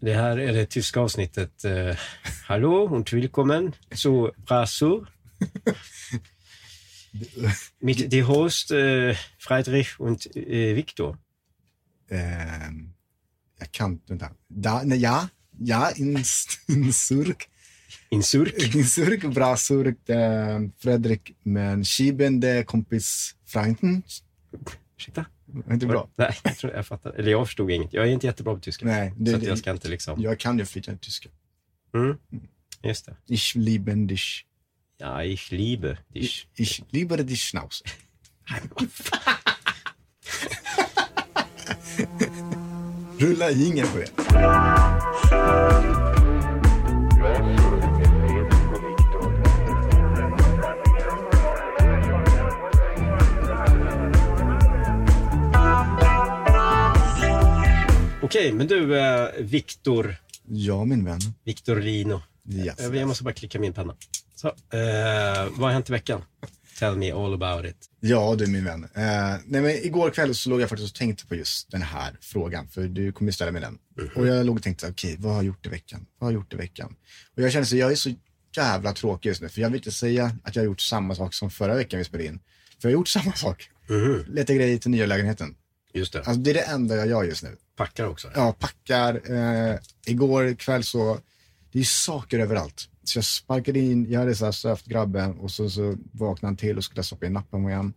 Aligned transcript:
Det 0.00 0.14
här 0.14 0.38
är 0.38 0.52
det 0.52 0.66
tyska 0.66 1.00
avsnittet. 1.00 1.64
Eh, 1.64 1.96
Hallo 2.46 2.96
und 2.96 3.12
willkommen 3.12 3.74
zu 3.94 4.30
Brasur. 4.36 5.08
Mit 7.80 8.12
die 8.12 8.22
Host 8.22 8.70
eh, 8.70 9.16
Friedrich 9.38 10.00
und 10.00 10.36
eh, 10.36 10.74
Viktor. 10.76 11.18
Ehm, 12.10 12.92
jag 13.58 13.72
kan 13.72 14.00
vänta. 14.06 14.30
Da, 14.48 14.82
nej, 14.84 14.98
ja, 14.98 15.28
ja, 15.58 15.90
in, 15.90 16.24
in 16.68 16.92
Surk. 16.92 17.48
In 18.10 18.22
Surk. 18.22 18.74
In 18.74 18.84
Surk, 18.84 19.34
bra 19.34 19.56
Surk. 19.56 19.98
Fredrik, 20.78 21.36
men 21.42 21.84
Schieben, 21.84 22.40
det 22.40 22.66
kompis 22.66 23.34
Freunden. 23.46 24.02
Ursäkta? 24.96 25.24
Inte 25.70 25.86
bra? 25.86 26.08
Nej, 26.16 26.36
jag, 26.42 26.56
tror 26.56 26.72
jag 26.72 26.86
fattar. 26.86 27.12
Eller 27.12 27.30
jag 27.30 27.46
förstod 27.46 27.70
inget. 27.70 27.92
Jag 27.92 28.08
är 28.08 28.10
inte 28.10 28.26
jättebra 28.26 28.54
på 28.54 28.60
tyska. 28.60 28.86
Nej, 28.86 29.14
det, 29.16 29.30
så 29.30 29.36
det, 29.36 29.46
jag 29.46 29.58
ska 29.58 29.70
inte 29.70 29.88
liksom... 29.88 30.22
jag 30.22 30.40
kan 30.40 30.58
ju 30.58 30.64
flytande 30.64 31.00
tyska. 31.00 31.28
Mm. 31.94 32.18
Just 32.82 33.06
det. 33.06 33.16
Ich 33.26 33.54
liebe 33.54 33.94
dich. 33.94 34.44
Ja, 34.98 35.24
ich 35.24 35.52
liebe 35.52 35.98
dich. 36.08 36.48
Ich 36.54 36.82
liebe 36.90 37.16
dich 37.16 37.40
Schnauze. 37.40 37.84
Rulla 43.18 43.50
ingen 43.50 43.86
på 43.86 43.98
det. 43.98 44.10
Okej, 58.22 58.52
men 58.52 58.66
du, 58.66 58.98
eh, 58.98 59.28
Viktor. 59.38 60.16
Ja, 60.48 60.84
min 60.84 61.04
vän. 61.04 61.18
Viktorino. 61.44 62.22
Yes. 62.50 62.74
Jag, 62.78 62.96
jag 62.96 63.08
måste 63.08 63.24
bara 63.24 63.34
klicka 63.34 63.58
min 63.60 63.72
penna. 63.72 63.96
Så, 64.34 64.48
eh, 64.48 64.54
vad 65.50 65.60
har 65.60 65.70
hänt 65.70 65.88
i 65.88 65.92
veckan? 65.92 66.22
Tell 66.78 66.96
me 66.96 67.12
all 67.12 67.34
about 67.42 67.70
it. 67.70 67.76
Ja, 68.00 68.34
du 68.38 68.46
min 68.46 68.64
vän. 68.64 68.84
Eh, 68.84 68.90
nej, 69.46 69.60
men 69.62 69.66
igår 69.70 70.10
kväll 70.10 70.34
så 70.34 70.50
låg 70.50 70.60
jag 70.60 70.68
faktiskt 70.68 70.92
och 70.92 70.98
tänkte 70.98 71.26
på 71.26 71.34
just 71.34 71.70
den 71.70 71.82
här 71.82 72.16
frågan, 72.20 72.68
för 72.68 72.88
du 72.88 73.12
kommer 73.12 73.28
ju 73.28 73.32
ställa 73.32 73.52
mig 73.52 73.60
den. 73.60 73.78
Och 74.16 74.26
jag 74.26 74.46
låg 74.46 74.56
och 74.56 74.62
tänkte, 74.62 74.88
okej, 74.88 75.16
vad 75.18 75.32
har 75.32 75.38
jag 75.38 75.46
gjort 75.46 75.66
i 75.66 75.68
veckan? 75.68 76.06
Vad 76.18 76.26
har 76.26 76.32
jag 76.32 76.40
gjort 76.40 76.52
i 76.54 76.56
veckan? 76.56 76.94
Och 77.36 77.42
jag 77.42 77.52
känner 77.52 77.64
så, 77.66 77.76
jag 77.76 77.92
är 77.92 77.96
så 77.96 78.10
jävla 78.56 78.92
tråkig 78.92 79.28
just 79.28 79.42
nu, 79.42 79.48
för 79.48 79.60
jag 79.60 79.70
vill 79.70 79.76
inte 79.78 79.92
säga 79.92 80.36
att 80.44 80.56
jag 80.56 80.62
har 80.62 80.66
gjort 80.66 80.80
samma 80.80 81.14
sak 81.14 81.34
som 81.34 81.50
förra 81.50 81.74
veckan 81.74 81.98
vi 81.98 82.04
spelade 82.04 82.28
in. 82.28 82.40
För 82.80 82.88
jag 82.88 82.96
har 82.96 83.00
gjort 83.00 83.08
samma 83.08 83.32
sak. 83.32 83.70
Mhm. 83.88 84.24
Leta 84.28 84.54
grejer 84.54 84.78
till 84.78 84.90
nya 84.90 85.06
lägenheten. 85.06 85.54
Just 85.92 86.12
det. 86.12 86.18
Alltså 86.18 86.34
det 86.34 86.50
är 86.50 86.54
det 86.54 86.60
enda 86.60 86.96
jag 86.96 87.06
gör 87.08 87.24
just 87.24 87.42
nu. 87.42 87.56
Packar 87.76 88.06
också. 88.06 88.30
Ja, 88.34 88.52
packar. 88.58 89.32
Eh, 89.32 89.78
igår 90.06 90.54
kväll 90.54 90.84
så, 90.84 91.18
det 91.72 91.78
är 91.78 91.84
saker 91.84 92.38
överallt. 92.38 92.88
Så 93.04 93.18
jag 93.18 93.24
sparkade 93.24 93.78
in, 93.78 94.10
jag 94.10 94.20
hade 94.20 94.34
så 94.34 94.44
här 94.44 94.52
sövt 94.52 94.84
grabben 94.84 95.38
och 95.38 95.50
så, 95.50 95.70
så 95.70 95.96
vaknade 96.12 96.46
han 96.46 96.56
till 96.56 96.76
och 96.76 96.84
skulle 96.84 97.02
stoppa 97.02 97.26
in 97.26 97.32
nappen 97.32 97.68
igen. 97.68 97.92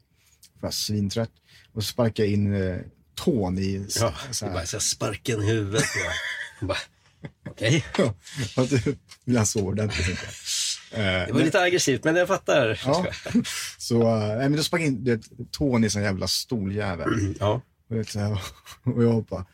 Jag 0.53 0.61
var 0.61 0.71
svintrött. 0.71 1.31
Och 1.73 1.83
så 1.83 1.87
sparkade 1.87 2.27
jag 2.27 2.33
in 2.33 2.53
eh, 2.53 2.77
tån 3.15 3.57
i... 3.57 3.87
Ja, 3.99 4.13
så 4.31 4.45
här. 4.45 4.53
bara 4.53 4.65
så 4.65 4.79
sparken 4.79 5.41
i 5.41 5.45
huvudet. 5.45 5.83
Okej, 7.49 7.85
du 8.69 8.95
vill 9.25 9.37
ha 9.37 9.45
sova 9.45 9.67
ordentligt. 9.67 10.19
Eh, 10.91 11.01
det 11.01 11.31
var 11.31 11.39
lite 11.39 11.61
aggressivt, 11.61 12.03
men 12.03 12.15
jag 12.15 12.27
fattar. 12.27 12.81
Ja. 12.85 13.05
Så, 13.77 14.17
nej, 14.17 14.49
men 14.49 14.55
då 14.55 14.63
jag 14.71 14.81
in 14.81 15.03
det, 15.03 15.21
tån 15.51 15.83
i 15.83 15.89
sån 15.89 16.01
jävla 16.01 16.27
stoljävel. 16.27 17.35
Ja. 17.39 17.61
Och, 17.91 17.97
vet, 17.97 18.09
så 18.09 18.19
här, 18.19 18.31
och 18.83 19.03
jag 19.03 19.23
bara, 19.23 19.45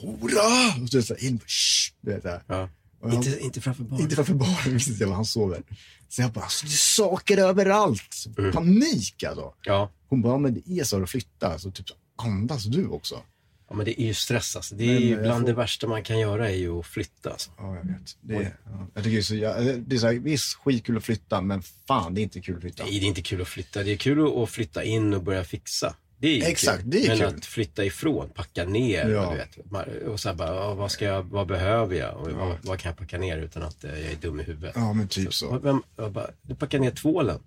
hurra! 0.00 0.82
Och 0.82 0.88
så, 0.88 1.02
så 1.02 1.14
här, 1.14 1.24
in, 1.24 1.40
shh, 1.46 1.92
vet, 2.00 2.22
så 2.22 2.28
här. 2.28 2.42
ja. 2.46 2.68
Inte, 3.12 3.38
inte 3.40 3.60
framför 3.60 3.84
barn. 3.84 4.00
Inte 4.00 4.14
framför 4.16 4.34
barnen, 4.34 4.74
visste 4.74 4.90
inte 4.92 5.06
han 5.06 5.24
sover. 5.24 5.62
Så 6.08 6.22
jag 6.22 6.32
bara, 6.32 6.44
alltså, 6.44 6.66
det 6.66 6.72
är 6.72 6.76
saker 6.76 7.38
överallt. 7.38 8.24
Mm. 8.38 8.52
Panik 8.52 9.22
alltså. 9.22 9.54
Ja. 9.62 9.90
Hon 10.08 10.22
bara, 10.22 10.38
men 10.38 10.54
det 10.54 10.80
är 10.80 10.84
så 10.84 11.02
att 11.02 11.10
flytta. 11.10 11.58
Så 11.58 11.70
typ 11.70 11.86
andas 12.16 12.64
du 12.64 12.86
också. 12.86 13.22
ja, 13.68 13.76
men 13.76 13.84
det 13.84 14.00
är 14.02 14.06
ju 14.06 14.14
stress 14.14 14.56
alltså. 14.56 14.74
Det 14.74 14.84
är 14.84 14.94
Men, 14.94 15.02
ju 15.02 15.14
eh, 15.14 15.20
bland 15.22 15.40
får- 15.40 15.46
det 15.46 15.52
värsta 15.54 15.86
man 15.86 16.02
kan 16.02 16.18
göra 16.18 16.50
är 16.50 16.54
ju 16.56 16.78
att 16.78 16.86
flytta. 16.86 17.30
Alltså. 17.30 17.50
Ja, 17.58 17.76
jag 17.76 17.84
vet. 17.84 18.16
Det 18.20 18.34
är, 18.36 18.56
ja. 18.64 18.86
jag 18.94 19.04
tycker 19.04 19.16
det 19.16 19.20
är 19.20 19.22
så, 19.22 19.34
jag, 19.34 19.80
det 19.80 19.96
är 19.96 19.98
så 20.00 20.06
här, 20.06 20.14
visst 20.14 20.54
skitkul 20.54 20.96
att 20.96 21.04
flytta, 21.04 21.40
men 21.40 21.62
fan 21.62 22.14
det 22.14 22.20
är 22.20 22.22
inte 22.22 22.40
kul 22.40 22.54
att 22.56 22.60
flytta. 22.60 22.84
Nej, 22.84 23.00
det 23.00 23.06
är 23.06 23.08
inte 23.08 23.22
kul 23.22 23.42
att 23.42 23.48
flytta. 23.48 23.82
Det 23.82 23.92
är 23.92 23.96
kul 23.96 24.42
att 24.42 24.50
flytta 24.50 24.84
in 24.84 25.14
och 25.14 25.22
börja 25.22 25.44
fixa. 25.44 25.94
Det 26.20 26.28
är 26.28 26.34
ju 26.36 26.42
Exakt, 26.42 26.80
kul. 26.82 26.90
det 26.90 27.04
är 27.04 27.08
Men 27.08 27.18
kul. 27.18 27.26
att 27.26 27.44
flytta 27.46 27.84
ifrån, 27.84 28.30
packa 28.34 28.64
ner, 28.64 29.08
Ja. 29.08 29.30
vet. 29.30 29.58
Och 30.08 30.20
så 30.20 30.34
bara, 30.34 30.54
ja, 30.54 30.74
vad, 30.74 30.90
ska 30.90 31.04
jag, 31.04 31.22
vad 31.22 31.46
behöver 31.46 31.96
jag? 31.96 32.16
Och 32.16 32.30
vad, 32.30 32.56
vad 32.62 32.78
kan 32.78 32.90
jag 32.90 32.98
packa 32.98 33.18
ner 33.18 33.38
utan 33.38 33.62
att 33.62 33.84
eh, 33.84 33.90
jag 34.00 34.12
är 34.12 34.16
dum 34.16 34.40
i 34.40 34.42
huvudet? 34.42 34.72
Ja, 34.74 34.92
men 34.92 35.08
typ 35.08 35.34
så. 35.34 35.48
Och 35.48 35.64
Vem, 35.64 35.82
bara, 35.96 36.30
du 36.42 36.54
packar 36.54 36.78
ner 36.78 36.90
tvålen? 36.90 37.38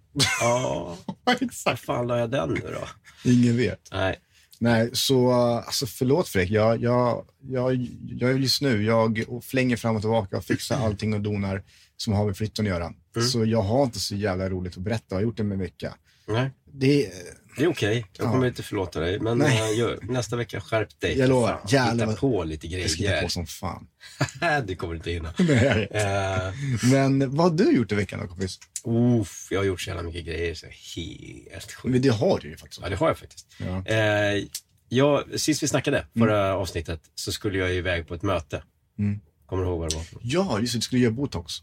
Ja, 0.41 0.97
var 1.23 1.35
Exakt. 1.41 1.85
fan 1.85 2.07
la 2.07 2.19
jag 2.19 2.29
den 2.31 2.49
nu 2.49 2.61
då? 2.61 2.87
Ingen 3.31 3.57
vet. 3.57 3.79
Nej, 3.91 4.15
Nej, 4.59 4.89
så 4.93 5.31
alltså 5.31 5.85
förlåt 5.85 6.27
Fredrik. 6.27 6.51
Jag, 6.51 6.81
jag, 6.81 7.25
jag, 7.41 7.87
jag 8.09 8.29
är 8.31 8.35
just 8.35 8.61
nu, 8.61 8.83
jag 8.83 9.23
flänger 9.43 9.77
fram 9.77 9.95
och 9.95 10.01
tillbaka 10.01 10.37
och 10.37 10.45
fixar 10.45 10.77
allting 10.85 11.13
och 11.13 11.21
donar 11.21 11.63
som 11.97 12.13
har 12.13 12.25
med 12.25 12.37
flytten 12.37 12.65
att 12.65 12.69
göra. 12.69 12.93
Mm. 13.15 13.27
Så 13.27 13.45
jag 13.45 13.61
har 13.61 13.83
inte 13.83 13.99
så 13.99 14.15
jävla 14.15 14.49
roligt 14.49 14.77
att 14.77 14.83
berätta. 14.83 15.05
Jag 15.09 15.15
har 15.15 15.21
gjort 15.21 15.37
det 15.37 15.43
med 15.43 15.57
vecka. 15.57 15.95
nej. 16.27 16.51
Det, 16.75 17.09
Det 17.57 17.63
är 17.63 17.67
okej, 17.67 18.05
jag 18.17 18.27
Ja. 18.27 18.31
kommer 18.31 18.47
inte 18.47 18.63
förlåta 18.63 18.99
dig. 18.99 19.19
Men 19.19 19.37
Nej. 19.37 19.81
eh, 19.81 19.89
nästa 20.01 20.35
vecka 20.35 20.61
skärp 20.61 20.99
dig. 20.99 21.17
Jag 21.19 21.29
lovar. 21.29 21.59
Jävlar 21.67 22.07
Hitta 22.07 22.19
på 22.19 22.43
lite 22.43 22.67
jag 22.67 22.89
ska 22.89 22.97
hitta 23.01 23.09
grejer. 23.11 23.23
på 23.23 23.29
som 23.29 23.47
fan. 23.47 23.87
det 24.67 24.75
kommer 24.75 24.95
inte 24.95 25.11
hinna. 25.11 25.33
Nej. 25.39 25.87
Eh, 25.91 26.53
Men 26.91 27.35
vad 27.35 27.51
har 27.51 27.57
du 27.57 27.71
gjort 27.75 27.91
i 27.91 27.95
veckan 27.95 28.19
då 28.19 28.27
kompis? 28.27 28.59
uff, 28.85 29.47
jag 29.51 29.59
har 29.59 29.65
gjort 29.65 29.81
så 29.81 29.89
jävla 29.89 30.03
mycket 30.03 30.25
grejer 30.25 30.55
så 30.55 30.65
helt 30.65 31.71
sjukt. 31.71 31.91
Men 31.93 32.01
det 32.01 32.09
har 32.09 32.39
du 32.39 32.49
ju 32.49 32.57
faktiskt. 32.57 32.81
Ja, 32.81 32.89
det 32.89 32.95
har 32.95 33.07
jag 33.07 33.17
faktiskt. 33.17 33.47
Ja. 33.57 33.85
Eh, 33.85 34.43
jag, 34.89 35.39
sist 35.39 35.63
vi 35.63 35.67
snackade, 35.67 36.05
förra 36.17 36.55
avsnittet, 36.55 37.01
så 37.15 37.31
skulle 37.31 37.57
jag 37.57 37.73
iväg 37.73 38.07
på 38.07 38.13
ett 38.13 38.21
möte. 38.23 38.63
Mm. 38.99 39.19
Kommer 39.45 39.63
du 39.63 39.69
ihåg 39.69 39.79
vad 39.79 39.89
det 39.91 39.95
var? 39.95 40.05
Ja, 40.21 40.59
just 40.59 40.73
det. 40.73 40.77
Du 40.77 40.81
skulle 40.81 41.01
göra 41.01 41.11
botox. 41.13 41.53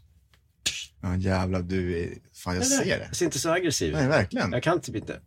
Ja, 1.01 1.15
jävlar 1.15 1.61
du. 1.61 1.99
är- 2.03 2.13
Fan, 2.35 2.55
jag 2.55 2.65
ser 2.67 2.85
det. 2.99 3.05
Jag 3.07 3.15
ser 3.15 3.25
inte 3.25 3.39
så 3.39 3.49
aggressiv 3.51 3.87
ut. 3.89 3.93
Nej, 3.95 4.07
verkligen. 4.07 4.51
Jag 4.51 4.63
kan 4.63 4.81
typ 4.81 4.95
inte. 4.95 5.19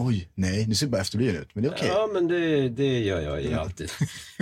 Oj, 0.00 0.28
nej, 0.34 0.64
du 0.68 0.74
ser 0.74 0.86
bara 0.86 1.00
efterbliven 1.00 1.36
ut. 1.42 1.48
Men 1.54 1.62
det 1.64 1.68
är 1.68 1.72
okej. 1.74 1.88
Ja, 1.88 2.08
men 2.14 2.28
det, 2.28 2.68
det 2.68 2.98
gör 3.00 3.20
jag 3.20 3.42
ju 3.42 3.54
alltid. 3.54 3.90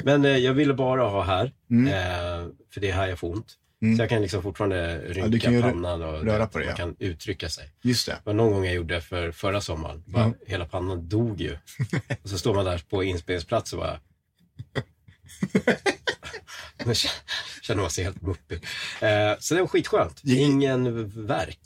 Men 0.05 0.25
eh, 0.25 0.37
jag 0.37 0.55
ville 0.55 0.75
bara 0.75 1.03
ha 1.09 1.23
här, 1.23 1.53
Mm. 1.71 1.87
eh, 1.87 2.49
för 2.75 2.81
det 2.81 2.89
är 2.91 2.93
här 2.93 3.09
jag 3.09 3.19
får 3.19 3.33
ont. 3.33 3.55
Mm. 3.83 3.97
Så 3.97 4.03
jag 4.03 4.09
kan 4.11 4.23
liksom 4.23 4.43
fortfarande 4.43 4.99
rynka 4.99 5.51
rö- 5.51 5.61
pannan 5.63 6.03
och 6.03 6.23
röra 6.25 6.47
på 6.47 6.59
det, 6.59 6.65
man 6.65 6.71
ja. 6.71 6.77
kan 6.77 6.97
uttrycka 6.99 7.49
sig. 7.49 7.71
Just 7.83 8.07
det. 8.07 8.19
Var 8.25 8.33
någon 8.35 8.53
gång 8.53 8.65
jag 8.65 8.75
gjorde 8.75 8.95
det 8.95 9.01
för 9.01 9.33
förra 9.33 9.61
sommaren. 9.61 10.03
Bara, 10.07 10.25
Mm. 10.25 10.37
Hela 10.47 10.65
pannan 10.65 11.09
dog 11.09 11.41
ju. 11.41 11.57
och 12.23 12.29
så 12.31 12.39
står 12.39 12.55
man 12.55 12.65
där 12.65 12.83
på 12.89 13.05
inspelningsplats 13.05 13.73
och 13.73 13.79
bara... 13.79 14.01
K- 16.85 16.93
känner 17.63 17.81
man 17.81 17.91
sig 17.91 18.05
helt 18.05 18.23
muppig. 18.23 18.65
Eh, 19.01 19.33
så 19.39 19.55
det 19.55 19.61
var 19.61 19.69
skitskönt. 19.69 20.21
Ingen 20.25 21.09
verk. 21.27 21.61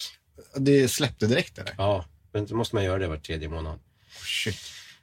Det 0.56 0.88
släppte 0.88 1.26
direkt 1.26 1.58
eller? 1.58 1.74
Ja, 1.78 2.04
men 2.32 2.46
då 2.46 2.54
måste 2.56 2.74
man 2.76 2.84
göra 2.84 2.98
det 2.98 3.08
var 3.08 3.16
tredje 3.16 3.48
månad. 3.48 3.74
Oh, 3.74 4.24
shit. 4.24 4.58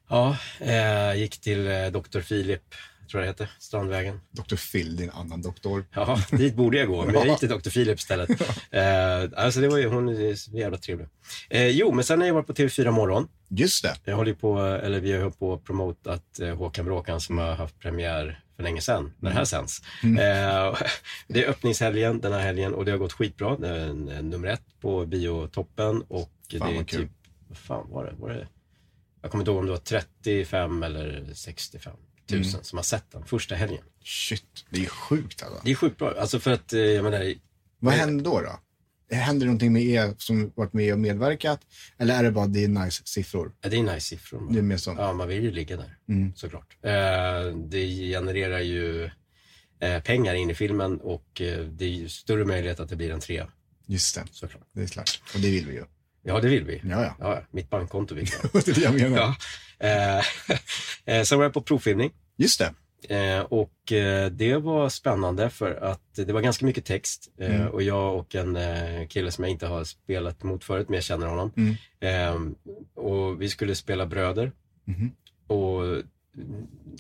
Ja, 0.10 0.38
eh, 0.60 1.16
gick 1.20 1.42
till 1.42 1.68
eh, 1.68 1.86
Dr. 1.88 2.20
Filip, 2.22 2.64
tror 3.12 3.24
jag 3.24 3.28
det 3.28 3.44
heter, 3.44 3.50
Strandvägen. 3.60 4.20
Dr. 4.32 4.56
Phil, 4.56 4.96
din 4.96 5.10
annan 5.10 5.42
doktor. 5.42 5.86
Ja, 5.94 6.20
dit 6.32 6.56
borde 6.56 6.78
jag 6.78 6.88
gå, 6.88 7.06
men 7.06 7.14
jag 7.16 7.28
gick 7.28 7.40
till 7.40 7.50
Dr. 7.50 7.70
Filip 7.70 8.00
istället. 8.00 8.30
Eh, 8.72 9.44
alltså 9.44 9.60
det 9.62 9.68
var 9.68 9.78
ju, 9.78 9.88
hon 9.88 10.10
är 10.10 10.36
så 10.36 10.52
jävla 10.52 10.78
trevlig. 10.78 11.08
Eh, 11.50 11.68
jo, 11.68 11.92
men 11.92 12.04
sen 12.04 12.20
har 12.20 12.28
jag 12.28 12.34
varit 12.34 12.48
på 12.48 12.54
TV4 12.54 12.92
Morgon. 12.92 13.28
Just 13.50 13.84
det. 13.84 13.96
Jag 14.06 14.16
håller 14.16 14.32
ju 14.32 14.38
på, 14.38 14.60
eller 14.60 15.00
vi 15.00 15.12
har 15.14 15.20
hållit 15.20 15.40
på 15.40 15.54
att 15.54 15.64
promotat 15.64 16.40
eh, 16.40 16.56
Håkan 16.56 16.86
Bråkan 16.86 17.22
som 17.22 17.38
har 17.38 17.56
haft 17.56 17.80
premiär 17.80 18.44
för 18.56 18.64
länge 18.64 18.82
sedan, 18.82 19.14
när 19.20 19.30
det 19.30 19.36
här 19.36 19.46
sänds. 19.46 19.82
Eh, 20.04 20.78
det 21.28 21.44
är 21.44 21.50
öppningshelgen 21.50 22.20
den 22.22 22.34
här 22.34 22.40
helgen 22.40 22.74
och 22.74 22.86
det 22.86 22.92
har 22.92 22.98
gått 22.98 23.14
skitbra. 23.14 23.58
Det 23.58 23.68
är 23.68 23.80
en, 23.80 24.10
en 24.10 24.30
nummer 24.30 24.48
ett 24.48 24.62
på 24.82 25.06
biotoppen 25.06 26.02
och 26.02 26.32
det 26.52 26.60
Fan, 26.60 26.70
är 26.72 26.76
vad 26.76 26.88
kul. 26.90 27.02
typ, 27.02 27.12
vad 27.48 27.58
fan 27.58 27.90
var 27.90 28.06
det? 28.06 28.14
Var 28.18 28.30
det? 28.30 28.48
Jag 29.22 29.32
kommer 29.32 29.42
inte 29.42 29.52
ihåg 29.52 29.60
om 29.60 29.66
det 29.66 29.72
var 29.72 29.78
35 29.80 30.84
eller 30.84 31.30
65 31.34 31.94
000 32.32 32.40
Mm. 32.40 32.44
som 32.64 32.78
har 32.78 32.84
sett 32.84 33.12
den 33.12 33.26
första 33.26 33.56
helgen. 33.56 33.84
Shit, 34.04 34.66
det 34.70 34.86
är 34.86 34.90
sjukt 34.90 35.44
alltså. 35.44 35.62
Det 35.66 35.72
är 35.72 35.76
sjukt 35.76 35.98
bra. 35.98 36.14
Alltså 36.20 36.40
för 36.40 36.52
att, 36.52 36.74
eh, 36.74 36.80
jag 36.80 37.04
menar, 37.04 37.34
Vad 37.80 37.94
händer 37.94 38.24
då 38.26 38.42
då? 38.42 38.60
Händer 39.16 39.40
det 39.40 39.46
någonting 39.46 39.74
med 39.74 39.84
er 39.84 40.16
som 40.18 40.52
varit 40.56 40.74
med 40.74 40.94
och 40.94 41.00
medverkat? 41.00 41.60
Eller 41.98 42.20
är 42.20 42.24
det 42.24 42.32
bara 42.32 42.48
det 42.48 42.64
är 42.64 42.68
nice 42.68 43.02
siffror? 43.06 43.56
ja, 43.62 43.70
det 43.70 43.78
är 43.78 43.84
nice 43.84 44.00
siffror. 44.02 44.40
man. 44.40 44.54
Det 44.54 44.60
är 44.60 44.64
mer. 44.64 44.80
Ja, 44.86 45.14
man 45.14 45.28
vill 45.28 45.44
ju 45.44 45.52
ligga 45.52 45.78
där, 45.78 45.98
Mm. 46.10 46.36
såklart. 46.36 46.78
Eh, 46.82 47.56
det 47.56 47.88
genererar 47.88 48.60
ju 48.60 49.10
eh, 49.80 50.02
pengar 50.04 50.34
in 50.36 50.50
i 50.50 50.56
filmen 50.56 51.02
och 51.02 51.28
det 51.72 51.82
är 51.86 51.90
ju 51.90 52.10
större 52.10 52.46
möjlighet 52.46 52.80
att 52.80 52.90
det 52.90 52.96
blir 52.96 53.12
en 53.12 53.20
trea, 53.20 53.52
Just 53.86 54.16
det, 54.16 54.24
såklart. 54.32 54.64
det 54.74 54.82
är 54.84 54.88
klart. 54.88 55.22
Och 55.34 55.40
det 55.40 55.52
vill 55.52 55.66
vi 55.68 55.74
ju. 55.74 55.84
Ja, 56.28 56.40
det 56.40 56.48
vill 56.48 56.64
vi. 56.66 56.82
Ja, 56.84 57.04
ja. 57.04 57.16
Ja, 57.20 57.42
mitt 57.52 57.70
bankkonto 57.70 58.16
vill 58.16 58.28
jag. 58.54 58.64
det 58.66 58.72
är 58.72 58.76
det 58.76 58.82
jag 58.82 58.94
menar. 58.94 59.18
ja. 59.18 59.36
eh, 59.88 60.24
eh, 61.16 61.24
sen 61.24 61.38
var 61.38 61.46
jag 61.46 61.54
på 61.54 61.62
provfilmning. 61.62 62.12
Just 62.38 62.60
det. 62.60 62.74
Eh, 63.16 63.40
och 63.42 63.92
eh, 63.92 64.32
det 64.32 64.56
var 64.58 64.90
spännande 64.90 65.50
för 65.50 65.76
att 65.84 66.02
det 66.16 66.34
var 66.34 66.42
ganska 66.42 66.66
mycket 66.66 66.86
text 66.86 67.30
eh, 67.40 67.56
Mm. 67.56 67.68
och 67.68 67.82
jag 67.84 68.16
och 68.20 68.36
en 68.36 68.56
eh, 68.56 69.08
kille 69.08 69.32
som 69.32 69.44
jag 69.44 69.52
inte 69.52 69.68
har 69.68 69.84
spelat 69.84 70.44
mot 70.44 70.64
förut 70.64 70.90
men 70.90 70.96
jag 70.96 71.04
känner 71.04 71.28
honom. 71.28 71.52
Mm. 71.58 71.76
Eh, 72.00 72.52
och 73.04 73.42
vi 73.42 73.50
skulle 73.50 73.76
spela 73.76 74.06
bröder 74.06 74.52
Mhm. 74.86 75.12
och 75.48 76.04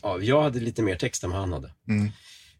ja, 0.01 0.19
jag 0.21 0.41
hade 0.41 0.59
lite 0.59 0.81
mer 0.81 0.95
text 0.95 1.23
än 1.23 1.29
vad 1.31 1.39
han 1.39 1.53
hade. 1.53 1.71
Mm. 1.89 2.11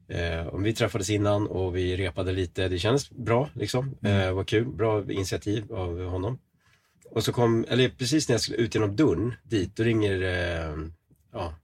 Eh, 0.09 0.47
och 0.47 0.65
vi 0.65 0.73
träffades 0.73 1.09
innan 1.09 1.47
och 1.47 1.75
vi 1.75 1.97
repade 1.97 2.31
lite. 2.31 2.67
Det 2.67 2.79
kändes 2.79 3.09
bra 3.09 3.49
liksom. 3.53 3.95
Eh, 4.03 4.31
var 4.31 4.43
kul. 4.43 4.65
Bra 4.67 5.11
initiativ 5.11 5.73
av 5.73 6.03
honom. 6.05 6.39
Och 7.11 7.23
så 7.23 7.33
kom, 7.33 7.65
eller 7.69 7.89
precis 7.89 8.27
när 8.29 8.33
jag 8.33 8.41
skulle 8.41 8.57
ut 8.57 8.75
genom 8.75 8.95
dörren 8.95 9.33
dit, 9.43 9.75
då 9.75 9.83
ringer, 9.83 10.21
eh, 10.21 10.75
ja. 11.33 11.55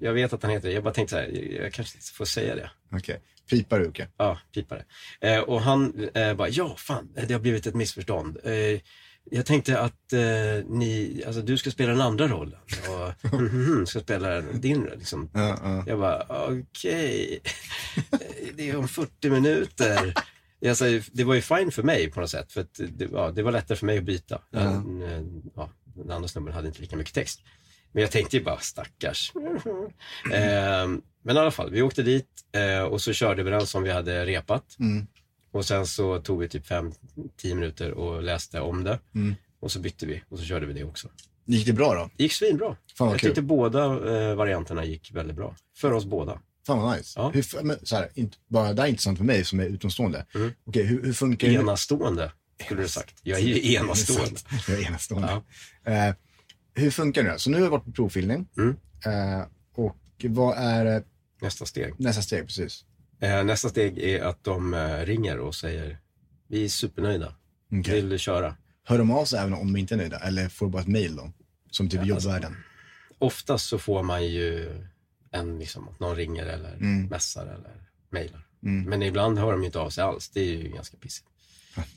Jag 0.00 0.12
vet 0.12 0.32
att 0.32 0.42
han 0.42 0.52
heter 0.52 0.68
det. 0.68 0.74
Jag 0.74 0.84
bara 0.84 0.94
tänkte 0.94 1.14
så 1.14 1.20
här, 1.20 1.54
jag 1.62 1.72
kanske 1.72 1.98
inte 1.98 2.12
får 2.12 2.24
säga 2.24 2.54
det. 2.54 2.70
Okej. 2.92 3.20
Pipar 3.50 3.78
du, 3.78 3.88
Oke? 3.88 4.08
Ja, 4.16 4.38
pipare. 4.54 4.84
Eh, 5.20 5.38
och 5.38 5.60
han 5.60 6.08
eh, 6.14 6.34
bara, 6.34 6.48
ja 6.48 6.76
fan, 6.76 7.08
det 7.26 7.32
har 7.32 7.40
blivit 7.40 7.66
ett 7.66 7.74
missförstånd. 7.74 8.38
Eh, 8.44 8.80
jag 9.30 9.46
tänkte 9.46 9.80
att 9.80 10.12
eh, 10.12 10.64
ni, 10.66 11.22
alltså 11.26 11.42
du 11.42 11.56
ska 11.56 11.70
spela 11.70 11.92
den 11.92 12.00
andra 12.00 12.28
rollen 12.28 12.58
och 12.88 13.32
mhm, 13.40 13.86
ska 13.86 14.00
spela 14.00 14.40
din 14.40 14.84
liksom. 14.96 15.30
Ja, 15.34 15.58
ja. 15.62 15.84
Jag 15.86 15.98
bara, 15.98 16.26
okej, 16.28 17.40
det 18.54 18.70
är 18.70 18.76
om 18.76 18.88
40 18.88 19.30
minuter. 19.30 20.14
Sa, 20.74 20.84
det 21.12 21.24
var 21.24 21.34
ju 21.34 21.40
fine 21.40 21.70
för 21.70 21.82
mig 21.82 22.10
på 22.10 22.20
något 22.20 22.30
sätt, 22.30 22.52
för 22.52 22.66
det, 22.76 23.08
ja, 23.12 23.30
det 23.30 23.42
var 23.42 23.52
lättare 23.52 23.78
för 23.78 23.86
mig 23.86 23.98
att 23.98 24.04
byta. 24.04 24.42
Ja. 24.50 24.60
Den, 24.60 25.02
eh, 25.02 25.22
ja, 25.56 25.70
den 25.84 26.10
andra 26.10 26.28
snubben 26.28 26.54
hade 26.54 26.68
inte 26.68 26.80
lika 26.80 26.96
mycket 26.96 27.14
text. 27.14 27.40
Men 27.92 28.02
jag 28.02 28.10
tänkte 28.10 28.36
ju 28.36 28.44
bara, 28.44 28.58
stackars. 28.58 29.32
eh, 30.32 30.88
men 31.22 31.36
i 31.36 31.38
alla 31.38 31.50
fall, 31.50 31.70
vi 31.70 31.82
åkte 31.82 32.02
dit 32.02 32.28
eh, 32.52 32.82
och 32.82 33.00
så 33.00 33.12
körde 33.12 33.42
vi 33.42 33.50
den 33.50 33.66
som 33.66 33.82
vi 33.82 33.90
hade 33.90 34.26
repat. 34.26 34.76
Mm. 34.78 35.06
Och 35.50 35.64
sen 35.64 35.86
så 35.86 36.20
tog 36.20 36.40
vi 36.40 36.48
typ 36.48 36.66
5-10 36.66 36.94
minuter 37.54 37.90
och 37.90 38.22
läste 38.22 38.60
om 38.60 38.84
det. 38.84 38.98
Mm. 39.14 39.34
Och 39.60 39.72
så 39.72 39.80
bytte 39.80 40.06
vi 40.06 40.22
och 40.28 40.38
så 40.38 40.44
körde 40.44 40.66
vi 40.66 40.72
det 40.72 40.84
också. 40.84 41.08
Gick 41.44 41.66
det 41.66 41.72
bra 41.72 41.94
då? 41.94 42.10
Det 42.16 42.22
gick 42.22 42.32
svinbra. 42.32 42.76
Fan 42.98 43.10
Jag 43.10 43.20
kul. 43.20 43.28
tyckte 43.28 43.42
båda 43.42 43.84
eh, 43.84 44.34
varianterna 44.34 44.84
gick 44.84 45.10
väldigt 45.14 45.36
bra. 45.36 45.54
För 45.76 45.92
oss 45.92 46.04
båda. 46.04 46.40
Fan 46.68 46.78
vad 46.78 46.96
nice. 46.96 47.12
Ja. 47.20 47.30
Hur, 47.34 47.62
men, 47.62 47.76
så 47.82 47.96
här, 47.96 48.08
inte, 48.14 48.36
bara, 48.48 48.72
det 48.72 48.82
här 48.82 48.86
är 48.86 48.90
intressant 48.90 49.18
för 49.18 49.24
mig 49.24 49.44
som 49.44 49.60
är 49.60 49.64
utomstående. 49.64 50.26
Mm. 50.34 50.52
Okej, 50.64 50.84
hur, 50.84 51.02
hur 51.02 51.12
funkar? 51.12 51.48
Enastående, 51.48 52.32
skulle 52.64 52.82
du 52.82 52.88
sagt. 52.88 53.14
Jag 53.22 53.38
är 53.40 53.42
ju 53.42 53.74
enastående. 53.74 54.40
Jag 54.68 54.78
är 54.78 54.86
enastående. 54.86 55.42
Ja. 55.84 55.92
Eh, 55.92 56.14
hur 56.74 56.90
funkar 56.90 57.22
det? 57.24 57.38
Så 57.38 57.50
nu 57.50 57.56
har 57.56 57.62
vi 57.62 57.68
varit 57.68 57.84
på 57.84 57.92
provfilmning. 57.92 58.48
Mm. 58.58 58.76
Eh, 59.04 59.46
och 59.74 59.96
vad 60.24 60.58
är 60.58 60.96
eh, 60.96 61.02
Nästa 61.40 61.66
steg. 61.66 61.94
nästa 61.98 62.22
steg 62.22 62.46
precis? 62.46 62.84
Eh, 63.20 63.44
nästa 63.44 63.68
steg 63.68 63.98
är 63.98 64.22
att 64.24 64.44
de 64.44 64.74
eh, 64.74 64.98
ringer 64.98 65.38
och 65.38 65.54
säger 65.54 65.98
vi 66.48 66.64
är 66.64 66.68
supernöjda. 66.68 67.34
Okej. 67.80 67.94
Vill 67.94 68.08
du 68.08 68.18
köra? 68.18 68.56
Hör 68.84 68.98
de 68.98 69.10
av 69.10 69.24
sig 69.24 69.40
även 69.40 69.54
om 69.54 69.72
de 69.72 69.78
inte 69.80 69.94
är 69.94 69.98
nöjda? 69.98 70.18
Eller 70.18 70.48
får 70.48 70.66
du 70.66 70.72
bara 70.72 70.82
ett 70.82 70.88
mail 70.88 71.16
då? 71.16 71.32
Som 71.70 71.88
typ 71.88 72.00
Ja, 72.06 72.14
alltså- 72.14 72.28
jobbvärlden? 72.28 72.56
Oftast 73.18 73.66
så 73.66 73.78
får 73.78 74.02
man 74.02 74.26
ju 74.26 74.68
en, 75.30 75.58
liksom, 75.58 75.88
att 75.88 76.00
någon 76.00 76.16
ringer 76.16 76.46
eller 76.46 76.74
Mm. 76.74 77.06
messar 77.06 77.42
eller 77.46 77.82
mejlar. 78.10 78.46
Mm. 78.62 78.84
Men 78.90 79.02
ibland 79.02 79.38
hör 79.38 79.52
de 79.52 79.64
inte 79.64 79.78
av 79.78 79.90
sig 79.90 80.04
alls. 80.04 80.28
Det 80.28 80.40
är 80.40 80.44
ju 80.44 80.68
ganska 80.68 80.96
pissigt. 80.96 81.28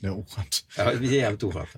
Det 0.00 0.06
är 0.06 0.18
oskönt. 0.18 0.64
Ja, 0.76 0.84
det 0.84 1.06
är 1.06 1.12
jävligt 1.12 1.42
oskönt. 1.42 1.68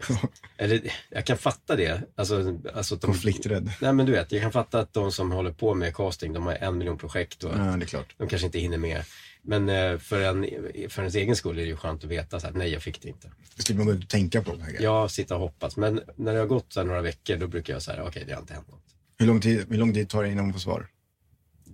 Eller 0.56 0.92
jag 1.10 1.24
kan 1.26 1.38
fatta 1.38 1.76
det. 1.76 2.02
Alltså, 2.16 2.58
alltså 2.74 2.94
att 2.94 3.00
de, 3.00 3.06
Konflikträdd. 3.06 3.70
Nej 3.80 3.92
men 3.92 4.06
du 4.06 4.12
vet, 4.12 4.32
jag 4.32 4.42
kan 4.42 4.52
fatta 4.52 4.80
att 4.80 4.92
de 4.92 5.12
som 5.12 5.30
håller 5.32 5.52
på 5.52 5.74
med 5.74 5.96
casting, 5.96 6.32
de 6.32 6.46
har 6.46 6.52
en 6.54 6.78
miljon 6.78 6.98
projekt 6.98 7.44
och 7.44 7.52
Ja, 7.52 7.58
det 7.58 7.84
är 7.84 7.86
klart. 7.86 8.14
de 8.18 8.28
kanske 8.28 8.46
inte 8.46 8.58
hinner 8.58 8.78
med. 8.78 9.04
Men 9.42 9.68
eh, 9.68 9.98
för, 9.98 10.20
en, 10.20 10.42
för 10.90 11.02
ens 11.02 11.14
egen 11.14 11.36
skull 11.36 11.58
är 11.58 11.62
det 11.62 11.68
ju 11.68 11.76
skönt 11.76 12.04
att 12.04 12.10
veta 12.10 12.40
så 12.40 12.46
här, 12.46 12.54
nej 12.54 12.68
jag 12.72 12.82
fick 12.82 13.02
det 13.02 13.08
inte. 13.08 13.30
Det 13.56 13.62
slipper 13.62 13.84
man 13.84 14.02
tänka 14.06 14.42
på. 14.42 14.56
Jag 14.80 15.10
sitter 15.10 15.34
och 15.34 15.40
hoppas. 15.40 15.76
Men 15.76 16.00
när 16.16 16.32
det 16.32 16.38
har 16.38 16.46
gått 16.46 16.72
så 16.72 16.80
här 16.80 16.86
några 16.86 17.00
veckor, 17.02 17.36
då 17.36 17.46
brukar 17.46 17.72
jag 17.72 17.82
säga, 17.82 18.04
okej 18.04 18.24
det 18.26 18.32
har 18.32 18.40
inte 18.40 18.54
hänt 18.54 18.68
något. 18.70 18.80
Hur, 19.18 19.26
lång 19.26 19.40
tid, 19.40 19.66
hur 19.70 19.78
lång 19.78 19.94
tid 19.94 20.08
tar 20.08 20.22
det 20.22 20.28
innan 20.30 20.44
man 20.44 20.52
får 20.52 20.60
svar? 20.60 20.86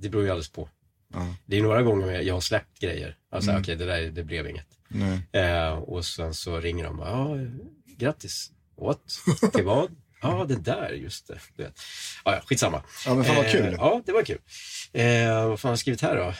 Det 0.01 0.09
beror 0.09 0.25
ju 0.25 0.31
alldeles 0.31 0.53
på. 0.53 0.69
Ja. 1.13 1.35
Det 1.47 1.57
är 1.59 1.63
några 1.63 1.83
gånger 1.83 2.21
jag 2.21 2.35
har 2.35 2.41
släppt 2.41 2.79
grejer. 2.81 3.17
Alltså 3.31 3.51
Mm. 3.51 3.63
okej, 3.63 3.77
det 3.77 3.85
där 3.85 4.01
det 4.03 4.25
blev 4.25 4.47
inget. 4.49 4.67
Eh, 5.33 5.69
och 5.73 6.05
sen 6.05 6.35
så 6.35 6.61
ringer 6.61 6.85
de 6.85 6.97
bara, 6.97 7.11
ja, 7.11 7.37
grattis. 7.97 8.51
What? 8.81 9.01
Till 9.53 9.65
vad? 9.65 9.91
Ja, 10.23 10.45
det 10.49 10.57
där, 10.57 10.91
just 10.91 11.27
det. 11.29 11.39
Du 11.57 11.63
vet. 11.63 11.81
Ja, 12.25 12.35
ja, 12.35 12.41
skitsamma. 12.47 12.83
Ja, 13.07 13.15
men 13.15 13.25
fan 13.25 13.37
vad 13.37 13.45
Eh, 13.47 13.53
kul. 13.53 13.75
ja, 13.79 14.03
det 14.07 14.13
var 14.13 14.23
kul. 14.23 14.39
Eh, 14.93 15.49
vad 15.49 15.61
fan 15.61 15.69
har 15.69 15.73
jag 15.73 15.79
skrivit 15.79 16.01
här 16.01 16.17
då? 16.17 16.35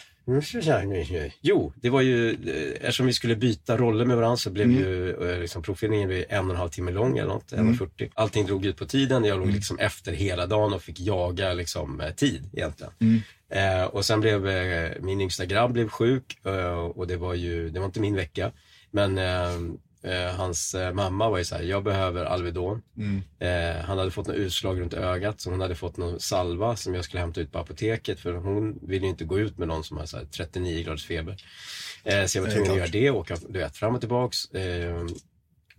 Jo, 1.41 1.73
det 1.77 1.91
var 1.91 2.01
ju, 2.01 2.31
eh, 2.31 2.73
eftersom 2.81 3.07
vi 3.07 3.13
skulle 3.13 3.37
byta 3.37 3.77
roller 3.77 4.05
med 4.05 4.17
varandra 4.17 4.37
så 4.37 4.51
blev 4.51 4.67
Mm. 4.67 4.79
ju 4.79 5.11
eh, 5.33 5.41
liksom, 5.41 5.63
provfilmningen 5.63 6.25
en 6.29 6.45
och 6.45 6.51
en 6.51 6.57
halv 6.57 6.69
timme 6.69 6.91
lång 6.91 7.19
eller 7.19 7.29
något, 7.29 7.53
Mm. 7.53 7.75
1.40. 7.75 8.11
Allting 8.15 8.47
drog 8.47 8.67
ut 8.67 8.77
på 8.77 8.85
tiden, 8.87 9.25
jag 9.25 9.39
låg 9.39 9.51
liksom 9.53 9.79
efter 9.79 10.13
hela 10.13 10.47
dagen 10.47 10.73
och 10.73 10.83
fick 10.83 11.01
jaga 11.01 11.53
liksom, 11.53 12.01
eh, 12.01 12.11
tid 12.11 12.51
egentligen. 12.53 12.93
Mm. 13.01 13.21
Eh, 13.53 13.85
och 13.85 14.05
sen 14.05 14.21
blev 14.21 14.49
eh, 14.49 14.91
min 15.01 15.21
yngsta 15.21 15.45
grabb 15.47 15.73
blev 15.73 15.89
sjuk 15.89 16.39
eh, 16.47 16.73
och 16.75 17.07
det 17.07 17.17
var 17.17 17.35
ju, 17.35 17.71
det 17.71 17.79
var 17.79 17.87
inte 17.87 18.01
min 18.01 18.15
vecka. 18.17 18.53
Men 18.91 19.19
eh, 20.03 20.11
eh, 20.11 20.35
hans 20.35 20.75
eh, 20.75 20.93
mamma 20.93 21.31
var 21.31 21.39
ju 21.39 21.45
så 21.45 21.55
här, 21.55 21.63
jag 21.63 21.85
behöver 21.85 22.25
Alvedon. 22.25 22.83
Mm. 22.97 23.23
Eh, 23.39 23.85
han 23.85 23.99
hade 23.99 24.11
fått 24.11 24.27
något 24.27 24.37
utslag 24.37 24.81
runt 24.81 24.95
ögat 24.95 25.41
så 25.41 25.51
hon 25.51 25.61
hade 25.61 25.75
fått 25.75 25.97
någon 25.97 26.21
salva 26.21 26.77
som 26.77 26.95
jag 26.95 27.05
skulle 27.05 27.21
hämta 27.21 27.41
ut 27.41 27.53
på 27.53 27.59
apoteket 27.59 28.21
för 28.21 28.35
hon 28.35 28.79
ville 28.83 29.05
ju 29.05 29.11
inte 29.11 29.25
gå 29.25 29.39
ut 29.39 29.59
med 29.59 29.69
någon 29.69 29.85
som 29.85 29.97
har 29.97 30.07
så 30.07 30.17
här 30.17 30.25
39 30.25 30.85
graders 30.85 31.07
feber. 31.07 31.37
Eh, 32.05 32.25
så 32.25 32.39
jag 32.39 32.43
var 32.43 32.51
tvungen 32.51 32.71
att 32.71 32.77
göra 32.77 32.89
det 32.89 33.11
åka 33.11 33.37
du 33.49 33.59
vet, 33.59 33.77
fram 33.77 33.95
och 33.95 34.01
tillbaks. 34.01 34.51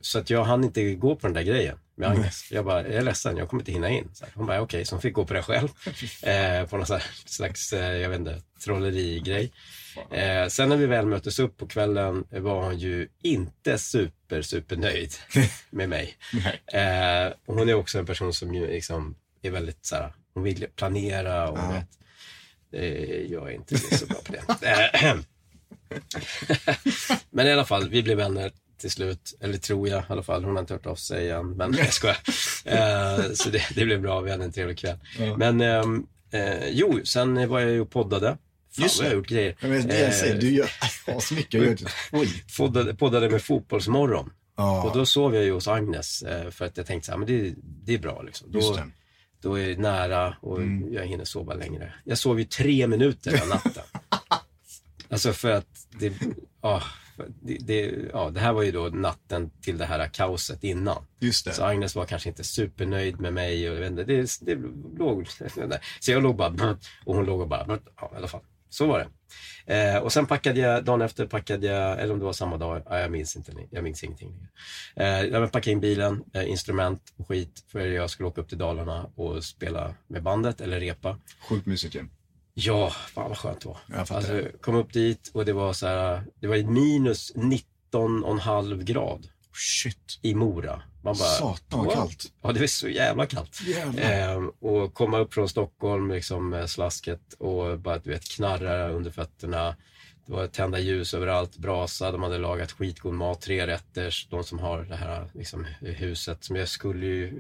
Så 0.02 0.20
att 0.20 0.30
jag 0.30 0.44
hann 0.44 0.64
inte 0.64 0.94
gå 0.96 1.16
på 1.16 1.28
den 1.28 1.34
där 1.34 1.42
grejen 1.44 1.78
med 1.96 2.10
Agnes. 2.10 2.52
Jag 2.52 2.66
bara, 2.66 2.82
jag 2.84 2.94
är 2.94 3.02
ledsen, 3.02 3.38
jag 3.38 3.50
kommer 3.50 3.62
inte 3.62 3.72
hinna 3.72 3.90
in. 3.90 4.10
Så 4.14 4.26
här, 4.26 4.34
hon 4.36 4.46
bara, 4.46 4.62
okej, 4.62 4.86
så 4.86 4.96
hon 4.96 5.02
fick 5.02 5.14
gå 5.14 5.26
på 5.26 5.34
det 5.34 5.44
själv. 5.44 5.68
Eh, 6.24 6.66
på 6.68 6.78
någon 6.78 6.86
här 6.90 7.04
slags, 7.26 7.74
eh, 7.74 7.98
jag 7.98 8.10
vet 8.10 8.20
inte, 8.20 8.42
trollerigrej. 8.66 9.52
Eh, 10.12 10.48
sen 10.48 10.70
när 10.70 10.78
vi 10.78 10.86
väl 10.86 11.06
möttes 11.06 11.40
upp 11.40 11.58
på 11.58 11.68
kvällen 11.68 12.26
var 12.30 12.64
hon 12.64 12.78
ju 12.80 13.08
inte 13.24 13.78
super, 13.78 14.42
super 14.42 14.76
nöjd 14.76 15.14
med 15.70 15.90
mig. 15.90 16.18
Eh, 16.74 17.34
hon 17.46 17.70
är 17.70 17.74
också 17.74 18.00
en 18.00 18.06
person 18.06 18.34
som 18.34 18.56
ju 18.56 18.68
liksom 18.68 19.16
är 19.42 19.52
väldigt 19.52 19.86
så 19.86 19.96
här, 19.96 20.14
hon 20.34 20.44
vill 20.44 20.68
planera 20.76 21.50
och 21.50 21.58
Ja. 21.58 21.72
vet. 21.72 21.88
Eh, 22.74 23.22
jag 23.32 23.48
är 23.50 23.56
inte 23.56 23.78
så 23.78 24.06
bra 24.06 24.18
på 24.26 24.32
det. 24.34 24.42
Eh, 25.02 25.16
men 27.30 27.48
i 27.48 27.52
alla 27.52 27.66
fall, 27.66 27.90
vi 27.90 28.04
blev 28.04 28.18
vänner 28.18 28.52
till 28.82 28.92
slut. 28.92 29.38
Eller 29.42 29.58
tror 29.58 29.88
jag 29.90 30.02
i 30.02 30.06
alla 30.08 30.24
fall. 30.24 30.44
Hon 30.44 30.54
har 30.56 30.60
inte 30.60 30.74
hört 30.74 30.86
av 30.86 30.96
sig 30.96 31.30
än. 31.30 31.50
Men 31.52 31.74
jag 31.74 31.94
skojar. 31.94 32.18
Eh, 32.66 33.32
så 33.34 33.50
det, 33.50 33.64
det 33.76 33.86
blev 33.86 34.02
bra. 34.02 34.20
Vi 34.22 34.32
hade 34.32 34.44
en 34.44 34.52
trevlig 34.52 34.78
kväll. 34.78 34.98
Ja. 35.20 35.38
Men 35.38 35.62
ehm, 35.62 36.06
eh, 36.32 36.68
jo, 36.70 37.00
sen 37.04 37.50
var 37.50 37.60
jag 37.60 37.72
ju 37.72 37.82
och 37.82 37.90
poddade. 37.90 38.28
Fan 38.76 38.84
Just 38.84 38.98
vad 38.98 39.06
jag 39.06 39.12
har 39.12 39.16
gjort 39.18 39.28
grejer. 39.28 39.56
Men 39.62 39.88
det 39.88 40.00
jag 40.00 40.14
säger, 40.14 40.34
Eh, 40.34 40.40
du 40.40 40.50
gör 40.52 40.70
asmycket. 41.06 41.54
Jag 41.54 41.64
gör 41.66 42.58
poddade, 42.58 42.96
poddade 42.96 43.30
med 43.30 43.42
Fotbollsmorgon. 43.42 44.30
Ja, 44.58 44.84
Och 44.84 44.98
då 44.98 45.06
sov 45.06 45.36
jag 45.36 45.44
ju 45.44 45.52
hos 45.52 45.68
Agnes 45.68 46.22
eh, 46.24 46.50
för 46.50 46.66
att 46.66 46.78
jag 46.78 46.86
tänkte 46.86 47.06
så 47.06 47.12
här, 47.12 47.18
men 47.20 47.28
det, 47.28 47.54
det 47.64 47.94
är 47.94 47.98
bra 48.00 48.22
liksom. 48.22 48.52
Då, 48.52 48.80
då 49.42 49.60
är 49.60 49.68
det 49.68 49.78
nära 49.78 50.36
och 50.42 50.58
Mm. 50.58 50.94
jag 50.94 51.06
hinner 51.06 51.26
sova 51.26 51.54
längre. 51.54 51.94
Jag 52.04 52.18
sov 52.18 52.40
ju 52.40 52.46
tre 52.46 52.88
minuter 52.88 53.32
den 53.32 53.50
natten. 53.50 53.84
alltså 55.10 55.34
för 55.34 55.52
att 55.52 55.88
det, 56.00 56.14
ja, 56.62 56.84
det, 57.42 57.58
det, 57.62 57.94
ja, 58.14 58.30
det 58.30 58.40
här 58.40 58.54
var 58.54 58.64
ju 58.64 58.72
då 58.72 58.88
natten 58.88 59.52
till 59.62 59.78
det 59.78 59.86
här 59.86 60.08
kaoset 60.08 60.64
innan. 60.64 61.06
Just 61.20 61.46
det. 61.46 61.54
Så 61.54 61.64
Agnes 61.64 61.96
var 61.96 62.06
kanske 62.06 62.30
inte 62.30 62.44
supernöjd 62.44 63.20
med 63.20 63.34
mig 63.34 63.70
och 63.70 63.86
inte, 63.86 64.04
det, 64.04 64.40
det 64.42 64.56
låg, 64.98 65.28
så 66.00 66.12
jag 66.12 66.24
låg 66.24 66.36
bara 66.36 66.78
och 67.06 67.16
hon 67.16 67.26
låg 67.26 67.42
och 67.42 67.48
bara, 67.48 67.80
ja 68.02 68.12
i 68.14 68.18
alla 68.18 68.28
fall. 68.28 68.42
Så 68.70 68.88
var 68.88 69.00
det. 69.00 69.08
Eh, 69.66 69.98
och 69.98 70.14
sen 70.14 70.26
packade 70.26 70.60
jag, 70.60 70.84
dagen 70.86 71.02
efter 71.02 71.26
packade 71.26 71.68
jag, 71.68 72.00
eller 72.00 72.14
om 72.14 72.20
det 72.20 72.26
var 72.26 72.34
samma 72.34 72.58
dag, 72.58 72.82
ja, 72.86 73.00
jag 73.00 73.12
minns 73.12 73.36
inte, 73.36 73.54
jag 73.70 73.84
minns 73.84 74.04
ingenting. 74.04 74.48
Eh, 74.96 75.22
jag 75.22 75.52
packade 75.52 75.72
in 75.72 75.80
bilen, 75.80 76.24
eh, 76.34 76.50
instrument 76.50 77.14
och 77.18 77.28
skit 77.28 77.66
för 77.68 77.80
jag 77.80 78.10
skulle 78.10 78.30
åka 78.30 78.42
upp 78.42 78.50
till 78.50 78.58
Dalarna 78.58 79.10
och 79.16 79.44
spela 79.44 79.96
med 80.08 80.24
bandet 80.24 80.62
eller 80.62 80.80
repa. 80.80 81.18
Sjukt 81.50 81.66
mysigt 81.66 81.96
ju. 81.96 82.06
Ja, 82.64 82.90
fan 82.90 83.30
vad 83.30 83.38
skönt 83.38 83.62
det 83.62 83.68
var. 83.68 83.78
Alltså, 83.96 84.44
kom 84.62 84.76
upp 84.76 84.94
dit 84.94 85.32
och 85.34 85.46
det 85.46 85.54
var 85.54 85.74
så 85.74 85.88
här, 85.88 86.24
det 86.40 86.48
var 86.48 86.58
minus 86.58 87.36
19,5 87.36 88.84
grad. 88.84 89.28
Shit. 89.54 90.20
i 90.22 90.36
Mora. 90.36 90.82
Man 91.04 91.16
bara, 91.18 91.30
Satan 91.30 91.86
vad 91.86 91.94
kallt. 91.94 92.26
Ja, 92.42 92.52
det 92.52 92.64
är 92.64 92.68
så 92.68 92.90
jävla 92.90 93.26
kallt. 93.26 93.60
Ehm, 93.98 94.50
och 94.50 94.94
komma 94.94 95.20
upp 95.20 95.34
från 95.34 95.50
Stockholm 95.50 96.12
liksom 96.12 96.66
slasket 96.68 97.34
och 97.34 97.80
bara 97.80 97.98
du 97.98 98.10
vet 98.10 98.30
knarra 98.30 98.90
under 98.90 99.12
fötterna. 99.12 99.76
Det 100.26 100.34
var 100.34 100.48
tända 100.48 100.80
ljus 100.80 101.14
överallt, 101.14 101.58
brasa, 101.58 102.12
de 102.12 102.24
hade 102.24 102.38
lagat 102.38 102.72
skitgod 102.72 103.14
mat, 103.14 103.42
tre 103.42 103.68
rätters. 103.68 104.28
De 104.30 104.44
som 104.44 104.60
har 104.60 104.84
det 104.84 104.96
här 104.96 105.30
liksom, 105.34 105.68
huset 105.82 106.44
som 106.44 106.56
jag 106.56 106.68
skulle 106.68 107.06
ju 107.06 107.34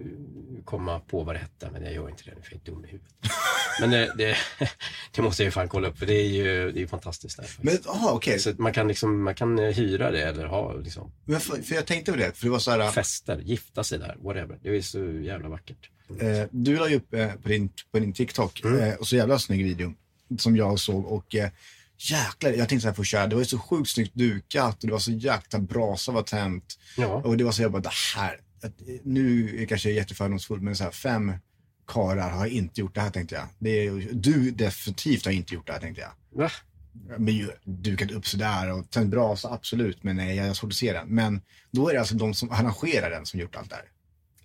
komma 0.65 0.99
på 0.99 1.23
vad 1.23 1.35
det 1.35 1.39
hette, 1.39 1.69
men 1.71 1.83
jag 1.83 1.93
gör 1.93 2.09
inte 2.09 2.23
det 2.23 2.35
nu 2.35 2.41
för 2.41 2.51
jag 2.51 2.61
är 2.61 2.71
dum 2.71 2.85
i 2.85 2.87
huvudet. 2.87 3.13
Men 3.81 3.91
det, 3.91 4.13
det, 4.17 4.37
det 5.15 5.21
måste 5.21 5.43
jag 5.43 5.47
ju 5.47 5.51
fan 5.51 5.67
kolla 5.67 5.87
upp 5.87 5.99
för 5.99 6.05
det 6.05 6.13
är 6.13 6.27
ju, 6.27 6.71
det 6.71 6.81
är 6.81 6.87
fantastiskt 6.87 7.37
där. 7.37 7.47
Men, 7.61 7.77
aha, 7.87 8.11
okej. 8.11 8.39
Så 8.39 8.53
man 8.57 8.73
kan 8.73 8.87
liksom, 8.87 9.23
man 9.23 9.35
kan 9.35 9.59
eh, 9.59 9.65
hyra 9.65 10.11
det 10.11 10.21
eller 10.23 10.45
ha 10.45 10.73
liksom 10.73 11.11
Men 11.25 11.39
för, 11.39 11.61
för 11.61 11.75
jag 11.75 11.85
tänkte 11.85 12.11
på 12.11 12.17
det, 12.17 12.37
för 12.37 12.45
det 12.45 12.51
var 12.51 12.59
så 12.59 12.71
här. 12.71 12.91
fester, 12.91 13.39
gifta 13.45 13.83
sig 13.83 13.99
där, 13.99 14.15
whatever. 14.21 14.59
Det 14.63 14.77
är 14.77 14.81
så 14.81 14.99
jävla 15.05 15.49
vackert. 15.49 15.89
Eh, 16.19 16.43
du 16.51 16.75
la 16.77 16.89
ju 16.89 16.95
upp 16.95 17.13
eh, 17.13 17.31
på, 17.33 17.49
din, 17.49 17.69
på 17.91 17.99
din 17.99 18.13
TikTok 18.13 18.61
Mm. 18.63 18.79
eh, 18.79 18.93
och 18.95 19.07
så 19.07 19.15
jävla 19.15 19.39
snygg 19.39 19.63
video 19.63 19.93
som 20.39 20.57
jag 20.57 20.79
såg 20.79 21.05
och 21.05 21.35
eh, 21.35 21.49
jäklar, 21.97 22.51
jag 22.51 22.69
tänkte 22.69 22.81
så 22.81 22.87
här 22.87 22.95
först, 22.95 23.11
det 23.11 23.27
var 23.35 23.39
ju 23.39 23.45
så 23.45 23.59
sjukt 23.59 23.89
snyggt 23.89 24.13
dukat 24.15 24.81
och 24.83 24.87
det 24.87 24.91
var 24.91 24.99
så 24.99 25.11
jäkla 25.11 25.59
brasa 25.59 26.11
var 26.11 26.23
tänt 26.23 26.79
Ja. 26.97 27.07
och 27.07 27.37
det 27.37 27.43
var 27.43 27.51
så 27.51 27.61
jag 27.61 27.71
bara, 27.71 27.81
det 27.81 27.91
här, 28.15 28.39
att, 28.57 28.63
eh, 28.81 28.95
nu 29.03 29.55
är 29.55 29.59
jag 29.59 29.69
kanske 29.69 29.91
jättefördomsfull 29.91 30.61
men 30.61 30.75
så 30.75 30.83
här 30.83 30.91
fem 30.91 31.33
karar 31.91 32.29
har 32.29 32.45
inte 32.45 32.81
gjort 32.81 32.95
det 32.95 33.01
här 33.01 33.09
tänkte 33.09 33.35
jag. 33.35 33.47
Det 33.59 33.69
är, 33.69 34.07
du 34.11 34.51
definitivt 34.51 35.25
har 35.25 35.31
inte 35.31 35.53
gjort 35.53 35.67
det 35.67 35.73
här 35.73 35.79
tänkte 35.79 36.01
jag. 36.01 36.11
Va? 36.41 36.49
Men 37.17 37.33
ju 37.33 37.49
dukat 37.63 38.11
upp 38.11 38.27
sådär 38.27 38.71
och 38.71 38.89
tänt 38.89 39.09
brasa 39.09 39.49
absolut, 39.53 40.03
men 40.03 40.15
nej, 40.15 40.35
jag 40.35 40.47
har 40.47 40.53
svårt 40.53 40.71
att 40.71 40.75
se 40.75 40.93
den. 40.93 41.07
Men 41.07 41.41
då 41.71 41.89
är 41.89 41.93
det 41.93 41.99
alltså 41.99 42.15
de 42.15 42.33
som 42.33 42.51
arrangerar 42.51 43.09
den 43.09 43.25
som 43.25 43.39
gjort 43.39 43.55
allt 43.55 43.69
det 43.69 43.75
här. 43.75 43.85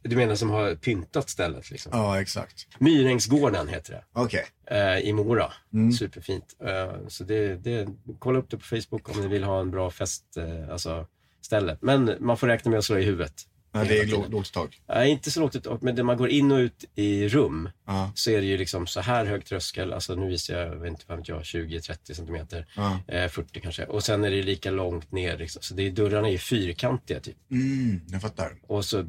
Du 0.02 0.16
menar 0.16 0.34
som 0.34 0.50
har 0.50 0.74
pyntat 0.74 1.30
stället 1.30 1.70
liksom? 1.70 1.92
Ja, 1.94 2.20
exakt. 2.20 2.66
Myrängsgården 2.78 3.68
heter 3.68 3.92
det. 3.92 4.04
Okej. 4.12 4.44
eh, 4.70 4.98
i 4.98 5.12
Mora. 5.12 5.52
Mm. 5.72 5.92
Superfint. 5.92 6.56
Eh, 6.64 6.92
så 7.08 7.24
det, 7.24 7.56
det, 7.56 7.88
kolla 8.18 8.38
upp 8.38 8.50
det 8.50 8.56
på 8.56 8.64
Facebook 8.64 9.08
om 9.16 9.20
ni 9.20 9.28
vill 9.28 9.44
ha 9.44 9.60
en 9.60 9.70
bra 9.70 9.90
fest, 9.90 10.36
eh, 10.36 10.72
alltså 10.72 11.06
ställe. 11.40 11.78
Men 11.80 12.16
man 12.20 12.36
får 12.36 12.46
räkna 12.46 12.70
med 12.70 12.78
att 12.78 12.84
slå 12.84 12.98
i 12.98 13.04
huvudet. 13.04 13.34
Ja, 13.78 13.84
det 13.84 13.98
är 13.98 14.04
Hela 14.06 14.16
lå- 14.16 14.16
tiden. 14.16 14.30
lågt 14.30 14.52
tak. 14.52 14.80
Nej, 14.88 15.10
inte 15.10 15.30
så 15.30 15.40
lågt 15.40 15.56
ut, 15.56 15.66
men 15.82 15.94
när 15.94 16.02
man 16.02 16.16
går 16.16 16.28
in 16.28 16.52
och 16.52 16.56
ut 16.58 16.84
i 16.94 17.28
rum 17.28 17.68
Ja, 17.86 18.12
så 18.14 18.30
är 18.30 18.40
det 18.40 18.46
ju 18.46 18.56
liksom 18.56 18.86
så 18.86 19.00
här 19.00 19.24
hög 19.24 19.44
tröskel, 19.44 19.92
alltså 19.92 20.14
nu 20.14 20.26
visar 20.28 20.54
jag, 20.58 20.68
jag 20.74 20.76
vet 20.80 20.90
inte 20.90 21.04
vad 21.08 21.28
jag, 21.28 21.42
20-30 21.42 22.12
centimeter, 22.14 22.66
ja. 22.76 23.00
eh, 23.08 23.28
40 23.28 23.60
kanske. 23.60 23.84
Och 23.84 24.04
sen 24.04 24.24
är 24.24 24.30
det 24.30 24.42
lika 24.42 24.70
långt 24.70 25.12
ner 25.12 25.38
liksom. 25.38 25.62
Så 25.62 25.74
det 25.74 25.82
är, 25.86 25.90
dörrarna 25.90 26.28
är 26.28 26.38
fyrkantiga 26.38 27.20
typ. 27.20 27.36
Mm, 27.50 28.00
jag 28.08 28.22
fattar. 28.22 28.52
Och 28.66 28.84
så, 28.84 29.04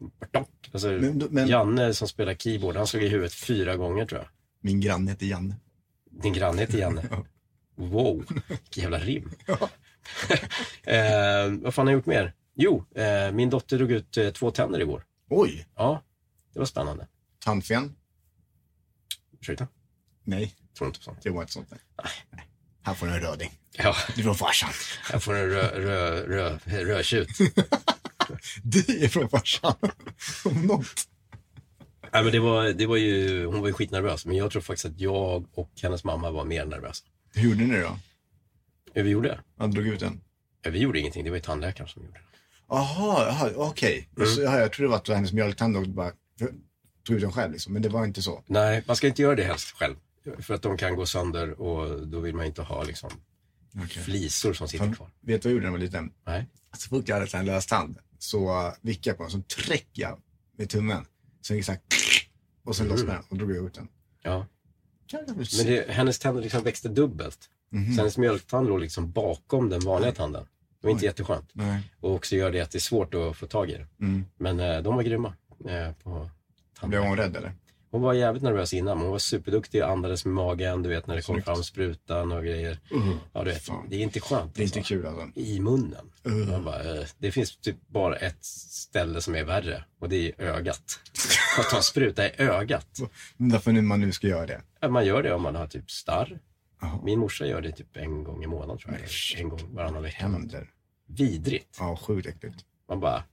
alltså, 0.72 0.88
Men, 0.92 1.18
men 1.30 1.48
Janne 1.48 1.94
som 1.94 2.08
spelar 2.08 2.34
keyboard, 2.34 2.76
han 2.76 2.88
slog 2.88 3.04
i 3.04 3.08
huvudet 3.08 3.34
fyra 3.34 3.76
gånger 3.76 4.06
tror 4.06 4.22
jag. 4.22 4.30
min 4.62 4.80
granne 4.82 5.12
heter 5.12 5.26
Janne. 5.26 5.56
Din 6.24 6.34
granne 6.34 6.62
heter 6.62 6.78
Janne. 6.78 7.04
Ja. 7.12 7.26
Wow, 7.84 8.26
vilken 8.48 8.84
jävla 8.84 9.00
rim. 9.00 9.32
Eh, 10.84 11.52
vad 11.62 11.74
fan 11.74 11.88
har 11.88 11.92
jag 11.94 11.98
gjort 11.98 12.06
mer? 12.06 12.34
Jo, 12.60 12.86
eh, 12.96 13.32
min 13.32 13.50
dotter 13.50 13.78
drog 13.78 13.92
ut 13.92 14.18
eh, 14.18 14.30
två 14.30 14.52
tänder 14.52 14.80
igår. 14.80 15.06
Oj, 15.30 15.68
Ja, 15.76 16.04
det 16.54 16.60
var 16.60 16.66
spännande. 16.66 17.08
tandfen? 17.40 17.96
Ursäkta? 19.40 19.68
Nej, 20.24 20.56
Tror 20.78 20.88
inte 20.88 21.00
på 21.00 21.04
sånt. 21.04 21.22
det 21.24 21.30
var 21.30 21.42
inte 21.42 21.54
sånt. 21.54 21.68
Nej. 21.72 21.80
Nej. 22.32 22.48
Här 22.82 22.94
får 22.94 23.08
du 23.08 23.14
en 23.14 23.20
röding. 23.20 23.52
Ja, 23.78 23.96
Det 24.16 24.22
är 24.22 24.24
från 24.24 24.36
farsan. 24.36 24.70
jag 25.12 25.24
får 25.24 25.36
en 25.36 25.50
rö, 25.50 25.80
rö, 25.80 26.22
rö, 26.28 26.58
rödtjut. 26.86 27.28
Det 28.64 28.90
är 28.90 29.08
från 29.08 29.30
farsan. 29.30 29.76
Om 30.46 30.62
något. 30.68 31.08
Nej, 32.14 32.24
men 32.24 32.32
det 32.32 32.40
var, 32.40 32.66
det 32.70 32.86
var 32.86 32.98
ju, 32.98 33.46
hon 33.46 33.60
var 33.62 33.68
ju 33.68 33.74
skitnervös, 33.74 34.26
men 34.26 34.36
jag 34.38 34.52
tror 34.52 34.62
faktiskt 34.62 34.86
att 34.86 35.00
jag 35.00 35.46
och 35.54 35.72
hennes 35.82 36.04
mamma 36.04 36.32
var 36.32 36.46
mer 36.46 36.66
nervösa. 36.66 37.06
Hur 37.34 37.50
gjorde 37.50 37.64
ni 37.64 37.80
då? 37.82 38.00
Ja, 38.94 39.04
vi 39.04 39.10
gjorde. 39.10 39.40
Han 39.58 39.72
drog 39.72 39.88
ut 39.88 40.00
den? 40.00 40.22
Ja, 40.62 40.72
vi 40.72 40.80
gjorde 40.80 41.00
ingenting, 41.00 41.24
det 41.24 41.30
var 41.30 41.38
ju 41.38 41.44
tandläkaren 41.44 41.90
som 41.90 42.04
gjorde 42.06 42.20
det. 42.20 42.26
Jaha, 42.70 43.52
okej. 43.56 44.10
Mm. 44.18 44.30
Jaha, 44.44 44.60
Jag 44.60 44.72
trodde 44.74 44.88
det 44.88 44.90
var 44.90 44.98
att 44.98 45.06
det 45.06 45.12
var 45.12 45.16
hennes 45.16 45.34
mjölktand 45.34 45.78
och 45.78 45.88
bara 45.88 46.12
tog 47.08 47.16
ut 47.16 47.22
den 47.22 47.32
själv 47.32 47.52
liksom. 47.52 47.74
Men 47.74 47.82
det 47.82 47.90
var 47.90 48.06
inte 48.06 48.22
så. 48.22 48.44
Nej, 48.48 48.84
man 48.88 48.96
ska 48.96 49.08
inte 49.08 49.22
göra 49.22 49.36
det 49.36 49.44
helst 49.44 49.72
själv. 49.72 49.96
För 50.40 50.54
att 50.54 50.62
de 50.62 50.78
kan 50.78 50.96
gå 50.96 51.06
sönder 51.06 51.62
och 51.62 52.08
då 52.08 52.20
vill 52.20 52.36
man 52.36 52.46
inte 52.46 52.62
ha 52.62 52.84
liksom 52.84 53.10
Okay. 53.84 54.04
flisor 54.04 54.54
som 54.54 54.68
sitter 54.68 54.94
kvar. 54.94 55.10
Vet 55.22 55.42
du 55.42 55.50
vad 55.50 55.52
jag 55.52 55.54
gjorde 55.54 55.60
när 55.64 55.68
jag 55.68 55.72
var 55.72 55.80
liten? 55.86 56.12
Nej. 56.26 56.46
Så 56.78 56.90
fort 56.90 57.08
jag 57.08 57.20
hade 57.20 57.38
en 57.38 57.46
lös 57.46 57.66
tand 57.66 57.98
så 58.20 58.72
vickade 58.82 59.10
jag 59.10 59.18
på 59.18 59.24
den, 59.24 59.32
så 59.32 59.42
tryckte 59.42 60.02
jag 60.02 60.20
med 60.58 60.70
tummen. 60.70 61.06
Så 61.42 61.54
gick 61.56 61.66
så 61.66 61.72
här, 61.72 61.82
och 62.66 62.76
sen 62.76 62.86
Mm. 62.86 62.98
lossnade 62.98 63.18
den 63.20 63.26
och 63.30 63.38
drog 63.38 63.52
jag 63.56 63.66
ut 63.66 63.74
den. 63.74 63.88
Ja. 64.24 64.46
Men 65.34 65.66
det, 65.66 65.90
hennes 65.92 66.20
tänder 66.20 66.42
liksom 66.42 66.64
växte 66.64 66.90
dubbelt. 66.90 67.40
Mhm. 67.72 67.94
Så 67.94 67.98
hennes 68.02 68.18
mjölktand 68.18 68.68
låg 68.68 68.80
liksom 68.80 69.12
bakom 69.12 69.70
den 69.70 69.80
vanliga 69.80 70.12
tanden. 70.12 70.46
Det 70.82 70.88
var 70.88 70.92
inte 70.92 71.06
jätteskönt. 71.06 71.50
Nej. 71.54 71.92
Och 72.00 72.16
också 72.16 72.36
gör 72.36 72.52
det 72.52 72.62
att 72.62 72.72
det 72.72 72.78
är 72.78 72.80
svårt 72.80 73.14
att 73.14 73.38
få 73.38 73.48
tag 73.48 73.70
i 73.70 73.74
det. 73.74 74.06
Mm. 74.06 74.26
Men 74.38 74.60
eh, 74.60 74.82
de 74.82 74.96
var 74.96 75.04
grymma 75.04 75.34
eh, 75.70 75.92
på 76.04 76.30
Blev 76.82 77.02
hon 77.02 77.18
rädd 77.18 77.36
eller? 77.36 77.54
Hon 77.92 78.02
var 78.02 78.14
jävligt 78.14 78.44
nervös 78.44 78.74
innan, 78.74 78.98
men 78.98 79.06
hon 79.06 79.12
var 79.12 79.20
superduktig 79.20 79.84
och 79.84 79.90
andades 79.90 80.26
med 80.26 80.34
magen, 80.34 80.84
du 80.84 80.90
vet 80.90 81.08
när 81.08 81.16
det 81.16 81.22
kom 81.22 81.36
Snyggt. 81.36 81.46
fram 81.46 81.64
sprutan 81.64 82.32
och 82.32 82.44
grejer. 82.44 82.80
Ja, 83.34 83.44
du 83.44 83.50
vet, 83.50 83.64
Fan. 83.64 83.86
det 83.90 83.96
är 83.96 84.00
inte 84.00 84.20
skönt. 84.20 84.56
Det 84.56 84.62
är 84.62 84.64
inte 84.64 84.80
alltså. 84.80 84.94
kul 84.94 85.06
alltså. 85.06 85.40
I 85.40 85.60
munnen. 85.60 86.12
Uh. 86.28 86.62
Bara, 86.62 87.00
eh, 87.00 87.06
det 87.18 87.32
finns 87.32 87.58
typ 87.58 87.76
bara 87.88 88.16
ett 88.16 88.46
ställe 88.46 89.22
som 89.22 89.36
är 89.36 89.44
värre 89.44 89.84
och 90.00 90.10
det 90.10 90.28
är 90.28 90.42
ögat. 90.42 91.00
Att 91.60 91.70
ta 91.70 91.82
spruta 91.82 92.28
i 92.28 92.32
ögat. 92.38 93.00
Därför 93.38 93.72
nu 93.72 93.82
man 93.82 94.02
nu 94.02 94.12
ska 94.12 94.28
göra 94.28 94.46
det. 94.46 94.88
Man 94.90 95.06
gör 95.06 95.24
det 95.24 95.34
om 95.34 95.42
man 95.42 95.56
har 95.56 95.68
typ 95.68 95.92
starr. 95.92 96.40
Jaha. 96.82 97.00
Min 97.04 97.20
morsa 97.20 97.46
gör 97.46 97.62
det 97.62 97.72
typ 97.72 97.98
en 97.98 98.24
gång 98.24 98.44
i 98.44 98.48
månaden 98.48 98.78
tror 98.78 98.98
jag. 99.02 99.10
Shit. 99.10 99.40
En 99.40 99.50
gång 99.50 99.76
varannan 99.76 100.04
vecka. 100.04 100.18
Händer. 100.18 100.70
Vidrigt. 101.08 101.76
Ja, 101.80 101.98
sjukt 101.98 102.28
äckligt. 102.28 102.56
Man 102.90 103.00
bara, 103.00 103.24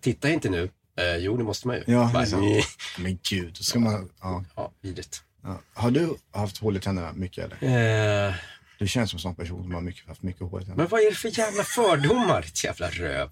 titta 0.00 0.30
inte 0.30 0.48
nu. 0.50 0.70
Eh, 0.98 1.16
jo, 1.16 1.36
det 1.36 1.44
måste 1.44 1.66
man 1.66 1.76
ju. 1.76 1.82
Ja, 1.86 2.10
bara, 2.14 2.24
nej. 2.40 2.64
Men 2.98 3.18
gud, 3.28 3.54
då 3.58 3.62
ska 3.62 3.78
man... 3.78 4.10
Ja. 4.20 4.44
Ja, 4.56 4.72
vidrigt. 4.80 5.22
Ja. 5.42 5.60
Har 5.74 5.90
du 5.90 6.14
haft 6.32 6.58
hål 6.58 6.76
i 6.76 6.80
tänderna 6.80 7.12
mycket 7.12 7.44
eller? 7.62 8.28
Eh, 8.28 8.34
Du 8.78 8.88
känns 8.88 9.10
som 9.10 9.16
en 9.16 9.20
sån 9.20 9.34
person 9.34 9.62
som 9.62 9.74
har 9.74 9.80
mycket, 9.80 10.08
haft 10.08 10.22
mycket 10.22 10.42
hål 10.42 10.62
i 10.62 10.64
tänderna. 10.64 10.82
men 10.82 10.90
vad 10.90 11.00
är 11.00 11.10
det 11.10 11.16
för 11.16 11.38
jävla 11.38 11.64
fördomar, 11.64 12.42
ditt 12.42 12.64
jävla 12.64 12.88
röv? 12.90 13.30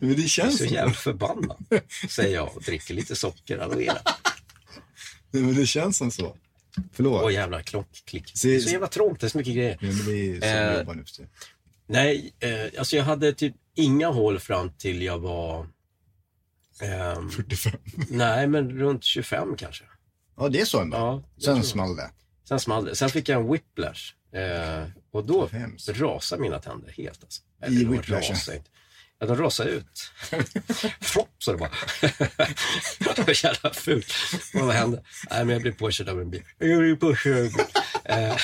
Men 0.00 0.08
det 0.08 0.14
Jag 0.14 0.18
är 0.24 0.28
känns 0.28 0.58
så 0.58 0.64
jävla 0.64 0.94
förbannad, 0.94 1.64
säger 2.10 2.34
jag 2.34 2.56
och 2.56 2.62
dricker 2.62 2.94
lite 2.94 3.16
socker, 3.16 3.58
aloe. 3.58 3.92
Nej, 5.30 5.42
men 5.42 5.54
det 5.54 5.66
känns 5.66 5.96
som 5.96 6.10
så. 6.10 6.36
Förlåt. 6.92 7.22
Åh 7.24 7.32
jävla 7.32 7.62
klock, 7.62 8.02
klick. 8.04 8.32
Det 8.42 8.54
är 8.56 8.60
så 8.60 8.70
jävla 8.70 8.86
trångt, 8.86 9.20
det 9.20 9.26
är 9.26 9.28
så 9.28 9.38
mycket 9.38 9.54
grejer. 9.54 9.78
Men 9.80 9.90
vi 9.90 10.40
som 10.40 10.48
Eh, 10.48 10.78
jobbar 10.78 10.94
nu 10.94 11.04
för. 11.04 11.28
Nej, 11.86 12.34
eh, 12.40 12.78
alltså 12.78 12.96
jag 12.96 13.04
hade 13.04 13.32
typ 13.32 13.54
inga 13.74 14.08
hål 14.08 14.38
fram 14.38 14.70
till 14.70 15.02
jag 15.02 15.18
var... 15.18 15.66
ehm, 16.82 17.30
45. 17.30 17.72
nej, 18.10 18.46
men 18.46 18.70
runt 18.78 19.04
25 19.04 19.56
kanske. 19.56 19.84
Ja, 20.36 20.48
det 20.48 20.60
är 20.60 20.64
så 20.64 20.80
ändå. 20.80 20.96
Ja, 20.96 21.22
Sen 21.44 21.62
small 21.62 21.96
det. 21.96 22.10
Sen 22.48 22.60
small 22.60 22.84
det. 22.84 22.96
Sen 22.96 23.08
fick 23.08 23.28
jag 23.28 23.40
en 23.40 23.52
whiplash. 23.52 24.14
Eh, 24.32 24.84
och 25.10 25.26
då 25.26 25.48
rasade 25.88 26.42
mina 26.42 26.58
tänder 26.58 26.90
helt. 26.92 27.24
Alltså. 27.24 27.42
I 27.66 27.84
de 27.84 27.90
whiplashen? 27.90 28.36
Ja, 29.18 29.26
de 29.26 29.36
rasade 29.36 29.70
ut. 29.70 30.12
Flopp, 31.00 31.28
så 31.38 31.52
det 31.52 31.58
bara. 31.58 31.70
det 33.16 33.26
var 33.26 33.44
jävla 33.44 33.70
fult. 33.72 34.12
Och 34.54 34.60
vad 34.60 34.74
hände? 34.74 35.02
Nej, 35.30 35.44
men 35.44 35.52
jag 35.52 35.62
blev 35.62 35.72
påkörd 35.72 36.08
av 36.08 36.20
en 36.20 36.30
bil. 36.30 36.42
Jag 36.58 36.78
blev 36.78 36.96
påkörd. 36.96 37.50
Eh, 38.08 38.36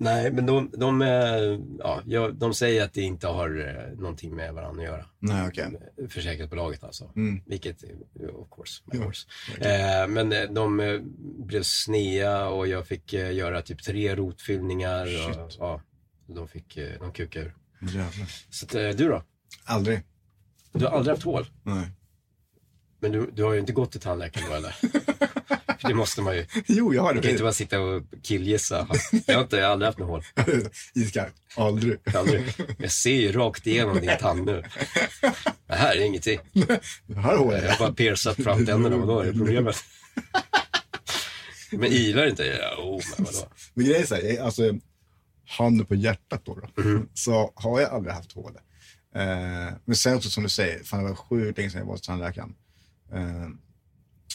Nej, 0.00 0.32
men 0.32 0.46
de, 0.46 0.70
de, 0.72 1.02
eh, 1.02 1.58
ja, 2.06 2.30
de 2.30 2.54
säger 2.54 2.84
att 2.84 2.94
det 2.94 3.02
inte 3.02 3.26
har 3.26 3.68
eh, 3.68 3.98
någonting 3.98 4.36
med 4.36 4.54
varandra 4.54 4.82
att 4.82 4.88
göra. 4.88 5.06
Nej, 5.18 5.48
okej. 5.48 5.66
Försäkringsbolaget 6.08 6.84
alltså. 6.84 7.12
Mm. 7.16 7.40
Vilket, 7.46 7.82
of 8.32 8.48
course, 8.56 8.82
Ja, 8.92 9.02
course. 9.02 9.26
Eh, 9.60 10.08
men 10.08 10.54
de 10.54 11.00
blev 11.46 11.62
snea 11.62 12.48
och 12.48 12.68
jag 12.68 12.86
fick 12.86 13.12
göra 13.12 13.62
typ 13.62 13.82
tre 13.82 14.16
rotfyllningar. 14.16 15.04
Och, 15.06 15.52
ja, 15.58 15.82
de 16.26 16.48
fick, 16.48 16.78
de 17.00 17.12
kukade 17.12 17.44
ur. 17.46 17.54
Jävlar. 17.80 18.28
Så 18.50 18.66
att, 18.66 18.98
du 18.98 19.08
då? 19.08 19.22
Aldrig. 19.64 20.00
Du 20.72 20.84
har 20.84 20.92
aldrig 20.92 21.12
haft 21.16 21.24
hål? 21.24 21.46
Nej. 21.62 21.90
Men 23.00 23.12
du, 23.12 23.30
du 23.32 23.42
har 23.44 23.52
ju 23.52 23.60
inte 23.60 23.72
gått 23.72 23.92
till 23.92 24.00
tandläkaren 24.00 24.46
då 24.50 24.54
eller? 24.56 24.74
Det 25.82 25.94
måste 25.94 26.22
man 26.22 26.36
ju. 26.36 26.46
Jo, 26.66 26.94
jag 26.94 27.02
har 27.02 27.14
Du 27.14 27.20
kan 27.20 27.30
inte 27.30 27.40
det. 27.42 27.44
bara 27.44 27.52
sitta 27.52 27.80
och 27.80 28.02
killgissa. 28.22 28.88
Jag 29.26 29.34
har 29.34 29.42
inte, 29.42 29.56
jag 29.56 29.64
har 29.66 29.72
aldrig 29.72 29.86
haft 29.86 29.98
något 29.98 30.08
hål. 30.08 30.22
Iskallt. 30.94 31.34
Aldrig. 31.56 31.98
Aldrig. 32.14 32.54
Jag 32.78 32.90
ser 32.92 33.10
ju 33.14 33.32
rakt 33.32 33.66
igenom 33.66 34.00
din 34.00 34.10
tand 34.20 34.46
nu. 34.46 34.62
Det 35.66 35.74
här 35.74 35.96
är 35.96 36.00
ingenting. 36.04 36.40
Jag 37.06 37.16
har 37.16 37.36
hål 37.36 37.52
i 37.54 37.56
Jag 37.56 37.62
har 37.62 37.68
det. 37.68 37.76
bara 37.78 37.92
piercat 37.92 38.36
framtänderna, 38.36 38.96
vadå 38.96 39.20
är 39.20 39.26
det 39.26 39.32
problemet? 39.38 39.76
Men 41.72 41.84
ilar 41.92 42.26
inte? 42.26 42.44
Ja, 42.44 42.82
oh, 42.82 43.02
men 43.16 43.24
vadå? 43.26 43.48
Men 43.74 43.84
grejen 43.86 44.02
är 44.02 44.06
så 44.06 44.14
här, 44.14 44.40
alltså, 44.42 44.62
handen 45.48 45.86
på 45.86 45.94
hjärtat 45.94 46.42
då, 46.44 46.54
då 46.76 46.82
Mhm. 46.82 47.08
så 47.14 47.52
har 47.54 47.80
jag 47.80 47.90
aldrig 47.90 48.14
haft 48.14 48.32
hål. 48.32 48.56
Eh, 49.18 49.72
men 49.84 49.96
sen 49.96 50.16
också 50.16 50.30
som 50.30 50.42
du 50.42 50.48
säger, 50.48 50.84
fan 50.84 51.02
det 51.02 51.08
var 51.08 51.16
sjukt 51.16 51.58
länge 51.58 51.70
sedan 51.70 51.78
jag 51.78 51.86
var 51.86 51.92
hos 51.94 52.02
tandläkaren. 52.02 52.54
Eh, 53.12 53.48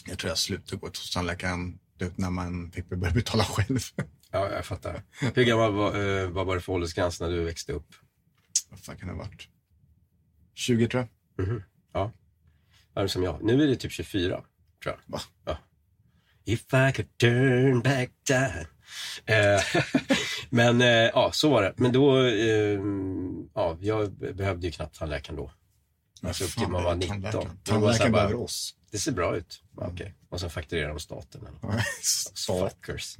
jag 0.06 0.18
tror 0.18 0.28
jag 0.28 0.38
slutade 0.38 0.76
gå 0.76 0.88
till 0.88 1.12
tandläkaren 1.12 1.78
när 2.16 2.30
man 2.30 2.72
fick 2.72 2.88
börja 2.88 3.12
betala 3.14 3.44
själv. 3.44 3.78
Ja, 4.30 4.50
jag 4.50 4.66
fattar. 4.66 5.02
Hur 5.34 5.44
gammal 5.44 5.72
var, 5.72 6.20
eh, 6.22 6.28
var 6.28 6.54
det 6.54 6.60
för 6.60 6.72
åldersgräns 6.72 7.20
när 7.20 7.28
du 7.30 7.44
växte 7.44 7.72
upp? 7.72 7.94
Vad 8.70 8.80
fan 8.80 8.96
kan 8.96 9.08
det 9.08 9.14
ha 9.14 9.22
varit? 9.22 9.48
20 10.54 10.88
tror 10.88 11.08
jag. 11.36 11.46
Mhm. 11.46 11.62
Ja. 11.92 12.12
Ja, 12.94 13.00
det 13.00 13.06
är 13.06 13.06
som 13.06 13.22
jag. 13.22 13.42
Nu 13.42 13.62
är 13.62 13.66
det 13.66 13.76
typ 13.76 13.92
24, 13.92 14.44
tror 14.82 14.94
jag. 14.94 14.98
Va? 15.06 15.20
Ja. 15.44 15.58
If 16.44 16.60
I 16.60 16.92
could 16.94 17.18
turn 17.18 17.80
back 17.80 18.10
time. 18.24 18.66
Eh, 19.26 19.60
Men 20.50 20.80
eh, 20.80 20.86
ja, 20.88 21.30
så 21.32 21.50
var 21.50 21.62
det. 21.62 21.74
Men 21.76 21.92
då, 21.92 22.22
eh, 22.26 22.80
ja, 23.54 23.76
jag 23.80 24.12
behövde 24.12 24.66
ju 24.66 24.72
knappt 24.72 24.98
tandläkaren 24.98 25.36
då. 25.36 25.50
Alltså 26.22 26.44
upp 26.44 26.50
till 26.50 26.68
man 26.68 26.84
var 26.84 26.94
det 26.96 27.06
är 27.06 27.14
19. 27.14 27.46
Tandläkaren, 27.64 28.12
bara- 28.12 28.22
behöver 28.22 28.42
oss. 28.42 28.74
Det 28.90 28.98
ser 28.98 29.12
bra 29.12 29.36
ut. 29.36 29.62
Ja, 29.76 29.88
Okej. 29.92 30.14
Och 30.28 30.40
sen 30.40 30.50
fakturerar 30.50 30.88
de 30.88 30.98
staten. 31.00 31.40
Fuckers. 32.46 33.16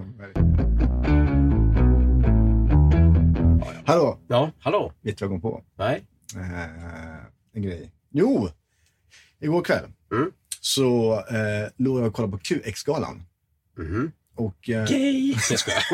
Hallå, 3.87 4.19
Ja, 4.29 4.51
hallå? 4.59 4.93
vet 5.03 5.19
du 5.19 5.25
vad 5.27 5.35
jag 5.35 5.43
kom 5.43 5.51
på? 5.53 5.65
Nej? 5.77 6.05
Eh, 6.37 7.17
en 7.53 7.63
grej. 7.63 7.93
Jo, 8.11 8.49
igår 9.41 9.63
kväll 9.63 9.85
Mm. 10.13 10.33
så 10.61 11.15
eh, 11.21 11.69
låg 11.77 11.99
jag 12.01 12.07
och 12.07 12.15
kollade 12.15 12.33
på 12.33 12.39
QX-galan. 12.39 13.23
Mhm. 13.79 14.13
Och 14.35 14.71
eh, 14.71 14.87
Gay! 14.87 15.37
Jag 15.51 15.59
skojar. 15.59 15.85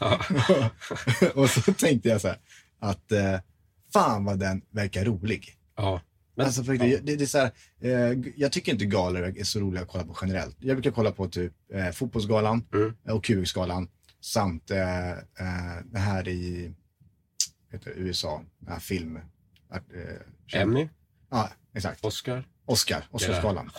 och 1.34 1.50
så 1.50 1.72
tänkte 1.72 2.08
jag 2.08 2.20
så 2.20 2.28
här 2.28 2.38
att 2.78 3.12
eh, 3.12 3.40
fan 3.92 4.24
vad 4.24 4.38
den 4.38 4.62
verkar 4.70 5.04
rolig. 5.04 5.56
Ja. 5.76 6.00
Men, 6.34 6.46
alltså, 6.46 6.64
för 6.64 6.72
riktigt, 6.72 7.06
det, 7.06 7.16
det 7.16 7.24
är 7.24 7.26
så 7.26 7.38
här, 7.38 7.50
eh, 7.80 8.18
jag 8.36 8.52
tycker 8.52 8.72
inte 8.72 8.86
galor 8.86 9.22
är 9.38 9.44
så 9.44 9.60
roliga 9.60 9.82
att 9.82 9.88
kolla 9.88 10.04
på 10.04 10.16
generellt. 10.22 10.56
Jag 10.60 10.76
brukar 10.76 10.90
kolla 10.90 11.12
på 11.12 11.28
typ 11.28 11.52
eh, 11.72 11.90
Fotbollsgalan 11.90 12.64
Mm. 12.74 12.96
och 13.08 13.24
QX-galan 13.24 13.88
samt 14.20 14.70
eh, 14.70 15.10
eh, 15.10 15.16
det 15.84 15.98
här 15.98 16.28
i 16.28 16.72
heter 17.72 17.90
det, 17.94 18.00
USA, 18.00 18.42
den 18.58 18.72
här 18.72 18.80
film. 18.80 19.18
Att, 19.68 19.82
eh, 19.92 20.60
Emmy? 20.60 20.88
Ja, 21.30 21.50
exakt. 21.74 22.04
Oscar? 22.04 22.44
Oscar, 22.66 23.04
Oscarsgalan. 23.10 23.70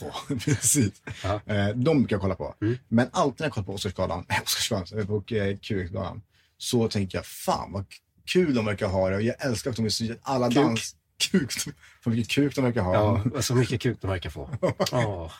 Ja, 0.00 0.14
precis. 0.44 1.02
Ja. 1.22 1.40
Eh, 1.46 1.68
de 1.68 1.98
brukar 1.98 2.16
jag 2.16 2.20
kolla 2.20 2.34
på. 2.34 2.54
Mm. 2.60 2.78
Men 2.88 3.08
alltid 3.12 3.40
när 3.40 3.46
jag 3.46 3.52
kollar 3.52 3.66
på 3.66 3.74
Oscarsgalan, 3.74 4.26
Oscarsgalan, 4.44 5.06
på 5.06 5.34
eh, 5.34 5.56
QX-galan, 5.56 6.22
så 6.58 6.88
tänker 6.88 7.18
jag 7.18 7.26
fan 7.26 7.72
vad 7.72 7.84
kul 8.24 8.54
de 8.54 8.64
verkar 8.64 8.88
ha 8.88 9.10
det. 9.10 9.16
Och 9.16 9.22
jag 9.22 9.44
älskar 9.44 9.70
att 9.70 9.76
de 9.76 9.84
är 9.84 9.88
så, 9.88 10.14
alla 10.22 10.46
Kuk. 10.46 10.56
dans... 10.56 10.96
Kuk. 11.30 11.52
Vad 12.04 12.14
mycket 12.14 12.32
kuk 12.32 12.54
de 12.54 12.64
verkar 12.64 12.82
ha. 12.82 12.94
Ja, 12.94 13.24
och 13.34 13.44
så 13.44 13.54
mycket 13.54 13.80
kuk 13.80 13.98
de 14.00 14.10
verkar 14.10 14.30
få. 14.30 14.50
Åh. 14.92 15.32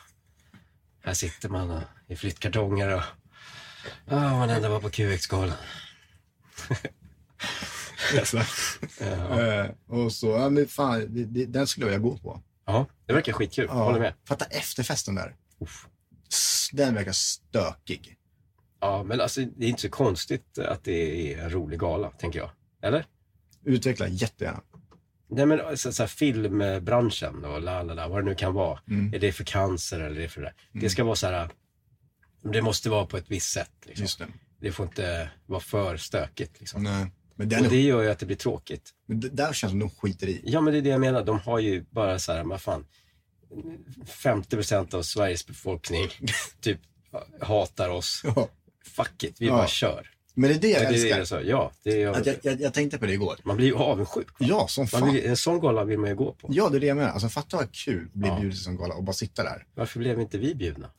Här 1.03 1.13
sitter 1.13 1.49
man 1.49 1.71
och, 1.71 1.81
i 2.07 2.15
flyttkartonger 2.15 2.95
och... 2.95 3.01
Ja, 4.05 4.29
man 4.29 4.49
ändå 4.49 4.69
var 4.69 4.79
på 4.79 4.89
QX-galan. 4.89 5.57
Exakt. 8.13 8.79
Ja. 8.99 9.41
Eh, 9.41 9.71
och 9.87 10.11
så, 10.11 10.27
ja 10.27 10.49
men 10.49 10.67
fan, 10.67 11.05
det, 11.09 11.25
det, 11.25 11.45
den 11.45 11.67
skulle 11.67 11.91
jag 11.91 12.01
gå 12.01 12.17
på. 12.17 12.41
Ja, 12.65 12.85
det 13.05 13.13
verkar 13.13 13.33
skitkul. 13.33 13.69
Håller 13.69 13.99
med. 13.99 14.13
Fatta 14.27 14.45
efterfesten 14.45 15.15
där. 15.15 15.35
Uff. 15.59 15.87
Den 16.71 16.93
verkar 16.93 17.11
stökig. 17.11 18.15
Ja, 18.79 19.03
men 19.03 19.21
alltså 19.21 19.41
det 19.41 19.65
är 19.65 19.69
inte 19.69 19.81
så 19.81 19.89
konstigt 19.89 20.57
att 20.57 20.83
det 20.83 21.33
är 21.33 21.43
en 21.43 21.49
rolig 21.49 21.79
gala, 21.79 22.09
tänker 22.09 22.39
jag. 22.39 22.49
Eller? 22.81 23.05
Utveckla 23.63 24.07
jättegärna. 24.07 24.61
Nej 25.27 25.45
men 25.45 25.61
alltså, 25.61 25.91
så 25.91 26.03
här, 26.03 26.07
filmbranschen 26.07 27.45
och 27.45 27.61
la 27.61 27.83
la 27.83 27.93
la, 27.93 28.07
vad 28.07 28.23
det 28.23 28.29
nu 28.29 28.35
kan 28.35 28.53
vara. 28.53 28.79
Mm. 28.87 29.13
Är 29.13 29.19
det 29.19 29.31
för 29.31 29.43
cancer 29.43 29.99
eller 29.99 30.15
är 30.15 30.21
det 30.21 30.29
för 30.29 30.41
det? 30.41 30.53
Det 30.71 30.89
ska 30.89 31.03
vara 31.03 31.15
så 31.15 31.27
här, 31.27 31.49
det 32.53 32.61
måste 32.61 32.89
vara 32.89 33.05
på 33.05 33.17
ett 33.17 33.31
visst 33.31 33.51
sätt. 33.51 33.71
Liksom. 33.85 34.27
Det. 34.27 34.33
Det 34.67 34.71
får 34.71 34.85
inte 34.85 35.29
vara 35.45 35.59
för 35.59 35.97
stökigt. 35.97 36.59
Liksom. 36.59 36.83
Nej. 36.83 37.11
Men, 37.35 37.49
den 37.49 37.63
Och 37.65 37.71
det 37.71 37.81
gör 37.81 38.01
ju 38.03 38.09
att 38.09 38.19
det 38.19 38.25
blir 38.25 38.37
tråkigt. 38.37 38.89
men 39.05 39.19
det 39.19 39.29
där 39.29 39.53
känns 39.53 39.71
som 39.71 39.79
de 39.79 39.89
skiter 39.89 40.27
i. 40.27 40.41
Ja 40.43 40.61
men 40.61 40.73
det 40.73 40.79
är 40.79 40.81
det 40.81 40.89
jag 40.89 41.01
menar, 41.01 41.23
de 41.25 41.39
har 41.39 41.59
ju 41.59 41.85
bara 41.89 42.19
så 42.19 42.31
här, 42.33 42.43
vad 42.43 42.61
fan, 42.61 42.85
50 44.05 44.49
procent 44.55 44.93
av 44.93 45.01
Sveriges 45.03 45.47
befolkning 45.47 46.09
typ 46.61 46.79
hatar 47.41 47.89
oss. 47.89 48.21
Ja. 48.23 48.49
Fuck 48.85 49.23
it, 49.23 49.35
vi 49.41 49.45
Ja. 49.47 49.53
bara 49.53 49.67
kör. 49.67 50.11
Men 50.37 50.49
det 50.49 50.55
är 50.55 50.59
det 50.59 50.67
jag 50.69 50.83
Ja, 50.83 50.89
det 50.89 50.95
är 50.95 51.03
älskar. 51.03 51.19
det 51.19 51.25
så. 51.25 51.39
Ja, 51.49 51.71
det 51.83 52.01
är, 52.03 52.07
Att 52.07 52.25
jag, 52.25 52.35
jag, 52.43 52.61
jag 52.61 52.73
tänkte 52.73 52.97
på 52.97 53.05
det 53.05 53.13
igår. 53.13 53.35
man 53.43 53.57
blir 53.57 53.67
ju 53.67 53.75
avundsjuk. 53.75 54.27
va? 54.39 54.45
Ja, 54.49 54.67
som 54.67 54.87
fan. 54.87 55.13
vill, 55.13 55.25
en 55.25 55.37
sån 55.37 55.59
gala 55.59 55.83
vill 55.83 55.99
man 55.99 56.09
ju 56.09 56.15
gå 56.15 56.33
på. 56.33 56.47
Ja, 56.51 56.69
det 56.69 56.77
är 56.77 56.79
det 56.79 56.87
jag 56.87 56.97
menar. 56.97 57.09
Alltså 57.11 57.29
fatta 57.29 57.57
vad 57.57 57.71
kul 57.71 58.05
att 58.07 58.13
bli 58.13 58.27
Ja. 58.27 58.39
bjuden 58.39 58.57
till 58.57 58.67
en 58.67 58.75
gala 58.77 58.93
och 58.95 59.03
bara 59.03 59.13
sitta 59.13 59.43
där. 59.43 59.65
Varför 59.75 59.99
blev 59.99 60.19
inte 60.21 60.37
vi 60.37 60.55
bjudna? 60.55 60.89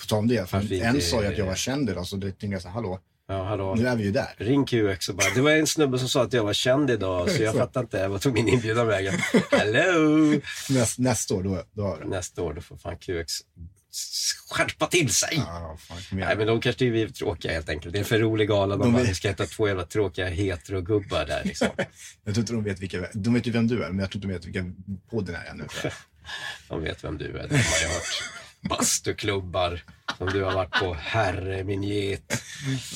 På 0.00 0.06
tal 0.08 0.18
om 0.18 0.28
det, 0.28 0.48
för 0.50 0.72
en 0.72 1.00
sa 1.00 1.22
ju 1.22 1.28
att 1.28 1.38
jag 1.38 1.46
var 1.46 1.54
känd 1.54 1.90
idag, 1.90 2.06
så 2.06 2.16
det 2.16 2.26
tänkte 2.26 2.46
jag 2.46 2.62
så 2.62 2.68
här, 2.68 2.74
hallå, 2.74 3.00
Ja, 3.30 3.44
hallå. 3.44 3.74
nu 3.74 3.86
är 3.88 3.96
vi 3.96 4.04
ju 4.04 4.10
där. 4.10 4.34
Ring 4.36 4.66
QX 4.66 5.08
och 5.08 5.14
bara, 5.14 5.34
det 5.34 5.40
var 5.40 5.50
en 5.50 5.66
snubbe 5.66 5.98
som 5.98 6.08
sa 6.08 6.22
att 6.22 6.32
jag 6.32 6.44
var 6.44 6.52
känd 6.52 6.90
idag 6.90 7.30
så 7.30 7.42
jag 7.42 7.54
fattar 7.54 7.80
inte, 7.80 8.08
vad 8.08 8.20
tog 8.20 8.34
min 8.34 8.48
inbjudan 8.48 8.86
vägen? 8.86 9.14
Hello! 9.50 10.40
Näst, 10.70 10.98
nästa 10.98 11.34
år, 11.34 11.42
då, 11.42 11.62
då 11.72 11.96
det. 11.96 12.08
Nästa 12.08 12.42
år, 12.42 12.54
då 12.54 12.60
får 12.60 12.76
fan 12.76 12.96
QX 12.98 13.32
skärpa 14.50 14.86
till 14.86 15.14
sig. 15.14 15.34
Ja, 15.36 15.76
fan, 15.80 15.98
Nej 16.12 16.36
men 16.36 16.46
de 16.46 16.60
kanske 16.60 16.86
är 16.86 16.90
vi 16.90 17.12
tråkiga 17.12 17.52
helt 17.52 17.68
enkelt. 17.68 17.92
Det 17.92 17.98
är 17.98 18.00
en 18.00 18.06
för 18.06 18.18
rolig 18.18 18.48
gala. 18.48 18.76
De, 18.76 18.82
De 18.82 18.92
bara, 18.92 19.02
vi 19.02 19.14
ska 19.14 19.28
hitta 19.28 19.46
två 19.46 19.68
jävla 19.68 19.84
tråkiga 19.84 20.26
heterogubbar 20.26 21.26
där 21.26 21.44
liksom. 21.44 21.68
Jag 22.24 22.34
tror 22.34 22.42
inte 22.42 22.52
de 22.52 22.64
vet 22.64 22.80
vilka, 22.80 23.06
de 23.12 23.34
vet 23.34 23.46
ju 23.46 23.50
vem 23.50 23.66
du 23.68 23.84
är, 23.84 23.88
men 23.88 23.98
jag 23.98 24.10
tror 24.10 24.24
inte 24.24 24.28
de 24.28 24.32
vet 24.34 24.46
vilka 24.46 24.72
podden 25.10 25.34
är 25.34 25.50
ännu. 25.50 25.66
De 26.68 26.82
vet 26.82 27.04
vem 27.04 27.18
du 27.18 27.24
är. 27.24 27.48
De 27.48 27.54
har 27.54 27.80
ju 27.80 27.86
hört 27.86 28.22
bastuklubbar 28.60 29.82
som 30.18 30.26
du 30.26 30.42
har 30.42 30.52
varit 30.54 30.70
på. 30.70 30.94
Herre 30.94 31.64
min 31.64 31.82
get. 31.82 32.22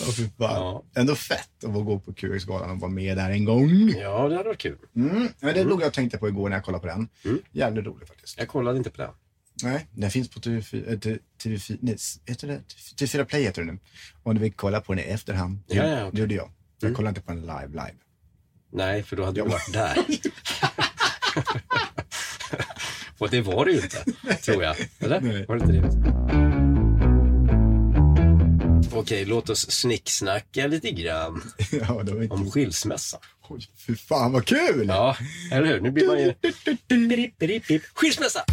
Ja, 0.01 0.13
fy 0.17 0.23
fan. 0.25 0.33
Ja. 0.39 0.85
Ändå 0.97 1.15
fett 1.15 1.65
att 1.65 1.73
gå 1.73 1.99
på 2.01 2.13
QX-galan 2.13 2.71
och 2.71 2.81
vara 2.81 2.91
med 2.91 3.17
där 3.17 3.31
en 3.31 3.45
gång. 3.45 3.89
Ja, 3.89 4.29
det 4.29 4.37
hade 4.37 4.49
varit 4.49 4.59
kul. 4.59 4.79
Mm. 4.97 5.29
Men 5.41 5.55
det 5.55 5.65
låg 5.65 5.81
jag 5.81 5.87
och 5.87 5.93
tänkte 5.95 6.19
på 6.19 6.29
igår 6.29 6.49
när 6.49 6.57
jag 6.57 6.65
kollade 6.65 6.81
på 6.83 6.87
den. 6.87 7.09
Mm. 7.25 7.39
Jävligt 7.53 7.85
roligt 7.87 8.09
faktiskt. 8.09 8.39
Jag 8.39 8.49
kollade 8.49 8.79
inte 8.79 8.91
på 8.91 9.03
den. 9.03 9.11
Nej, 9.63 9.87
den 9.93 10.11
finns 10.11 10.29
på 10.31 10.41
TV4, 10.41 10.93
äh, 10.93 10.99
T- 10.99 11.19
TV4, 11.43 11.79
nej, 11.81 11.97
heter 12.27 12.49
det? 12.49 12.61
TV4 12.99 13.25
Play 13.25 13.43
heter 13.43 13.63
den 13.63 13.75
nu. 13.75 13.81
Om 14.23 14.35
du 14.35 14.41
vill 14.41 14.53
kolla 14.53 14.81
på 14.81 14.95
den 14.95 15.05
i 15.05 15.09
efterhand. 15.09 15.59
Det, 15.69 15.75
Ja, 15.77 15.85
ja, 15.87 16.11
det 16.13 16.21
gjorde 16.21 16.35
jag. 16.35 16.51
Jag 16.81 16.89
Mm. 16.89 16.95
kollade 16.97 17.09
inte 17.11 17.21
på 17.21 17.33
den 17.33 17.41
live, 17.41 17.69
live. 17.69 17.95
Nej, 18.73 19.03
för 19.03 19.17
då 19.17 19.25
hade 19.25 19.41
du 19.43 19.47
Ja. 19.51 19.53
varit 19.53 19.73
där. 19.73 19.97
Och 23.19 23.31
det 23.31 23.41
var 23.41 23.65
det 23.65 23.73
ju 23.73 23.81
inte, 23.81 24.05
tror 24.43 24.63
jag. 24.63 24.77
Eller? 24.99 25.21
Nej. 25.21 25.45
Var 25.49 25.57
det 25.57 25.63
inte 25.63 25.73
det? 25.73 26.13
Okej, 28.95 29.25
låt 29.25 29.51
oss 29.51 29.71
snicksnacka 29.71 30.67
lite 30.67 30.91
grann 30.91 31.43
ja, 31.73 32.03
det 32.03 32.13
var 32.15 32.23
inte... 32.23 32.35
om 32.35 32.51
skilsmässa. 32.51 33.19
Oj, 33.49 33.61
fy 33.87 33.97
fan 33.97 34.33
vad 34.33 34.47
kul! 34.47 34.87
Ja, 34.89 35.17
eller 35.53 35.67
hur? 35.67 35.81
Nu 35.81 35.91
blir 35.91 36.07
man 36.07 36.19
ju... 36.19 36.35
Skilsmässa! 37.95 38.45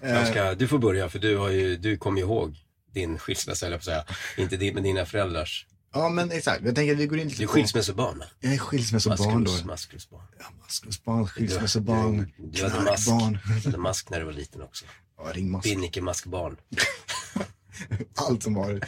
Jag 0.00 0.28
ska, 0.28 0.54
du 0.54 0.68
får 0.68 0.78
börja, 0.78 1.08
för 1.08 1.18
du, 1.18 1.36
har 1.36 1.48
ju, 1.48 1.76
du 1.76 1.96
kommer 1.96 2.18
ju 2.18 2.24
ihåg 2.24 2.56
din 2.94 3.18
skilsmässa, 3.18 3.66
eller 3.66 3.76
på 3.76 3.80
att 3.80 3.84
säga. 3.84 4.04
Inte 4.36 4.56
din, 4.56 4.74
men 4.74 4.82
dina 4.82 5.06
föräldrars. 5.06 5.66
Ja, 5.94 6.08
men 6.08 6.30
exakt. 6.30 6.64
Jag 6.64 6.74
tänker 6.74 6.92
att 6.92 6.98
vi 6.98 7.06
går 7.06 7.18
in 7.18 7.28
lite 7.28 7.38
Du 7.38 7.44
är 7.44 7.48
skilsmässobarn. 7.48 8.22
Jag 8.40 8.52
är 8.54 8.58
skilsmässobarn 8.58 9.44
då. 9.44 9.50
Maskrus, 9.50 9.64
maskrusbarn. 9.66 10.22
Ja, 10.38 10.44
maskrusbarn, 10.60 11.26
skilsmässobarn, 11.26 12.32
Du, 12.36 12.46
du 12.46 12.58
knarkbarn. 12.70 13.38
Du 13.46 13.52
hade 13.64 13.78
mask 13.78 14.10
när 14.10 14.18
du 14.18 14.24
var 14.24 14.32
liten 14.32 14.62
också. 14.62 14.84
Ja, 15.18 15.24
ringmask. 15.34 15.64
Binnike-maskbarn. 15.64 16.56
Allt 18.14 18.42
som 18.42 18.54
var 18.54 18.80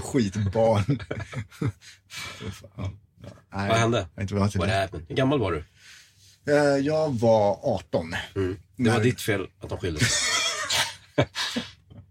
skitbarn. 0.00 1.02
Ja. 2.76 2.90
Nej, 3.52 3.68
Vad 3.68 3.78
hände? 3.78 4.08
Inte 4.20 4.34
What 4.34 4.52
det. 4.52 4.72
happened? 4.80 5.06
Hur 5.08 5.16
gammal 5.16 5.38
var 5.38 5.52
du? 5.52 5.64
Eh, 6.52 6.76
Jag 6.86 7.14
var 7.18 7.58
18. 7.74 8.14
Mm. 8.36 8.56
Det 8.76 8.90
var 8.90 8.96
Nej. 8.98 9.04
ditt 9.04 9.20
fel 9.20 9.46
att 9.60 9.68
de 9.68 9.78
skilde 9.78 10.00
sig. 10.00 10.10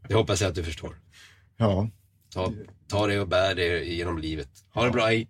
Det 0.07 0.13
hoppas 0.15 0.41
jag 0.41 0.49
att 0.49 0.55
du 0.55 0.63
förstår. 0.63 0.95
Ja, 1.57 1.89
Ta, 2.33 2.53
ta 2.87 3.07
det 3.07 3.19
och 3.19 3.27
bär 3.27 3.55
det 3.55 3.83
genom 3.83 4.17
livet. 4.17 4.49
Ha 4.73 4.85
det 4.85 4.91
bra, 4.91 5.05
hej. 5.05 5.29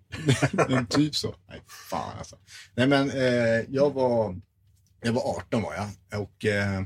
men 0.68 0.86
typ 0.86 1.16
så. 1.16 1.34
Nej, 1.48 1.62
fan 1.90 2.18
alltså. 2.18 2.36
Nej, 2.74 2.86
men 2.86 3.10
eh, 3.10 3.64
jag 3.68 3.90
var, 3.94 4.40
jag 5.02 5.12
var 5.12 5.22
18 5.36 5.62
var 5.62 5.74
jag. 5.74 6.20
Och 6.20 6.44
eh, 6.44 6.82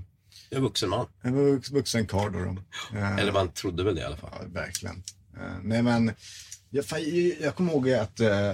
Jag 0.50 0.59
är 0.59 0.61
vuxen 0.61 0.88
man. 0.88 1.07
jag 1.22 1.31
var 1.33 1.42
vux- 1.42 1.72
vuxen 1.72 2.07
karl 2.07 2.33
då. 2.33 2.38
då. 2.38 2.50
Eh, 2.98 3.16
Eller 3.18 3.33
man 3.33 3.48
trodde 3.48 3.85
väl 3.85 3.94
det 3.94 4.00
i 4.00 4.05
alla 4.05 4.16
fall. 4.16 4.31
Ja, 4.40 4.46
verkligen. 4.48 5.03
Eh, 5.37 5.59
nej, 5.62 5.83
men 5.83 6.12
jag, 6.70 6.85
jag, 6.90 7.00
jag 7.40 7.55
kommer 7.55 7.72
ihåg 7.72 7.90
att 7.90 8.20
eh, 8.20 8.53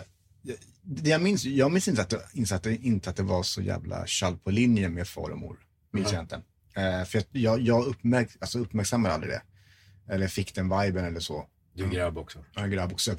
det 0.83 1.11
jag 1.11 1.23
minns, 1.23 1.45
jag 1.45 1.73
minns 1.73 1.89
inte 1.89 2.03
att, 2.03 2.11
det, 2.11 2.23
inte, 2.33 2.55
att 2.55 2.63
det, 2.63 2.77
inte 2.77 3.11
att 3.11 3.17
det 3.17 3.23
var 3.23 3.43
så 3.43 3.63
jävla 3.63 4.07
tjall 4.07 4.37
på 4.39 4.51
linjen 4.51 4.95
med 4.95 5.09
far 5.09 5.31
och 5.31 5.39
mor. 5.39 5.59
Minns 5.93 6.07
Mhm. 6.07 6.15
jag 6.15 6.25
inte. 6.25 6.41
Eh, 6.75 7.05
för 7.05 7.19
jag, 7.19 7.27
jag, 7.33 7.61
jag 7.61 7.87
uppmärk, 7.87 8.29
alltså 8.41 8.59
uppmärksammade 8.59 9.15
aldrig 9.15 9.33
det. 9.33 9.43
Eller 10.11 10.29
fick 10.29 10.55
den 10.55 10.65
viben 10.81 11.05
eller 11.05 11.21
så. 11.21 11.47
Du 11.75 11.85
är 11.85 11.89
grabb 11.89 12.19
också. 12.19 12.45
Jag 12.55 12.65
är 12.65 12.69
grabb 12.69 12.93
också, 12.93 13.11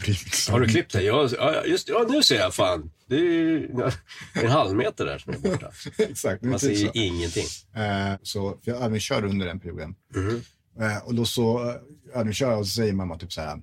Har 0.51 0.60
du 0.60 0.67
klippt 0.67 0.93
dig? 0.93 1.06
Ja, 1.06 1.30
just 1.65 1.89
ja, 1.89 2.06
nu 2.10 2.23
ser 2.23 2.36
jag 2.36 2.54
fan. 2.54 2.91
Det 3.08 3.15
är 3.15 3.93
en 4.34 4.47
halv 4.51 4.75
meter 4.77 5.06
där 5.06 5.17
som 5.17 5.34
är 5.34 5.38
borta. 5.38 5.71
Exakt, 5.97 6.43
Man 6.43 6.60
ser 6.60 6.67
typ 6.67 6.77
ju 6.80 6.86
så. 6.86 6.91
ingenting. 6.93 7.45
Eh, 7.75 8.13
så, 8.23 8.58
jag 8.62 8.77
övningskörde 8.82 9.27
under 9.27 9.45
den 9.45 9.60
perioden. 9.60 9.95
Mhm. 10.15 10.41
Eh, 10.80 10.97
och 10.97 11.15
då 11.15 11.25
så 11.25 11.69
eh, 11.69 11.75
övningskör 12.13 12.49
jag 12.49 12.60
och 12.60 12.67
så 12.67 12.73
säger 12.73 12.93
mamma 12.93 13.17
typ 13.17 13.34
så 13.34 13.41
här. 13.41 13.62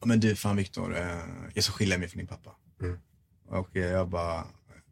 "Ja, 0.00 0.06
Men 0.06 0.20
du, 0.20 0.36
fan 0.36 0.56
Viktor, 0.56 0.96
jag 1.54 1.64
ska 1.64 1.72
skilja 1.72 1.98
mig 1.98 2.08
från 2.08 2.18
din 2.18 2.26
pappa. 2.26 2.50
Mm. 2.82 2.98
Och 3.48 3.68
jag 3.76 4.08
bara, 4.08 4.44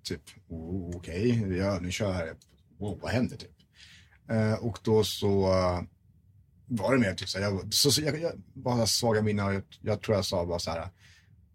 typ, 0.02 0.22
oh, 0.48 0.96
okej, 0.96 1.57
jag 1.59 1.74
övningskör 1.74 2.12
här. 2.12 2.35
Wow, 2.78 2.98
vad 3.02 3.11
händer 3.12 3.37
typ? 3.37 3.50
Och 4.61 4.78
då 4.83 5.04
så 5.04 5.48
var 6.66 6.92
det 6.92 7.00
mer 7.00 7.14
typ 7.14 7.29
så 7.29 7.38
här, 7.38 7.44
jag, 7.44 7.74
så, 7.74 7.92
så, 7.92 8.03
jag, 8.03 8.20
jag 8.20 8.33
bara 8.53 8.87
svaga 8.87 9.22
minnen 9.22 9.46
och 9.46 9.55
jag, 9.55 9.62
jag 9.81 10.03
tror 10.03 10.16
jag 10.16 10.24
sa 10.24 10.46
bara 10.46 10.59
så 10.59 10.70
här. 10.70 10.88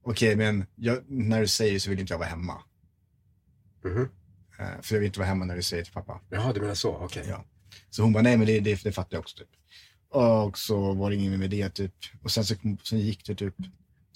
Okej, 0.01 0.35
men 0.35 0.65
jag, 0.75 1.03
när 1.07 1.41
du 1.41 1.47
säger 1.47 1.79
så 1.79 1.89
vill 1.89 1.99
inte 1.99 2.13
jag 2.13 2.17
vara 2.19 2.29
hemma. 2.29 2.63
Mhm. 3.85 4.09
Eh, 4.59 4.81
för 4.81 4.95
jag 4.95 4.99
vill 4.99 5.07
inte 5.07 5.19
vara 5.19 5.27
hemma 5.29 5.45
när 5.45 5.55
du 5.55 5.61
säger 5.61 5.83
till 5.83 5.93
pappa. 5.93 6.21
Jaha, 6.29 6.53
du 6.53 6.61
menar 6.61 6.75
så? 6.75 6.95
Okej. 6.95 7.25
Ja. 7.29 7.45
Så 7.89 8.01
hon 8.03 8.13
bara, 8.13 8.23
nej 8.23 8.37
men 8.37 8.47
det, 8.47 8.59
det, 8.59 8.83
det 8.83 8.91
fattar 8.91 9.17
jag 9.17 9.21
också 9.21 9.37
typ. 9.37 9.49
Och 10.09 10.57
så 10.57 10.93
var 10.93 11.09
det 11.09 11.15
inget 11.15 11.31
mer 11.31 11.37
med 11.37 11.49
det 11.49 11.69
typ. 11.69 11.93
Och 12.23 12.31
sen, 12.31 12.45
så, 12.45 12.55
sen 12.83 12.99
gick 12.99 13.25
det 13.25 13.35
typ, 13.35 13.55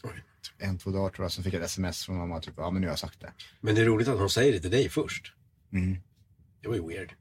Oj. 0.03 0.23
en, 0.57 0.77
två 0.77 0.91
dagar 0.91 1.09
tror 1.09 1.25
jag. 1.25 1.31
Sen 1.31 1.43
fick 1.43 1.53
jag 1.53 1.61
ett 1.61 1.65
sms 1.65 2.05
från 2.05 2.17
mamma 2.17 2.39
typ, 2.39 2.53
ja 2.57 2.71
men 2.71 2.81
nu 2.81 2.87
har 2.87 2.91
jag 2.91 2.99
sagt 2.99 3.21
det. 3.21 3.33
Men 3.61 3.75
det 3.75 3.81
är 3.81 3.85
roligt 3.85 4.07
att 4.07 4.19
hon 4.19 4.29
säger 4.29 4.53
det 4.53 4.59
till 4.59 4.71
dig 4.71 4.89
först. 4.89 5.33
Mm. 5.73 5.97
Det 6.61 6.67
var 6.67 6.75
ju 6.75 6.87
weird. 6.87 7.13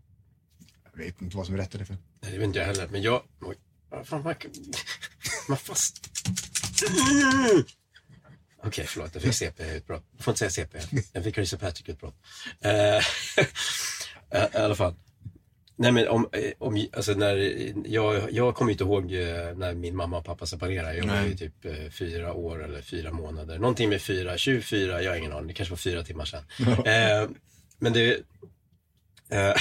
Jag 0.93 1.05
vet 1.05 1.23
inte 1.23 1.37
vad 1.37 1.47
som 1.47 1.55
är 1.55 1.59
rätt 1.59 1.75
eller 1.75 1.85
fel. 1.85 1.97
Nej, 2.21 2.33
det 2.33 2.39
vet 2.39 2.47
inte 2.47 2.59
jag 2.59 2.67
heller. 2.67 2.89
Men 2.89 3.03
jag... 3.03 3.23
Oj. 3.41 3.57
Fan, 4.05 4.23
man, 4.23 4.35
man 5.49 5.59
fast... 5.59 6.11
Okej, 8.65 8.87
förlåt. 8.89 9.11
Jag 9.15 9.23
fick 9.23 9.35
CP-utbrott. 9.35 10.05
Jag 10.17 10.25
får 10.25 10.33
inte 10.33 10.39
säga 10.39 10.51
CP. 10.51 10.79
Jag 11.13 11.25
fick 11.25 11.35
Christer 11.35 11.57
Patrick-utbrott. 11.57 12.15
Eh, 14.35 14.49
I 14.55 14.57
alla 14.57 14.75
fall. 14.75 14.95
Nej 15.77 15.93
men 15.93 16.09
om, 16.09 16.29
eh, 16.33 16.53
om 16.59 16.87
alltså 16.93 17.13
när, 17.13 17.37
jag, 17.87 18.33
jag 18.33 18.55
kommer 18.55 18.73
inte 18.73 18.85
ihåg 18.85 19.13
eh, 19.13 19.55
när 19.57 19.75
min 19.75 19.97
mamma 19.97 20.19
och 20.19 20.25
pappa 20.25 20.47
separerade. 20.47 20.97
Jag 20.97 21.07
var 21.07 21.23
ju 21.23 21.35
typ 21.35 21.65
eh, 21.65 21.91
fyra 21.91 22.33
år 22.33 22.65
eller 22.65 22.83
fyra 22.83 23.13
månader. 23.13 23.59
Någonting 23.59 23.89
med 23.89 24.03
fyra, 24.03 24.39
24, 24.39 25.03
jag 25.03 25.11
har 25.11 25.17
ingen 25.17 25.33
aning. 25.33 25.47
Det 25.47 25.55
kanske 25.55 25.73
var 25.73 25.77
fyra 25.77 26.05
timmar 26.05 26.25
sedan. 26.25 26.45
Eh, 26.87 27.31
men 27.79 27.93
det, 27.93 28.13
eh, 29.29 29.55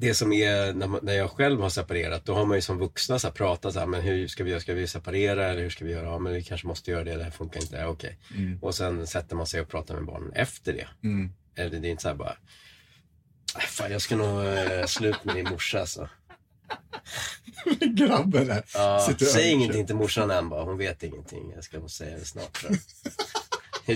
det 0.00 0.14
som 0.14 0.32
är 0.32 0.72
när, 0.72 0.86
man, 0.86 1.00
när 1.02 1.12
jag 1.12 1.30
själv 1.30 1.60
har 1.60 1.70
separerat, 1.70 2.24
då 2.24 2.34
har 2.34 2.46
man 2.46 2.56
ju 2.56 2.60
som 2.62 2.78
vuxna 2.78 3.18
så 3.18 3.26
här, 3.26 3.34
pratat 3.34 3.72
så 3.72 3.78
här, 3.78 3.86
men 3.86 4.00
hur 4.00 4.28
ska 4.28 4.44
vi 4.44 4.50
göra? 4.50 4.60
Ska 4.60 4.74
vi 4.74 4.86
separera 4.86 5.46
eller 5.46 5.62
hur 5.62 5.70
ska 5.70 5.84
vi 5.84 5.90
göra? 5.90 6.06
Ja, 6.06 6.18
men 6.18 6.32
vi 6.32 6.42
kanske 6.42 6.66
måste 6.66 6.90
göra 6.90 7.04
det, 7.04 7.16
det 7.16 7.24
här 7.24 7.30
funkar 7.30 7.60
inte. 7.60 7.84
Okej. 7.84 8.18
Och 8.60 8.74
sen 8.74 9.06
sätter 9.06 9.36
man 9.36 9.46
sig 9.46 9.60
och 9.60 9.68
pratar 9.68 9.94
med 9.94 10.04
barnen 10.04 10.32
efter 10.32 10.72
det. 10.72 10.88
Mm. 11.08 11.32
Eller 11.56 11.80
det 11.80 11.88
är 11.88 11.90
inte 11.90 12.02
så 12.02 12.08
här 12.08 12.14
bara, 12.14 12.36
"Äh, 13.56 13.60
fan 13.60 13.92
jag 13.92 14.02
ska 14.02 14.16
nog 14.16 14.44
eh, 14.46 14.86
slut 14.86 15.24
med 15.24 15.34
din 15.34 15.48
morsa 15.50 15.80
alltså. 15.80 16.08
Grabben 17.80 18.46
där. 18.46 18.62
Ja, 18.74 19.08
säg 19.32 19.50
ingenting 19.50 19.86
till 19.86 19.96
morsan 19.96 20.30
än 20.30 20.48
bara, 20.48 20.64
hon 20.64 20.78
vet 20.78 21.02
ingenting. 21.02 21.52
Jag 21.54 21.64
ska 21.64 21.78
nog 21.78 21.90
säga 21.90 22.18
det 22.18 22.24
snart. 22.24 22.64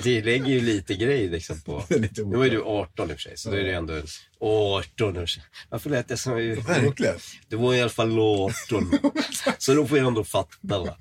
Det 0.03 0.25
lägger 0.25 0.47
ju 0.47 0.61
lite 0.61 0.95
grej 0.95 1.29
liksom 1.29 1.61
på... 1.61 1.85
Det 1.89 2.19
Nu 2.19 2.37
var 2.37 2.45
ju 2.45 2.51
du 2.51 2.63
18 2.63 3.11
i 3.11 3.13
och 3.13 3.17
för 3.17 3.23
sig, 3.23 3.37
så 3.37 3.51
då 3.51 3.57
är 3.57 3.65
det 3.65 3.73
ändå 3.73 4.03
18 4.41 5.09
i 5.09 5.19
och 5.19 5.21
för 5.21 5.27
sig. 5.27 5.43
Varför 5.69 5.91
lät 5.91 6.11
jag 6.11 6.19
som... 6.19 6.35
Verkligen. 6.35 7.17
Du 7.49 7.57
var 7.57 7.75
i 7.75 7.81
alla 7.81 7.91
fall 7.91 8.19
18. 8.19 8.55
Så 9.59 9.75
då 9.75 9.87
får 9.87 9.99
jag 9.99 10.07
ändå 10.07 10.25
fatta 10.25 10.79
va. 10.79 10.97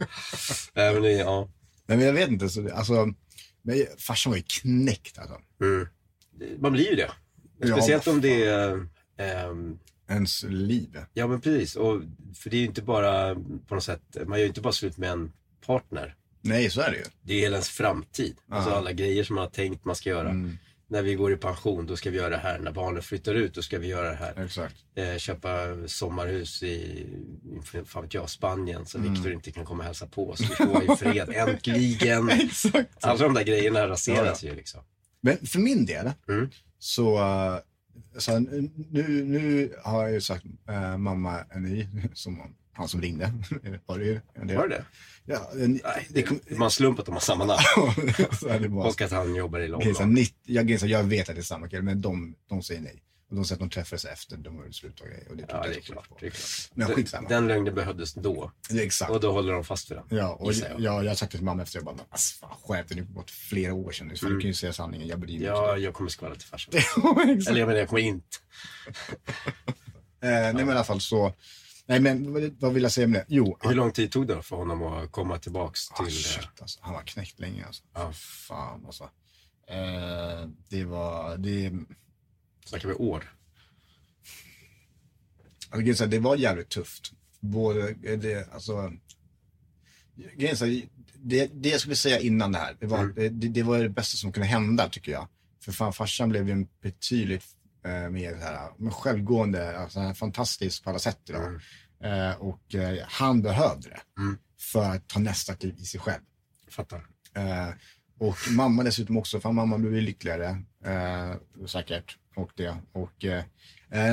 Äh, 0.75 0.93
men 0.93 1.01
det, 1.01 1.11
ja. 1.11 1.49
Nej 1.85 1.97
men 1.97 2.07
jag 2.07 2.13
vet 2.13 2.29
inte, 2.29 2.49
så 2.49 2.61
det, 2.61 2.73
alltså, 2.73 3.13
men 3.61 3.85
farsan 3.97 4.31
var 4.31 4.37
ju 4.37 4.43
knäckt 4.43 5.17
alltså. 5.17 5.35
Mm. 5.61 5.87
Man 6.59 6.71
blir 6.71 6.89
ju 6.89 6.95
det. 6.95 7.11
Ja, 7.59 7.67
Speciellt 7.67 8.05
vad 8.05 8.15
om 8.15 8.21
det 8.21 8.43
är... 8.43 8.87
ehm, 9.17 9.79
Ens 10.09 10.43
liv. 10.43 10.97
ja 11.13 11.27
men 11.27 11.41
precis. 11.41 11.75
Och, 11.75 12.01
för 12.35 12.49
det 12.49 12.57
är 12.57 12.59
ju 12.59 12.65
inte 12.65 12.81
bara 12.81 13.35
på 13.67 13.75
något 13.75 13.83
sätt, 13.83 14.01
man 14.27 14.37
gör 14.37 14.43
ju 14.43 14.47
inte 14.47 14.61
bara 14.61 14.73
slut 14.73 14.97
med 14.97 15.09
en 15.11 15.31
partner. 15.65 16.15
Nej, 16.43 16.69
så 16.69 16.81
är 16.81 16.91
det 16.91 16.97
ju. 16.97 17.03
Det 17.21 17.33
är 17.33 17.39
hela 17.39 17.55
ens 17.55 17.69
framtid. 17.69 18.35
Alltså 18.49 18.69
Ja. 18.69 18.75
alla 18.75 18.91
grejer 18.91 19.23
som 19.23 19.35
man 19.35 19.43
har 19.43 19.49
tänkt 19.51 19.85
man 19.85 19.95
ska 19.95 20.09
göra. 20.09 20.29
Mm, 20.29 20.57
När 20.87 21.01
vi 21.01 21.15
går 21.15 21.33
i 21.33 21.37
pension, 21.37 21.85
då 21.87 21.95
ska 21.97 22.09
vi 22.09 22.17
göra 22.17 22.29
det 22.29 22.37
här. 22.37 22.59
När 22.59 22.71
barnen 22.71 23.03
flyttar 23.03 23.33
ut, 23.35 23.53
då 23.53 23.61
ska 23.61 23.79
vi 23.79 23.87
göra 23.87 24.09
det 24.09 24.15
här. 24.15 24.43
exakt. 24.45 24.75
Eh, 24.95 25.17
köpa 25.17 25.51
sommarhus 25.87 26.63
i, 26.63 27.05
fan 27.85 28.01
vet 28.03 28.13
jag, 28.13 28.29
Spanien. 28.29 28.85
Så 28.85 28.97
Mm. 28.97 29.13
Viktor 29.13 29.31
inte 29.33 29.51
kan 29.51 29.65
komma 29.65 29.79
och 29.79 29.85
hälsa 29.85 30.07
på 30.07 30.29
oss. 30.29 30.41
Vi 30.41 30.45
får 30.45 30.83
i 30.93 30.95
fred, 30.97 31.29
äntligen. 31.35 32.29
Exakt. 32.31 32.89
Alla 33.01 33.17
de 33.23 33.33
där 33.33 33.43
grejerna 33.43 33.87
raseras 33.87 34.43
Ja, 34.43 34.49
ju 34.49 34.55
liksom. 34.55 34.81
Men 35.21 35.37
för 35.37 35.59
min 35.59 35.85
del 35.85 36.11
Mm. 36.29 36.49
så, 36.79 37.17
uh, 37.19 37.57
så 38.17 38.39
nu, 38.39 39.23
nu 39.23 39.73
har 39.83 40.03
jag 40.03 40.11
ju 40.11 40.21
sagt 40.21 40.45
uh, 40.69 40.97
mamma 40.97 41.39
en 41.49 41.63
ny, 41.63 41.87
som 42.13 42.55
han 42.73 42.87
som 42.87 43.01
ringde. 43.01 43.33
Var 43.85 43.99
det 43.99 44.05
ju. 44.05 44.19
Var 44.55 44.67
det? 44.67 44.85
Ja, 45.25 45.49
en, 45.53 45.79
Nej, 45.83 46.07
det 46.09 46.21
det, 46.21 46.51
man 46.51 46.61
har 46.61 46.69
slumpat 46.69 46.99
att 46.99 47.05
de 47.05 47.11
har 47.11 47.19
samma 47.19 47.45
namn. 47.45 47.61
så 48.39 48.47
är 48.47 48.59
det 48.59 48.69
bara. 48.69 48.87
Och 48.87 49.01
att 49.01 49.11
han 49.11 49.35
jobbar 49.35 49.59
i 49.59 49.67
London. 49.67 50.13
90 50.13 50.35
jag, 50.43 50.69
jag 50.69 51.03
vet 51.03 51.29
att 51.29 51.35
det 51.35 51.41
är 51.41 51.43
samma 51.43 51.69
kille, 51.69 51.81
men 51.81 52.01
de, 52.01 52.35
de 52.49 52.63
säger 52.63 52.81
nej. 52.81 53.03
Och 53.29 53.35
de 53.35 53.45
säger 53.45 53.55
att 53.63 53.69
de 53.69 53.73
träffades 53.73 54.05
efter, 54.05 54.37
de 54.37 54.57
var 54.57 54.71
slut 54.71 54.99
och 54.99 55.07
grejer. 55.07 55.29
Och 55.29 55.37
det 55.37 55.45
Ja, 55.49 55.63
det 55.63 55.75
är 55.75 55.79
klart. 55.81 56.09
på. 56.09 56.17
Det 56.19 56.25
är 56.25 56.29
klart. 56.29 56.69
Men 56.73 56.87
Den- 56.87 56.95
skitsamma. 56.95 57.29
Den 57.29 57.47
lögnen 57.47 57.75
behövdes 57.75 58.13
då. 58.13 58.51
Ja, 58.69 58.81
exakt. 58.81 59.11
Och 59.11 59.19
då 59.19 59.31
håller 59.31 59.53
de 59.53 59.63
fast 59.63 59.91
vid 59.91 59.97
den. 59.97 60.17
Ja, 60.17 60.29
och 60.33 60.53
jag, 60.53 60.71
jag. 60.79 61.03
jag, 61.03 61.09
har 61.09 61.15
sagt 61.15 61.31
det 61.31 61.37
till 61.37 61.45
mamma 61.45 61.63
efter, 61.63 61.77
jag 61.77 61.85
bara, 61.85 61.95
men 61.95 62.05
alltså, 62.09 62.35
fan 62.39 62.75
dig, 62.75 62.85
det 62.89 62.95
har 62.95 63.13
gått 63.13 63.31
flera 63.31 63.73
år 63.73 63.91
sedan 63.91 64.07
nu, 64.07 64.15
så 64.15 64.25
du 64.25 64.39
kan 64.39 64.47
ju 64.47 64.53
säga 64.53 64.73
sanningen, 64.73 65.07
jag 65.07 65.19
bryr 65.19 65.37
mig 65.37 65.47
Ja, 65.47 65.77
jag 65.77 65.93
kommer 65.93 66.09
skvallra 66.09 66.35
till 66.35 66.47
farsan. 66.47 66.73
Eller 67.47 67.57
jag 67.59 67.67
menar, 67.67 67.79
jag 67.79 67.89
kommer 67.89 68.01
inte. 68.01 68.37
Eh, 70.21 70.29
nej 70.29 70.53
men 70.53 70.69
i 70.69 70.71
alla 70.71 70.83
fall 70.83 71.01
så, 71.01 71.33
nej 71.87 71.99
men 71.99 72.33
vad, 72.59 72.73
vill 72.73 72.83
jag 72.83 72.91
säga 72.91 73.07
med 73.07 73.19
det? 73.21 73.25
Jo, 73.27 73.57
Hur 73.61 73.73
lång 73.75 73.91
tid 73.91 74.11
tog 74.11 74.27
det 74.27 74.41
för 74.41 74.55
honom 74.55 74.83
att 74.83 75.11
komma 75.11 75.39
tillbaks 75.39 75.91
ah, 75.91 76.03
till... 76.05 76.23
shit, 76.23 76.61
alltså, 76.61 76.79
han 76.83 76.93
var 76.93 77.01
knäckt 77.01 77.39
länge 77.39 77.65
alltså. 77.65 77.83
Ja. 77.93 78.11
Fan 78.13 78.85
alltså. 78.85 79.03
Eh, 79.67 80.47
det 80.69 80.83
var, 80.85 81.37
det, 81.37 81.71
Snackar 82.65 82.87
vi 82.89 82.93
år? 82.95 83.33
alltså, 85.71 86.05
det 86.05 86.19
var 86.19 86.35
jävligt 86.35 86.69
tufft. 86.69 87.11
Både, 87.39 87.89
eh, 87.89 88.19
det, 88.19 88.53
alltså, 88.53 88.91
det, 91.15 91.45
det 91.53 91.69
jag 91.69 91.79
skulle 91.79 91.95
säga 91.95 92.19
innan 92.19 92.51
det 92.51 92.57
här, 92.57 92.77
det 92.79 92.85
var, 92.85 92.99
Mm. 92.99 93.15
det, 93.15 93.29
det, 93.29 93.47
det 93.47 93.63
var 93.63 93.79
det 93.79 93.89
bästa 93.89 94.17
som 94.17 94.31
kunde 94.31 94.47
hända 94.47 94.89
tycker 94.89 95.11
jag. 95.11 95.27
För 95.63 95.71
fan 95.71 95.93
farsan 95.93 96.29
blev 96.29 96.47
ju 96.47 96.51
en 96.53 96.67
betydligt 96.81 97.45
eh, 97.83 98.09
mer 98.09 98.31
så 98.31 98.45
här, 98.45 98.71
men 98.77 98.91
självgående, 98.91 99.79
alltså, 99.79 99.99
han 99.99 100.09
är 100.09 100.13
fantastisk 100.13 100.83
på 100.83 100.89
alla 100.89 100.99
sätt 100.99 101.19
idag. 101.29 101.47
Mm. 101.47 102.29
Eh, 102.29 102.35
och 102.35 102.75
eh, 102.75 103.05
han 103.07 103.41
behövde 103.41 103.89
det 103.89 103.99
Mm. 104.21 104.37
för 104.59 104.89
att 104.89 105.07
ta 105.07 105.19
nästa 105.19 105.55
kliv 105.55 105.75
i 105.79 105.85
sig 105.85 105.99
själv. 105.99 106.21
Fattar. 106.69 107.05
Eh, 107.35 107.69
och 108.19 108.37
mamma 108.51 108.83
dessutom 108.83 109.17
också, 109.17 109.39
för 109.39 109.51
mamma 109.51 109.77
blev 109.77 109.95
ju 109.95 110.01
lyckligare 110.01 110.63
eh, 110.85 111.35
säkert. 111.67 112.17
Och 112.35 112.51
det. 112.55 112.77
Och, 112.91 113.25
eh, 113.25 113.43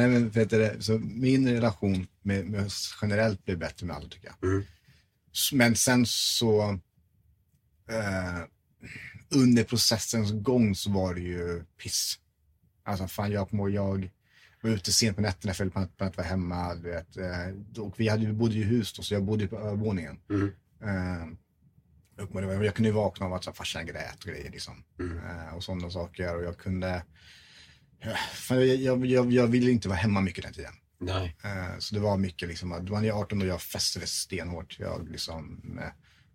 vet 0.08 0.50
du, 0.50 0.76
så 0.80 0.98
min 0.98 1.48
relation 1.48 2.06
med, 2.22 2.46
med 2.46 2.70
generellt 3.02 3.44
blev 3.44 3.58
bättre 3.58 3.86
med 3.86 3.96
alla 3.96 4.08
tycker 4.08 4.32
jag. 4.40 4.50
Mm. 4.50 4.64
Men 5.52 5.76
sen 5.76 6.06
så 6.06 6.78
under 9.30 9.64
processens 9.64 10.32
gång 10.32 10.74
så 10.74 10.90
var 10.90 11.14
det 11.14 11.20
ju 11.20 11.64
piss. 11.82 12.18
Alltså 12.90 13.06
fan 13.06 13.30
jag 13.32 13.50
kommer 13.50 13.68
jag 13.68 14.10
var 14.62 14.70
ute 14.70 14.92
sent 14.92 15.16
på 15.16 15.22
nätterna 15.22 15.54
för 15.54 15.70
att, 15.74 16.02
att 16.02 16.16
vara 16.16 16.26
hemma. 16.26 16.74
Du 16.74 16.90
vet, 16.90 17.16
eh, 17.16 17.82
och 17.84 18.00
vi, 18.00 18.08
hade, 18.08 18.26
vi 18.26 18.32
bodde 18.32 18.54
ju 18.54 18.60
i 18.60 18.64
hus 18.64 18.92
då, 18.92 19.02
så 19.02 19.14
jag 19.14 19.22
bodde 19.24 19.46
på 19.46 19.56
övervåningen. 19.58 20.20
Mm. 20.30 20.52
Man- 22.32 22.64
jag 22.64 22.74
kunde 22.74 22.88
ju 22.88 22.94
vakna 22.94 23.26
av 23.26 23.32
att 23.34 23.56
farsan 23.56 23.86
grät 23.86 24.24
och 24.24 24.30
grejer 24.30 24.50
liksom. 24.50 24.84
Mm. 24.98 25.18
Eh, 25.18 25.54
och 25.54 25.64
sådana 25.64 25.90
saker. 25.90 26.36
Och 26.36 26.42
jag 26.44 26.58
kunde... 26.58 27.02
Jag, 28.48 28.66
jag, 28.66 29.06
jag, 29.06 29.32
jag 29.32 29.46
ville 29.46 29.70
inte 29.70 29.88
vara 29.88 29.98
hemma 29.98 30.20
mycket 30.20 30.44
den 30.44 30.52
tiden. 30.52 30.72
Nej. 30.98 31.36
Eh, 31.44 31.78
så 31.78 31.94
det 31.94 32.00
var 32.00 32.16
mycket 32.16 32.48
liksom, 32.48 32.72
att 32.72 32.88
man 32.88 33.04
är 33.04 33.12
18 33.12 33.42
och 33.42 33.46
jag 33.48 33.62
festade 33.62 34.06
stenhårt. 34.06 34.76
Jag 34.78 35.08
liksom 35.10 35.60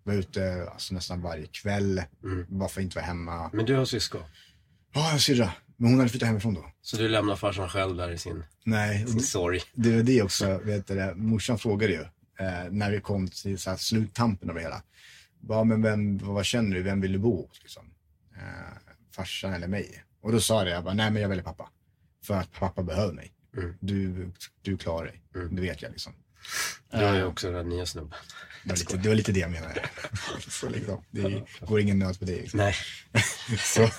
var 0.04 0.14
ute 0.14 0.68
alltså, 0.72 0.94
nästan 0.94 1.22
varje 1.22 1.48
kväll. 1.48 2.04
Mm. 2.24 2.46
Bara 2.50 2.70
för 2.70 2.82
att 2.82 2.84
inte 2.84 2.96
vara 2.96 3.06
hemma. 3.06 3.50
Men 3.54 3.66
du 3.66 3.76
har 3.76 3.86
syskon. 3.86 4.22
Ja, 4.22 5.00
jag 5.00 5.02
har 5.02 5.14
en 5.14 5.20
syrra. 5.20 5.52
Men 5.78 5.90
hon 5.90 6.00
hade 6.00 6.10
flyttat 6.10 6.28
hemifrån 6.28 6.54
då. 6.54 6.66
Så 6.82 6.98
du 6.98 7.08
lämnar 7.08 7.36
farsan 7.36 7.70
själv 7.70 7.96
där 7.98 8.12
i 8.12 8.18
sin, 8.18 8.44
Nej, 8.64 9.08
sin 9.08 9.20
sorg. 9.22 9.62
det 9.74 9.96
var 9.96 10.04
det 10.04 10.22
också. 10.22 10.58
Vet 10.64 10.88
du, 10.88 11.14
morsan 11.16 11.58
frågade 11.58 11.94
ju 11.94 12.02
eh, 12.40 12.72
när 12.72 12.92
vi 12.92 13.02
kom 13.02 13.28
till 13.28 13.60
så 13.60 13.70
här, 13.70 13.78
sluttampen 13.78 14.50
av 14.50 14.56
det 14.56 14.62
hela. 14.62 14.84
Ja, 15.48 15.64
men 15.64 15.82
vem, 15.82 16.18
vad 16.18 16.46
känner 16.46 16.76
du? 16.76 16.84
Vem 16.84 17.02
vill 17.02 17.12
du 17.12 17.20
bo 17.20 17.48
hos? 17.48 17.60
Liksom? 17.62 17.84
Eh, 18.36 18.42
farsan 19.16 19.54
eller 19.54 19.68
mig? 19.68 20.04
Och 20.22 20.32
då 20.32 20.40
sa 20.40 20.64
det, 20.64 20.70
jag 20.70 20.84
bara, 20.84 20.94
nej 20.94 21.12
men 21.12 21.22
jag 21.22 21.30
väljer 21.30 21.44
pappa. 21.44 21.70
För 22.26 22.34
att 22.34 22.52
pappa 22.52 22.84
behöver 22.84 23.14
mig. 23.14 23.32
Mm. 23.58 23.74
Du, 23.80 24.32
du 24.62 24.78
klarar 24.78 25.06
dig. 25.06 25.22
Mm. 25.36 25.56
Det 25.56 25.62
vet 25.62 25.82
jag 25.82 25.92
liksom. 25.92 26.14
Du 26.92 26.98
har 26.98 27.16
ju 27.16 27.24
också 27.24 27.52
den 27.52 27.70
nya 27.70 27.86
snubben. 27.86 28.14
Det 28.64 28.70
var 28.70 28.78
lite 28.78 28.98
det, 28.98 29.10
var 29.10 29.16
lite 29.16 29.32
det 29.32 29.40
jag 29.40 29.52
menade. 29.52 29.90
så 30.50 30.70
liksom, 30.70 31.04
det 31.12 31.44
går 31.60 31.80
ingen 31.80 32.00
nöd 32.00 32.20
på 32.20 32.26
det. 32.26 32.36
Liksom. 32.36 32.58
Nej. 32.58 32.76
så, 33.60 33.90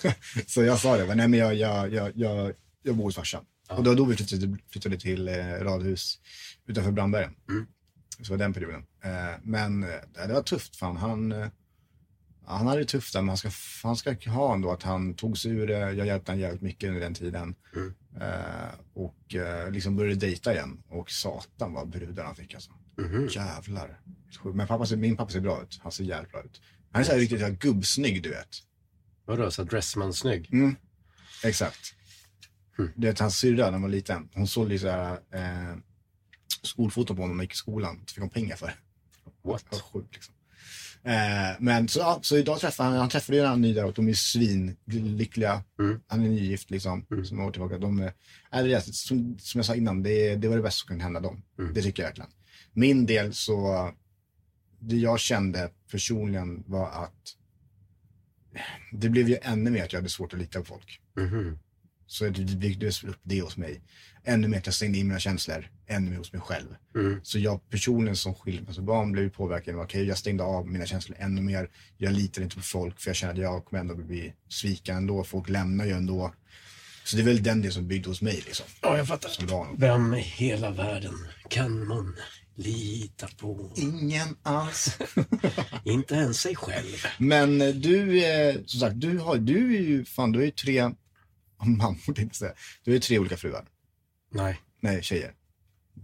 så 0.47 0.63
jag 0.63 0.79
sa 0.79 0.97
det, 0.97 1.15
nej 1.15 1.29
men 1.29 1.41
jag, 1.41 1.55
jag, 1.55 1.93
jag, 1.93 2.13
jag, 2.15 2.53
jag 2.83 2.97
bor 2.97 3.05
hos 3.05 3.15
farsan. 3.15 3.45
Ja. 3.69 3.75
Och 3.75 3.85
då, 3.85 3.95
då 3.95 4.05
vi 4.05 4.17
flyttade, 4.17 4.59
flyttade 4.71 4.99
till 4.99 5.29
eh, 5.29 5.35
radhus 5.61 6.19
utanför 6.67 6.91
Brandbergen. 6.91 7.35
Mm. 7.49 7.67
Så 8.21 8.33
var 8.33 8.39
den 8.39 8.55
perioden. 8.55 8.85
Eh, 9.05 9.41
men 9.43 9.83
eh, 9.83 10.27
det 10.27 10.33
var 10.33 10.43
tufft 10.43 10.77
fan. 10.77 10.97
Han, 10.97 11.33
eh, 11.33 11.49
han 12.47 12.67
hade 12.67 12.81
det 12.81 12.87
tufft 12.87 13.15
men 13.15 13.29
han 13.29 13.37
ska, 13.37 13.51
han 13.83 13.97
ska 13.97 14.17
ha 14.31 14.55
ändå 14.55 14.73
att 14.73 14.83
han 14.83 15.15
tog 15.15 15.39
sig 15.39 15.51
ur 15.51 15.67
det. 15.67 15.79
Jag 15.79 16.07
hjälpte 16.07 16.33
honom 16.33 16.41
jävligt 16.41 16.63
mycket 16.63 16.89
under 16.89 17.01
den 17.01 17.15
tiden. 17.15 17.55
Mm. 17.77 17.95
Eh, 18.21 18.75
och 18.95 19.35
eh, 19.35 19.71
liksom 19.71 19.97
började 19.97 20.17
dejta 20.17 20.53
igen. 20.53 20.83
Och 20.89 21.11
satan 21.11 21.73
vad 21.73 21.89
brudar 21.89 22.25
han 22.25 22.37
fick 22.37 22.55
alltså. 22.55 22.71
Mm. 22.99 23.29
Jävlar. 23.29 24.01
Men 24.55 24.67
pappa, 24.67 24.97
min 24.97 25.17
pappa 25.17 25.31
ser 25.31 25.41
bra 25.41 25.63
ut. 25.63 25.81
Han 25.83 25.93
ser 25.93 26.05
jävligt 26.05 26.33
bra 26.33 26.43
ut. 26.43 26.61
Han 26.93 27.01
är 27.01 27.05
så 27.05 27.13
här 27.13 27.19
riktigt 27.19 27.41
så 27.41 27.47
här 27.47 27.53
gubbsnygg, 27.53 28.23
du 28.23 28.31
vet. 28.31 28.57
Vadå, 29.25 29.51
så 29.51 29.65
Dressman-snygg? 29.65 30.53
Mm. 30.53 30.77
Exakt. 31.45 31.95
Mm. 32.79 32.91
Du 32.97 33.07
vet, 33.07 33.19
hans 33.19 33.37
syrra 33.37 33.65
när 33.65 33.73
han 33.73 33.83
var 33.83 33.89
liten, 33.89 34.29
hon 34.35 34.47
såg 34.47 34.69
lite 34.69 34.83
såhär 34.83 35.21
eh, 35.31 35.77
skolfoto 36.63 37.15
på 37.15 37.23
honom 37.23 37.37
när 37.37 37.41
han 37.41 37.45
gick 37.45 37.53
i 37.53 37.57
skolan. 37.57 38.03
Så 38.07 38.15
fick 38.15 38.21
hon 38.21 38.31
pengar 38.31 38.57
för 38.57 38.67
det. 38.67 38.75
What? 39.43 39.65
Det 39.71 39.77
var 39.77 39.83
sjukt 39.83 40.15
liksom. 40.15 40.35
Eh, 41.07 41.57
men 41.59 41.89
så, 41.89 41.99
ja, 41.99 42.19
så 42.23 42.37
idag 42.37 42.61
träffade 42.61 42.89
han, 42.89 42.99
han 42.99 43.09
träffade 43.09 43.39
ju 43.39 43.45
en 43.45 43.61
ny 43.61 43.75
där 43.75 43.85
och 43.85 43.93
de 43.93 44.09
är 44.09 44.13
svinlyckliga. 44.13 45.65
Mm. 45.79 46.01
Han 46.07 46.25
är 46.25 46.29
nygift 46.29 46.71
liksom, 46.71 47.07
mm. 47.11 47.25
som 47.25 47.41
år 47.41 47.51
tillbaka. 47.51 47.79
De, 47.79 48.11
är, 48.51 48.65
det, 48.65 48.81
som, 48.83 49.39
som 49.39 49.59
jag 49.59 49.67
sa 49.67 49.75
innan, 49.75 50.03
det, 50.03 50.37
det 50.37 50.49
var 50.49 50.57
det 50.57 50.63
bästa 50.63 50.79
som 50.79 50.89
kunde 50.89 51.05
hända 51.05 51.21
dem. 51.21 51.43
Mm. 51.59 51.75
Det 51.75 51.83
tycker 51.83 52.03
jag 52.03 52.09
verkligen. 52.09 52.31
Min 52.73 53.07
del 53.07 53.35
så, 53.35 53.91
det 54.79 54.97
jag 54.97 55.21
kände 55.21 55.71
personligen 55.91 56.65
var 56.67 56.91
att 56.91 57.37
det 58.93 59.09
blev 59.09 59.29
ju 59.29 59.39
ännu 59.43 59.71
mer 59.71 59.85
att 59.85 59.93
jag 59.93 60.01
hade 60.01 60.09
svårt 60.09 60.33
att 60.33 60.39
lita 60.39 60.59
på 60.59 60.65
folk. 60.65 61.01
Mm. 61.19 61.59
Så 62.07 62.25
det 62.29 62.57
byggdes 62.57 63.05
upp 63.05 63.21
det 63.23 63.41
hos 63.41 63.57
mig. 63.57 63.81
Ännu 64.25 64.49
mer 64.49 64.59
att 64.59 64.67
jag 64.67 64.75
stängde 64.75 64.99
in 64.99 65.09
mina 65.09 65.21
känslor, 65.21 65.71
ännu 65.87 66.11
mer 66.11 66.19
hos 66.19 66.33
mig 66.33 66.43
själv. 66.43 66.77
Mm. 66.95 67.21
Så 67.23 67.39
jag 67.39 67.71
personligen 67.71 68.17
som 68.17 68.35
skilsmässobarn 68.35 69.13
blev 69.13 69.31
påverkad. 69.31 69.75
Okej, 69.75 69.85
okay, 69.85 70.05
jag 70.05 70.19
stängde 70.19 70.45
av 70.45 70.69
mina 70.69 70.87
känslor 70.87 71.17
ännu 71.21 71.43
mer. 71.43 71.71
Jag 71.97 72.13
litar 72.13 72.43
inte 72.43 72.57
på 72.57 72.63
folk 72.63 73.01
för 73.01 73.09
jag 73.09 73.17
känner 73.17 73.33
att 73.33 73.41
jag 73.41 73.65
kommer 73.65 73.81
ändå 73.81 73.95
bli 73.95 74.33
sviken 74.49 74.97
ändå. 74.97 75.25
Folk 75.25 75.49
lämnar 75.49 75.85
ju 75.85 75.93
ändå. 75.93 76.35
Så 77.05 77.17
det 77.17 77.23
är 77.23 77.25
väl 77.25 77.43
den 77.43 77.63
det 77.63 77.71
som 77.71 77.89
byggde 77.89 78.09
hos 78.09 78.23
mig 78.23 78.43
liksom. 78.47 78.67
Ja, 78.83 78.97
jag 78.97 79.09
fattar. 79.09 79.77
Vem 79.79 80.15
i 80.15 80.21
hela 80.21 80.71
världen 80.71 81.15
kan 81.49 81.87
man 81.87 82.17
lita 82.55 83.29
på? 83.39 83.73
Ingen 83.77 84.37
alls. 84.43 84.99
inte 85.85 86.15
ens 86.15 86.41
sig 86.41 86.57
själv. 86.57 86.97
Men 87.19 87.59
du, 87.59 88.25
eh, 88.25 88.57
som 88.67 88.81
sagt, 88.81 89.01
du, 89.01 89.19
har, 89.19 89.37
du 89.37 89.77
är 89.77 89.81
ju, 89.81 90.05
fan, 90.05 90.33
du 90.33 90.41
är 90.41 90.45
ju 90.45 90.51
tre 90.51 90.83
mammor 91.65 92.15
tänkte 92.15 92.23
jag 92.23 92.35
säga. 92.35 92.55
Du 92.85 92.93
ju 92.93 93.01
tre 93.01 93.19
olika 93.19 93.37
fruar. 93.37 93.65
Nej. 94.33 94.61
Nej, 94.81 95.03
tjejer. 95.03 95.33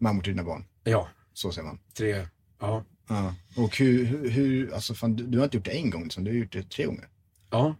Mammor 0.00 0.22
till 0.22 0.32
dina 0.32 0.44
barn. 0.44 0.64
Ja. 0.84 1.08
Så 1.32 1.52
säger 1.52 1.66
man. 1.68 1.78
Tre, 1.96 2.26
ja. 2.60 2.84
ja. 3.08 3.34
Och 3.56 3.76
hur, 3.76 4.30
hur, 4.30 4.74
alltså 4.74 4.94
fan, 4.94 5.16
du, 5.16 5.26
du, 5.26 5.38
har 5.38 5.44
inte 5.44 5.56
gjort 5.56 5.64
det 5.64 5.70
en 5.70 5.90
gång, 5.90 6.02
liksom. 6.02 6.24
du 6.24 6.30
har 6.30 6.36
gjort 6.38 6.52
det 6.52 6.70
tre 6.70 6.84
gånger. 6.84 7.08
Ja. 7.50 7.76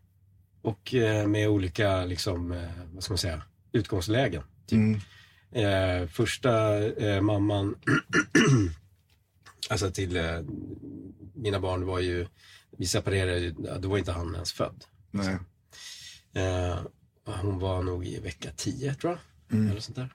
Och 0.62 0.94
eh, 0.94 1.26
med 1.26 1.48
olika, 1.48 2.04
liksom, 2.04 2.52
eh, 2.52 2.70
vad 2.92 3.02
ska 3.02 3.12
man 3.12 3.18
säga, 3.18 3.42
utgångslägen. 3.72 4.42
Typ. 4.66 4.78
Mm. 4.78 5.00
Eh, 5.52 6.08
första 6.08 6.84
eh, 6.84 7.20
mamman, 7.20 7.74
alltså 9.70 9.90
till 9.90 10.16
eh, 10.16 10.40
mina 11.34 11.60
barn 11.60 11.86
var 11.86 12.00
ju, 12.00 12.26
vi 12.78 12.86
separerade, 12.86 13.50
då 13.78 13.88
var 13.88 13.98
inte 13.98 14.12
han 14.12 14.34
ens 14.34 14.52
född. 14.52 14.84
Nej. 15.10 15.36
Eh, 16.34 16.78
hon 17.24 17.58
var 17.58 17.82
nog 17.82 18.06
i 18.06 18.20
vecka 18.20 18.50
10 18.56 18.94
tror 18.94 19.12
jag. 19.12 19.58
Mm. 19.58 19.70
Eller 19.70 19.80
sånt 19.80 19.96
där. 19.96 20.14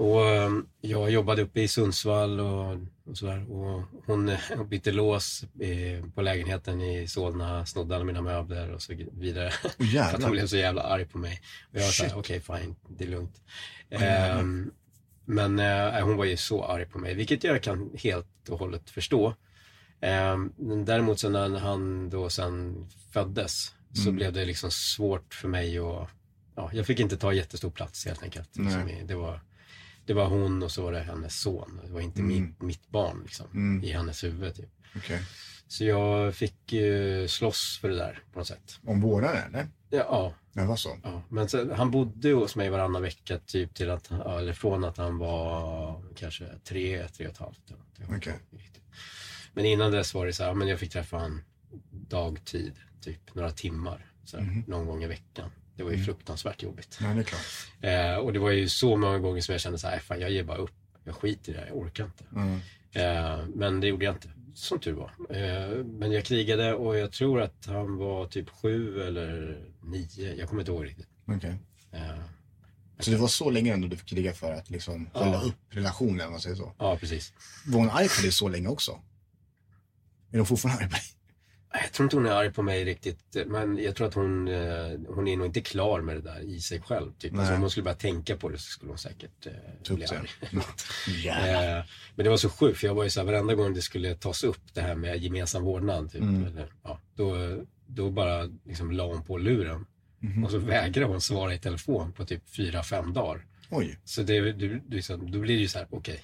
Och 0.00 0.28
ehm, 0.28 0.66
jag 0.80 1.10
jobbade 1.10 1.42
uppe 1.42 1.60
i 1.60 1.68
Sundsvall 1.68 2.40
och, 2.40 2.76
och 3.04 3.18
sådär. 3.18 3.52
Och 3.52 3.82
hon 4.06 4.36
bytte 4.68 4.92
lås 4.92 5.44
i, 5.60 6.02
på 6.14 6.22
lägenheten 6.22 6.80
i 6.80 7.08
Solna, 7.08 7.66
snodde 7.66 7.94
alla 7.96 8.04
mina 8.04 8.22
möbler 8.22 8.70
och 8.70 8.82
så 8.82 8.92
vidare. 9.12 9.52
Oh, 9.78 10.08
för 10.08 10.16
att 10.16 10.22
hon 10.22 10.32
blev 10.32 10.46
så 10.46 10.56
jävla 10.56 10.82
arg 10.82 11.04
på 11.04 11.18
mig. 11.18 11.40
Och 11.72 11.80
jag 11.80 11.84
sa, 11.84 12.04
okej 12.04 12.18
okay, 12.18 12.40
fine, 12.40 12.76
det 12.88 13.04
är 13.04 13.08
lugnt. 13.08 13.40
Oh, 13.90 14.38
um, 14.38 14.70
men 15.24 15.58
uh, 15.58 16.04
hon 16.04 16.16
var 16.16 16.24
ju 16.24 16.36
så 16.36 16.64
arg 16.64 16.86
på 16.86 16.98
mig, 16.98 17.14
vilket 17.14 17.44
jag 17.44 17.62
kan 17.62 17.90
helt 17.94 18.48
och 18.48 18.58
hållet 18.58 18.90
förstå. 18.90 19.34
Um, 20.32 20.84
däremot 20.84 21.20
så 21.20 21.28
när 21.28 21.58
han 21.58 22.10
då 22.10 22.30
sen 22.30 22.86
föddes 23.12 23.74
så 23.92 24.02
mm. 24.02 24.16
blev 24.16 24.32
det 24.32 24.44
liksom 24.44 24.70
svårt 24.70 25.34
för 25.34 25.48
mig 25.48 25.78
att, 25.78 26.08
ja, 26.56 26.70
jag 26.72 26.86
fick 26.86 27.00
inte 27.00 27.16
ta 27.16 27.32
jättestor 27.32 27.70
plats 27.70 28.06
helt 28.06 28.22
enkelt. 28.22 28.56
Liksom, 28.56 28.90
det, 29.06 29.14
var, 29.14 29.40
det 30.10 30.14
var 30.14 30.26
hon 30.26 30.62
och 30.62 30.70
så 30.70 30.82
var 30.82 30.92
det 30.92 31.00
hennes 31.00 31.40
son. 31.40 31.80
Det 31.84 31.92
var 31.92 32.00
inte 32.00 32.20
mm. 32.20 32.42
mitt, 32.42 32.62
mitt 32.62 32.88
barn 32.88 33.20
liksom, 33.22 33.46
mm. 33.54 33.84
i 33.84 33.92
hennes 33.92 34.24
huvud. 34.24 34.54
Typ. 34.54 34.70
Okay. 34.96 35.18
Så 35.68 35.84
jag 35.84 36.34
fick 36.34 36.72
uh, 36.72 37.26
slåss 37.26 37.78
för 37.80 37.88
det 37.88 37.96
där 37.96 38.22
på 38.32 38.38
något 38.38 38.48
sätt. 38.48 38.78
Om 38.86 39.00
vårdnaden 39.00 39.42
eller? 39.46 39.68
Ja. 39.90 40.06
ja. 40.10 40.34
Det 40.52 40.64
var 40.64 40.76
så? 40.76 40.98
Ja. 41.02 41.22
Men 41.28 41.48
så, 41.48 41.74
han 41.74 41.90
bodde 41.90 42.32
hos 42.32 42.56
mig 42.56 42.70
varannan 42.70 43.02
vecka 43.02 43.38
typ 43.38 43.74
till 43.74 43.90
att, 43.90 44.10
eller 44.10 44.52
från 44.52 44.84
att 44.84 44.96
han 44.96 45.18
var 45.18 46.02
kanske 46.16 46.44
tre, 46.64 47.08
tre 47.08 47.26
och 47.26 47.32
ett 47.32 47.38
halvt. 47.38 47.72
Okay. 48.16 48.34
Men 49.52 49.64
innan 49.64 49.92
dess 49.92 50.14
var 50.14 50.26
det 50.26 50.32
så 50.32 50.44
här, 50.44 50.54
men 50.54 50.68
jag 50.68 50.78
fick 50.78 50.92
träffa 50.92 51.16
honom 51.16 51.42
dagtid 51.90 52.72
typ 53.00 53.34
några 53.34 53.50
timmar 53.50 54.06
så 54.24 54.36
här, 54.36 54.44
mm. 54.44 54.64
någon 54.66 54.86
gång 54.86 55.02
i 55.02 55.06
veckan. 55.06 55.50
Det 55.80 55.84
var 55.84 55.90
ju 55.90 55.96
mm. 55.96 56.06
fruktansvärt 56.06 56.62
jobbigt. 56.62 56.98
Ja, 57.00 57.06
det 57.06 57.20
är 57.20 57.24
klart. 57.24 57.40
Eh, 57.80 58.16
och 58.16 58.32
det 58.32 58.38
var 58.38 58.50
ju 58.50 58.68
så 58.68 58.96
många 58.96 59.18
gånger 59.18 59.40
som 59.40 59.52
jag 59.52 59.60
kände 59.60 59.78
så 59.78 59.88
här, 59.88 59.98
fan 59.98 60.20
jag 60.20 60.30
ger 60.30 60.44
bara 60.44 60.56
upp. 60.56 60.74
Jag 61.04 61.14
skiter 61.14 61.52
i 61.52 61.54
det 61.54 61.60
här, 61.60 61.66
jag 61.66 61.76
orkar 61.76 62.04
inte. 62.04 62.24
Mm. 62.34 62.60
Eh, 62.92 63.46
men 63.54 63.80
det 63.80 63.86
gjorde 63.86 64.04
jag 64.04 64.14
inte, 64.14 64.30
som 64.54 64.78
tur 64.78 64.92
var. 64.92 65.12
Eh, 65.30 65.84
men 65.84 66.12
jag 66.12 66.24
krigade 66.24 66.74
och 66.74 66.96
jag 66.96 67.12
tror 67.12 67.40
att 67.40 67.66
han 67.66 67.96
var 67.96 68.26
typ 68.26 68.50
sju 68.50 69.02
eller 69.02 69.58
nio. 69.82 70.34
Jag 70.34 70.48
kommer 70.48 70.62
inte 70.62 70.72
ihåg 70.72 70.84
riktigt. 70.84 71.08
Okay. 71.26 71.54
Eh, 71.92 72.20
så 72.98 73.10
det 73.10 73.16
var 73.16 73.28
så 73.28 73.50
länge 73.50 73.72
ändå 73.72 73.88
du 73.88 73.96
fick 73.96 74.08
kriga 74.08 74.32
för 74.32 74.52
att 74.52 74.70
liksom 74.70 75.10
hålla 75.12 75.32
ja. 75.32 75.40
upp 75.40 75.56
relationen, 75.70 76.26
om 76.26 76.32
man 76.32 76.40
säger 76.40 76.56
så? 76.56 76.74
Ja, 76.78 76.96
precis. 76.96 77.32
Var 77.66 77.78
hon 77.78 77.90
arg 77.90 78.08
på 78.08 78.22
dig 78.22 78.32
så 78.32 78.48
länge 78.48 78.68
också? 78.68 79.00
Är 80.32 80.36
de 80.36 80.46
fortfarande 80.46 80.82
arg 80.82 80.90
på 80.90 80.96
dig? 80.96 81.04
Jag 81.72 81.92
tror 81.92 82.04
inte 82.04 82.16
hon 82.16 82.26
är 82.26 82.30
arg 82.30 82.52
på 82.52 82.62
mig 82.62 82.84
riktigt, 82.84 83.36
men 83.46 83.78
jag 83.78 83.96
tror 83.96 84.06
att 84.06 84.14
hon, 84.14 84.48
eh, 84.48 84.98
hon 85.08 85.28
är 85.28 85.36
nog 85.36 85.46
inte 85.46 85.60
klar 85.60 86.00
med 86.00 86.16
det 86.16 86.22
där 86.22 86.40
i 86.40 86.60
sig 86.60 86.80
själv. 86.80 87.12
Typ. 87.18 87.38
Alltså, 87.38 87.54
om 87.54 87.60
hon 87.60 87.70
skulle 87.70 87.84
börja 87.84 87.96
tänka 87.96 88.36
på 88.36 88.48
det 88.48 88.58
så 88.58 88.70
skulle 88.70 88.90
hon 88.90 88.98
säkert 88.98 89.46
eh, 89.46 89.94
bli 89.94 90.04
arg. 90.04 90.28
eh, 91.28 91.84
men 92.14 92.24
det 92.24 92.30
var 92.30 92.36
så 92.36 92.50
sjukt, 92.50 92.78
för 92.78 92.86
jag 92.86 92.94
var 92.94 93.04
ju 93.04 93.10
så 93.10 93.20
här, 93.20 93.26
varenda 93.26 93.54
gång 93.54 93.74
det 93.74 93.82
skulle 93.82 94.14
tas 94.14 94.44
upp 94.44 94.74
det 94.74 94.80
här 94.80 94.94
med 94.94 95.22
gemensam 95.22 95.62
vårdnad, 95.62 96.12
typ, 96.12 96.22
mm. 96.22 96.46
eller, 96.46 96.72
ja, 96.82 97.00
då, 97.14 97.56
då 97.86 98.10
bara 98.10 98.50
liksom 98.64 98.92
la 98.92 99.06
hon 99.06 99.24
på 99.24 99.38
luren. 99.38 99.86
Mm. 100.22 100.44
Och 100.44 100.50
så 100.50 100.58
vägrade 100.58 101.12
hon 101.12 101.20
svara 101.20 101.54
i 101.54 101.58
telefon 101.58 102.12
på 102.12 102.24
typ 102.24 102.50
fyra 102.56 102.82
fem 102.82 103.12
dagar. 103.12 103.46
Oj. 103.70 103.98
Så 104.04 104.22
det, 104.22 104.52
du, 104.52 104.82
liksom, 104.88 105.30
då 105.30 105.38
blir 105.38 105.54
det 105.54 105.62
ju 105.62 105.68
så 105.68 105.78
här, 105.78 105.86
okej, 105.90 106.14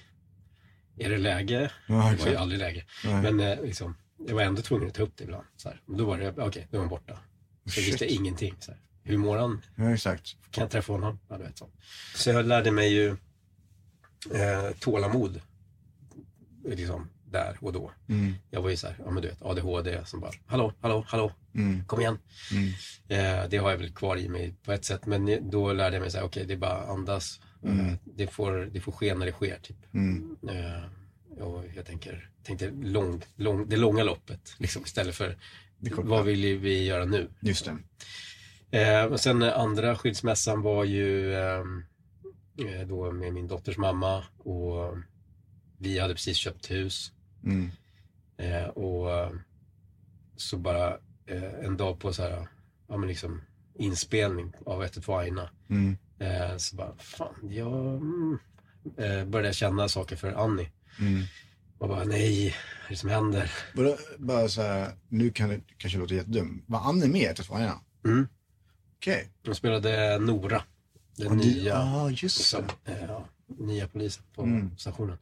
okay, 0.95 1.05
är 1.05 1.09
det 1.09 1.17
läge? 1.17 1.71
Ja, 1.87 2.13
det 2.17 2.23
var 2.23 2.31
ju 2.31 2.35
aldrig 2.35 2.59
läge. 2.59 2.85
Nej. 3.05 3.21
Men 3.21 3.39
eh, 3.39 3.61
liksom, 3.63 3.95
jag 4.27 4.35
var 4.35 4.41
ändå 4.41 4.61
tvungen 4.61 4.87
att 4.87 4.93
ta 4.93 5.03
upp 5.03 5.17
det 5.17 5.23
ibland. 5.23 5.45
Så 5.57 5.69
här. 5.69 5.81
Då 5.85 6.05
var 6.05 6.17
det, 6.17 6.29
okej, 6.29 6.43
okay, 6.43 6.63
då 6.71 6.77
är 6.77 6.81
han 6.81 6.89
borta. 6.89 7.19
Så 7.65 7.79
jag 7.79 7.85
visste 7.85 8.13
ingenting. 8.13 8.55
Så 8.59 8.71
här. 8.71 8.81
Hur 9.03 9.17
mår 9.17 9.37
han? 9.37 9.61
Ja, 9.75 9.93
exakt. 9.93 10.37
Kan 10.51 10.61
jag 10.61 10.71
träffa 10.71 10.93
honom? 10.93 11.19
Ja, 11.29 11.37
du 11.37 11.43
vet 11.43 11.57
så. 11.57 11.69
Så 12.15 12.29
jag 12.29 12.45
lärde 12.45 12.71
mig 12.71 12.93
ju 12.93 13.09
eh, 14.33 14.71
tålamod. 14.79 15.41
Liksom, 16.65 17.09
där 17.31 17.57
och 17.61 17.73
då. 17.73 17.91
Mm. 18.07 18.33
Jag 18.49 18.61
var 18.61 18.69
ju 18.69 18.77
så 18.77 18.87
här, 18.87 18.95
ja 19.05 19.11
men 19.11 19.21
du 19.21 19.29
vet, 19.29 19.41
ADHD 19.41 20.05
som 20.05 20.19
bara, 20.19 20.31
hallå, 20.45 20.73
hallå, 20.81 21.05
hallå, 21.07 21.31
mm. 21.55 21.85
kom 21.85 21.99
igen. 21.99 22.19
Mm. 22.51 22.67
Eh, 23.07 23.49
det 23.49 23.57
har 23.57 23.69
jag 23.69 23.77
väl 23.77 23.93
kvar 23.93 24.17
i 24.17 24.29
mig 24.29 24.55
på 24.63 24.71
ett 24.71 24.85
sätt, 24.85 25.05
men 25.05 25.49
då 25.49 25.73
lärde 25.73 25.95
jag 25.95 26.01
mig 26.01 26.11
så 26.11 26.17
här, 26.17 26.25
okej, 26.25 26.41
okay, 26.43 26.47
det 26.47 26.53
är 26.53 26.57
bara 26.57 26.87
andas. 26.87 27.39
Eh, 27.63 27.93
det, 28.03 28.27
får, 28.27 28.69
det 28.71 28.79
får 28.79 28.91
ske 28.91 29.15
när 29.15 29.25
det 29.25 29.31
sker, 29.31 29.59
typ. 29.61 29.93
Mm. 29.93 30.37
Eh, 30.49 30.83
och 31.39 31.63
jag 31.75 31.85
tänker, 31.85 32.29
tänkte 32.43 32.69
lång, 32.69 33.21
lång, 33.35 33.69
det 33.69 33.77
långa 33.77 34.03
loppet 34.03 34.55
liksom, 34.57 34.83
istället 34.85 35.15
för 35.15 35.37
vad 35.97 36.25
vill 36.25 36.57
vi 36.57 36.85
göra 36.85 37.05
nu? 37.05 37.29
Just 37.39 37.65
det. 37.65 37.77
Eh, 38.79 39.05
och 39.05 39.19
sen 39.19 39.43
andra 39.43 39.95
skilsmässan 39.95 40.61
var 40.61 40.83
ju 40.83 41.35
ehm, 41.35 41.83
eh, 42.59 42.87
då 42.87 43.11
med 43.11 43.33
min 43.33 43.47
dotters 43.47 43.77
mamma 43.77 44.23
och 44.37 44.97
vi 45.77 45.99
hade 45.99 46.13
precis 46.13 46.37
köpt 46.37 46.71
hus. 46.71 47.11
Mm. 47.43 47.71
Eh, 48.37 48.67
och 48.67 49.31
så 50.35 50.57
bara 50.57 50.97
eh, 51.25 51.65
en 51.65 51.77
dag 51.77 51.99
på 51.99 52.13
så 52.13 52.23
här, 52.23 52.47
ja 52.87 52.97
men 52.97 53.09
liksom 53.09 53.41
inspelning 53.75 54.53
av 54.65 54.83
112 54.83 55.17
Aina. 55.17 55.49
Mm. 55.69 55.97
Eh, 56.19 56.57
så 56.57 56.75
bara, 56.75 56.95
fan, 56.97 57.35
jag 57.49 57.95
mm, 57.95 58.39
eh, 58.97 59.25
började 59.25 59.53
känna 59.53 59.89
saker 59.89 60.15
för 60.15 60.31
Annie. 60.31 60.69
Mm. 60.99 61.23
Och 61.77 61.87
bara, 61.89 62.03
nej, 62.03 62.43
vad 62.81 62.85
är 62.85 62.89
det 62.89 62.95
som 62.95 63.09
händer? 63.09 63.51
Bara, 63.75 63.95
bara 64.17 64.47
så 64.49 64.61
här, 64.61 64.91
nu 65.09 65.31
kan 65.31 65.49
det 65.49 65.61
kanske 65.77 65.99
låta 65.99 66.13
jättedum. 66.13 66.63
Var 66.67 66.79
Annie 66.79 67.07
med 67.07 67.31
i 67.31 67.35
Tatuajerna? 67.35 67.79
Mm. 68.05 68.27
Okej. 68.97 69.29
De 69.41 69.55
spelade 69.55 70.19
Nora, 70.19 70.63
den 71.17 71.27
Och 71.27 71.37
nya, 71.37 71.73
Ja, 71.73 72.09
just 72.09 72.37
liksom, 72.39 72.63
det. 72.85 72.91
eh, 72.91 73.03
ja, 73.07 73.27
nya 73.47 73.87
polisen 73.87 74.23
på 74.35 74.43
Mm. 74.43 74.77
stationen. 74.77 75.17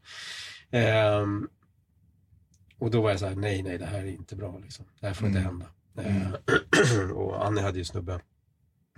Ehm, 0.71 1.47
och 2.79 2.91
då 2.91 3.01
var 3.01 3.09
jag 3.09 3.19
så 3.19 3.27
här, 3.27 3.35
nej, 3.35 3.63
nej, 3.63 3.77
det 3.77 3.85
här 3.85 3.99
är 3.99 4.05
inte 4.05 4.35
bra. 4.35 4.59
Liksom. 4.59 4.85
Det 4.99 5.07
här 5.07 5.13
får 5.13 5.27
inte 5.27 5.39
Mm. 5.39 5.51
hända. 5.51 5.69
Eh, 5.97 7.11
och 7.11 7.45
Annie 7.47 7.61
hade 7.61 7.77
ju 7.77 7.85
snubbe 7.85 8.19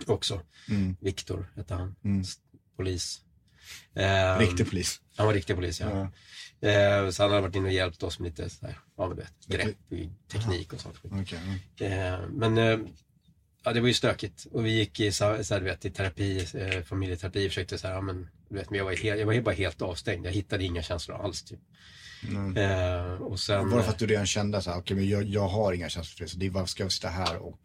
också. 0.06 0.40
Mm. 0.68 0.96
Viktor 1.00 1.52
hette 1.56 1.74
han, 1.74 1.94
Mm. 2.04 2.24
Polis. 2.76 3.20
Ehm, 3.94 4.38
Riktig 4.38 4.68
polis. 4.70 5.00
Han 5.16 5.26
var 5.26 5.34
riktig 5.34 5.56
polis, 5.56 5.80
ja. 5.80 6.10
Ja. 6.60 6.68
Eh, 6.68 7.10
så 7.10 7.22
han 7.22 7.30
hade 7.30 7.42
varit 7.42 7.54
inne 7.56 7.66
och 7.66 7.72
hjälpt 7.72 8.02
oss 8.02 8.18
med 8.18 8.28
lite 8.30 8.50
så 8.50 8.66
här, 8.66 8.78
ja, 8.96 9.06
vet, 9.06 9.32
grepp 9.46 9.92
i 9.92 10.10
teknik 10.32 10.72
och 10.72 10.80
sånt. 10.80 10.96
skit. 10.96 11.12
Okej. 11.22 11.38
Eh, 11.92 12.18
men 12.30 12.58
eh, 12.58 12.78
ja, 13.64 13.72
det 13.72 13.80
var 13.80 13.88
ju 13.88 13.94
stökigt 13.94 14.46
och 14.52 14.66
vi 14.66 14.70
gick 14.70 15.00
i, 15.00 15.12
så 15.12 15.24
här, 15.24 15.58
du 15.58 15.64
vet, 15.64 15.84
i 15.84 15.90
terapi, 15.90 16.46
eh, 16.54 16.82
familjeterapi 16.82 17.48
försökte 17.48 17.78
så 17.78 17.86
här, 17.86 17.94
ja, 17.94 18.00
men, 18.00 18.28
du 18.48 18.54
vet, 18.54 18.70
men 18.70 18.78
jag 18.78 18.84
var, 18.84 18.92
helt, 18.92 19.18
jag 19.20 19.26
var 19.26 19.40
bara 19.40 19.54
helt 19.54 19.82
avstängd. 19.82 20.26
Jag 20.26 20.32
hittade 20.32 20.64
inga 20.64 20.82
känslor 20.82 21.16
alls. 21.16 21.42
Typ. 21.42 21.60
Mm. 22.28 22.56
Eh, 22.56 23.12
och 23.22 23.40
sen, 23.40 23.70
Var 23.70 23.78
det 23.78 23.84
för 23.84 23.92
att 23.92 23.98
du 23.98 24.06
redan 24.06 24.26
kände 24.26 24.62
så 24.62 24.70
här, 24.70 24.78
okej, 24.78 24.96
men 24.96 25.08
jag, 25.08 25.22
jag 25.22 25.48
har 25.48 25.72
inga 25.72 25.88
känslor 25.88 26.16
för 26.16 26.24
det, 26.24 26.30
så 26.30 26.38
det 26.38 26.46
är 26.46 26.50
varför 26.50 26.68
ska 26.68 26.82
jag 26.82 26.92
sitta 26.92 27.08
här 27.08 27.36
och 27.36 27.58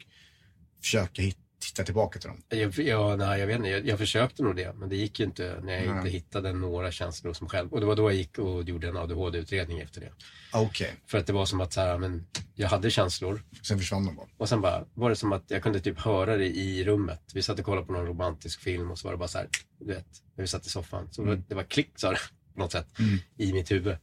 försöka 0.81 1.21
hit, 1.21 1.37
titta 1.73 1.85
tillbaka 1.85 2.19
till 2.19 2.29
dem? 2.29 2.41
jag, 2.49 2.79
jag, 2.79 3.19
nej, 3.19 3.39
jag 3.39 3.47
vet 3.47 3.55
inte, 3.57 3.69
jag, 3.69 3.87
jag 3.87 3.99
försökte 3.99 4.43
nog 4.43 4.55
det, 4.55 4.73
men 4.75 4.89
det 4.89 4.95
gick 4.95 5.19
ju 5.19 5.25
inte 5.25 5.59
när 5.63 5.73
jag 5.73 5.87
Nej. 5.87 5.97
inte 5.97 6.09
hittade 6.09 6.53
några 6.53 6.91
känslor 6.91 7.35
mig 7.41 7.49
själv. 7.49 7.73
Och 7.73 7.79
det 7.79 7.85
var 7.85 7.95
då 7.95 8.03
jag 8.11 8.15
gick 8.17 8.39
och 8.39 8.63
gjorde 8.63 8.87
en 8.87 8.97
ADHD-utredning 8.97 9.79
efter 9.79 10.01
det. 10.01 10.11
Okej, 10.53 10.93
För 11.07 11.17
att 11.17 11.27
det 11.27 11.33
var 11.33 11.45
som 11.45 11.61
att 11.61 11.73
så 11.73 11.81
här, 11.81 11.97
men, 11.97 12.25
jag 12.55 12.69
hade 12.69 12.91
känslor, 12.91 13.43
sen 13.61 13.79
försvann 13.79 14.05
de 14.05 14.15
bara. 14.15 14.27
Och 14.37 14.49
sen 14.49 14.61
bara 14.61 14.85
var 14.93 15.09
det 15.09 15.15
som 15.15 15.33
att 15.33 15.43
jag 15.47 15.63
kunde 15.63 15.79
typ 15.79 15.99
höra 15.99 16.37
det 16.37 16.45
i 16.57 16.83
rummet. 16.85 17.21
Vi 17.33 17.41
satt 17.41 17.59
och 17.59 17.65
kollade 17.65 17.87
på 17.87 17.93
någon 17.93 18.05
romantisk 18.05 18.61
film 18.61 18.91
och 18.91 18.99
så 18.99 19.07
var 19.07 19.11
det 19.13 19.17
bara 19.17 19.27
så 19.27 19.37
här, 19.37 19.47
du 19.79 19.85
vet, 19.85 20.07
när 20.35 20.41
vi 20.43 20.47
satt 20.47 20.65
i 20.65 20.69
soffan. 20.69 21.07
Så 21.11 21.21
Mm. 21.21 21.43
det 21.47 21.55
var 21.55 21.63
klick 21.63 21.89
sa 21.95 22.11
det 22.11 22.19
på 22.53 22.59
något 22.59 22.71
sätt 22.71 22.99
Mm. 22.99 23.17
i 23.37 23.53
mitt 23.53 23.71
huvud. 23.71 23.95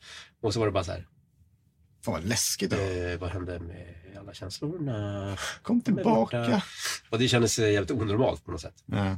Och 0.42 0.52
så 0.54 0.60
var 0.60 0.66
det 0.66 0.72
bara 0.72 0.84
så 0.84 0.92
här, 0.92 1.06
Fan 2.02 2.14
vad 2.14 2.24
läskigt. 2.24 2.72
eh, 2.72 2.78
vad 3.20 3.30
hände 3.30 3.58
med 3.60 3.94
alla 4.20 4.34
känslorna? 4.34 5.36
Kom 5.62 5.80
tillbaka. 5.80 6.62
Och 7.10 7.18
det 7.18 7.28
kändes 7.28 7.58
jävligt 7.58 7.90
onormalt 7.90 8.44
på 8.44 8.50
något 8.50 8.60
sätt. 8.60 8.82
Ja. 8.86 9.16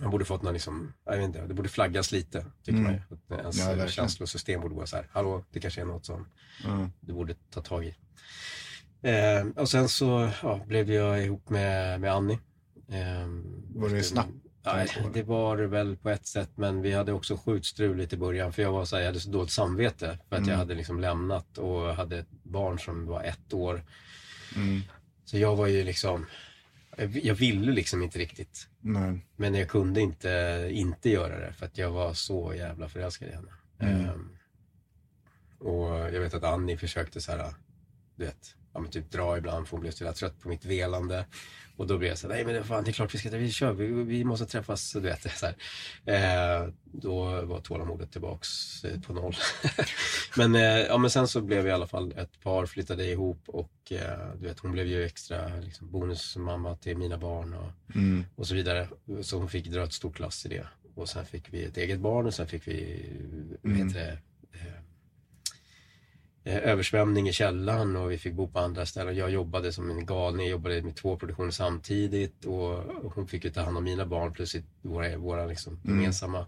Man 0.00 0.10
borde 0.10 0.24
fått 0.24 0.42
någon 0.42 0.52
liksom, 0.52 0.92
jag 1.04 1.16
vet 1.16 1.24
inte, 1.24 1.46
det 1.46 1.54
borde 1.54 1.68
flaggas 1.68 2.12
lite, 2.12 2.46
tycker 2.62 2.78
Mm. 2.78 2.82
man 2.82 2.92
ju. 2.92 3.00
Att 3.34 3.40
ens 3.40 3.58
Ja, 3.58 3.64
verkligen. 3.66 3.88
känslosystem 3.88 4.60
borde 4.60 4.74
vara 4.74 4.86
så 4.86 4.96
här, 4.96 5.08
hallå, 5.12 5.44
det 5.50 5.60
kanske 5.60 5.80
är 5.80 5.84
något 5.84 6.06
som 6.06 6.26
Ja. 6.64 6.90
du 7.00 7.12
borde 7.12 7.34
ta 7.50 7.62
tag 7.62 7.84
i. 7.84 7.94
Eh, 9.02 9.46
och 9.56 9.68
sen 9.68 9.88
så 9.88 10.30
ja, 10.42 10.60
blev 10.66 10.90
jag 10.92 11.22
ihop 11.24 11.48
med, 11.48 12.00
med 12.00 12.12
Annie. 12.14 12.38
Eh, 12.88 13.28
Var 13.74 13.88
det 13.88 14.02
snabbt? 14.02 14.30
Ja, 14.64 14.86
det 15.14 15.22
var 15.22 15.56
det 15.56 15.66
väl 15.66 15.96
på 15.96 16.10
ett 16.10 16.26
sätt, 16.26 16.50
men 16.54 16.82
vi 16.82 16.92
hade 16.92 17.12
också 17.12 17.36
sjukt 17.36 17.66
struligt 17.66 18.12
i 18.12 18.16
början. 18.16 18.52
För 18.52 18.62
jag 18.62 18.72
var 18.72 18.84
så 18.84 18.96
här, 18.96 19.02
jag 19.02 19.08
hade 19.08 19.20
så 19.20 19.30
dåligt 19.30 19.50
samvete 19.50 20.18
för 20.28 20.36
att 20.36 20.40
Mm. 20.40 20.50
jag 20.50 20.56
hade 20.58 20.74
liksom 20.74 21.00
lämnat 21.00 21.58
och 21.58 21.94
hade 21.94 22.18
ett 22.18 22.30
barn 22.42 22.78
som 22.78 23.06
var 23.06 23.22
ett 23.22 23.52
år. 23.52 23.82
Mm. 24.56 24.80
Så 25.24 25.38
jag 25.38 25.56
var 25.56 25.66
ju 25.66 25.84
liksom, 25.84 26.26
jag 26.96 27.16
jag 27.16 27.34
ville 27.34 27.72
liksom 27.72 28.02
inte 28.02 28.18
riktigt. 28.18 28.68
Nej. 28.80 29.26
Men 29.36 29.54
jag 29.54 29.68
kunde 29.68 30.00
inte, 30.00 30.68
inte 30.72 31.10
göra 31.10 31.40
det 31.46 31.52
för 31.52 31.66
att 31.66 31.78
jag 31.78 31.90
var 31.90 32.14
så 32.14 32.54
jävla 32.54 32.88
förälskad 32.88 33.28
i 33.28 33.32
henne. 33.32 33.52
Mm. 33.78 34.04
Ehm, 34.08 34.28
och 35.58 35.88
jag 35.88 36.20
vet 36.20 36.34
att 36.34 36.44
Annie 36.44 36.76
försökte 36.76 37.20
så 37.20 37.32
här, 37.32 37.54
du 38.16 38.24
vet, 38.24 38.56
ja, 38.74 38.80
men 38.80 38.90
typ 38.90 39.10
dra 39.10 39.38
ibland 39.38 39.68
för 39.68 39.76
hon 39.76 39.80
blev 39.80 39.90
så 39.90 40.12
trött 40.12 40.40
på 40.40 40.48
mitt 40.48 40.64
velande. 40.64 41.26
Och 41.76 41.86
då 41.86 41.98
blev 41.98 42.08
jag 42.08 42.18
så 42.18 42.28
här, 42.28 42.34
nej 42.34 42.44
men 42.44 42.54
det, 42.54 42.64
fan, 42.64 42.84
det 42.84 42.90
är 42.90 42.92
klart 42.92 43.14
vi 43.14 43.18
ska, 43.18 43.30
vi 43.30 43.52
kör, 43.52 43.72
vi, 43.72 43.86
vi 43.86 44.24
måste 44.24 44.46
träffas, 44.46 44.92
du 44.92 45.00
vet. 45.00 45.26
Så. 45.38 45.46
Eh, 46.10 46.68
då 46.84 47.44
var 47.44 47.60
tålamodet 47.60 48.12
tillbaks 48.12 48.84
eh, 48.84 49.00
på 49.00 49.12
noll. 49.12 49.36
men, 50.36 50.54
eh, 50.54 50.62
ja, 50.62 50.98
men 50.98 51.10
sen 51.10 51.28
så 51.28 51.40
blev 51.40 51.62
vi 51.64 51.70
i 51.70 51.72
alla 51.72 51.86
fall 51.86 52.12
ett 52.16 52.40
par, 52.42 52.66
flyttade 52.66 53.04
ihop 53.04 53.42
och 53.46 53.92
eh, 53.92 54.34
du 54.40 54.46
vet, 54.46 54.58
hon 54.58 54.72
blev 54.72 54.86
ju 54.86 55.04
extra 55.04 55.56
liksom, 55.56 55.90
bonusmamma 55.90 56.76
till 56.76 56.96
mina 56.96 57.18
barn. 57.18 57.54
Och, 57.54 57.70
Mm. 57.96 58.24
och 58.36 58.46
så 58.46 58.54
vidare. 58.54 58.88
Så 59.22 59.38
hon 59.38 59.48
fick 59.48 59.66
dra 59.66 59.84
ett 59.84 59.92
stort 59.92 60.18
lass 60.18 60.46
i 60.46 60.48
det. 60.48 60.66
Och 60.94 61.08
sen 61.08 61.26
fick 61.26 61.52
vi 61.52 61.64
ett 61.64 61.76
eget 61.76 62.00
barn 62.00 62.26
och 62.26 62.34
sen 62.34 62.46
fick 62.46 62.68
vi 62.68 63.06
vad 63.62 63.72
Mm. 63.74 63.88
heter 63.88 64.00
det, 64.00 64.18
eh, 64.58 64.66
eh, 64.66 64.72
översvämning 66.44 67.28
i 67.28 67.32
källaren 67.32 67.96
och 67.96 68.10
vi 68.12 68.18
fick 68.18 68.34
bo 68.34 68.48
på 68.48 68.58
andra 68.58 68.86
ställen. 68.86 69.16
Jag 69.16 69.30
jobbade 69.30 69.72
som 69.72 69.90
en 69.90 70.06
galning, 70.06 70.46
jag 70.46 70.50
jobbade 70.50 70.82
med 70.82 70.96
två 70.96 71.16
produktioner 71.16 71.50
samtidigt 71.50 72.44
och 72.44 72.78
hon 73.14 73.28
fick 73.28 73.44
ju 73.44 73.50
ta 73.50 73.60
hand 73.62 73.76
om 73.76 73.84
mina 73.84 74.06
barn 74.06 74.32
plus 74.32 74.56
våra, 74.82 75.16
våra 75.18 75.46
liksom 75.46 75.80
Mm. 75.84 75.96
gemensamma. 76.00 76.46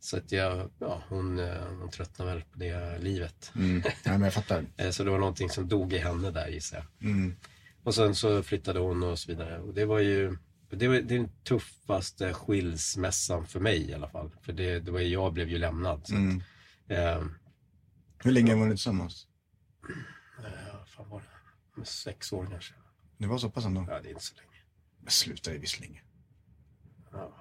Så 0.00 0.16
att 0.16 0.32
jag, 0.32 0.70
ja, 0.78 1.02
hon, 1.08 1.38
eh, 1.38 1.54
hon 1.80 1.90
tröttnade 1.90 2.30
väl 2.34 2.42
på 2.52 2.58
det 2.58 2.98
livet. 2.98 3.52
Mm. 3.56 3.82
Nej, 3.84 3.94
men 4.04 4.22
jag 4.22 4.34
fattar. 4.34 4.64
Eh, 4.76 4.90
Så 4.90 5.04
det 5.04 5.10
var 5.10 5.18
någonting 5.18 5.50
som 5.50 5.68
dog 5.68 5.92
i 5.92 5.98
henne 5.98 6.30
där 6.30 6.48
gissar 6.48 6.76
jag. 7.00 7.10
Mm. 7.10 7.36
Och 7.82 7.94
sen 7.94 8.14
så 8.14 8.42
flyttade 8.42 8.78
hon 8.80 9.02
och 9.02 9.18
så 9.18 9.32
vidare. 9.32 9.58
Och 9.60 9.74
det 9.74 9.84
var 9.84 9.98
ju 9.98 10.36
det 10.70 10.88
var 10.88 10.96
den 10.96 11.28
tuffaste 11.44 12.32
skilsmässan 12.34 13.46
för 13.46 13.60
mig 13.60 13.90
i 13.90 13.94
alla 13.94 14.08
fall. 14.08 14.30
För 14.42 14.52
det, 14.52 14.80
det 14.80 14.90
var 14.90 15.00
jag 15.00 15.32
blev 15.32 15.48
ju 15.48 15.58
lämnad. 15.58 16.06
Mm. 16.10 16.42
eh, 16.88 17.22
Hur 18.24 18.32
länge 18.32 18.54
var 18.54 18.64
ni 18.66 18.70
tillsammans? 18.72 19.26
Fan 20.86 21.08
var 21.08 21.22
det? 21.76 21.84
Sex 21.84 22.32
år 22.32 22.46
kanske. 22.50 22.74
Det 23.18 23.26
var 23.26 23.38
så 23.38 23.50
pass 23.50 23.64
ändå? 23.64 23.86
Ja, 23.88 24.00
det 24.00 24.08
är 24.08 24.10
inte 24.10 24.22
så 24.22 24.34
länge. 24.36 24.62
Men 25.00 25.10
sluta 25.10 25.50
det 25.50 25.58
visserligen. 25.58 26.04
Ja. 27.12 27.32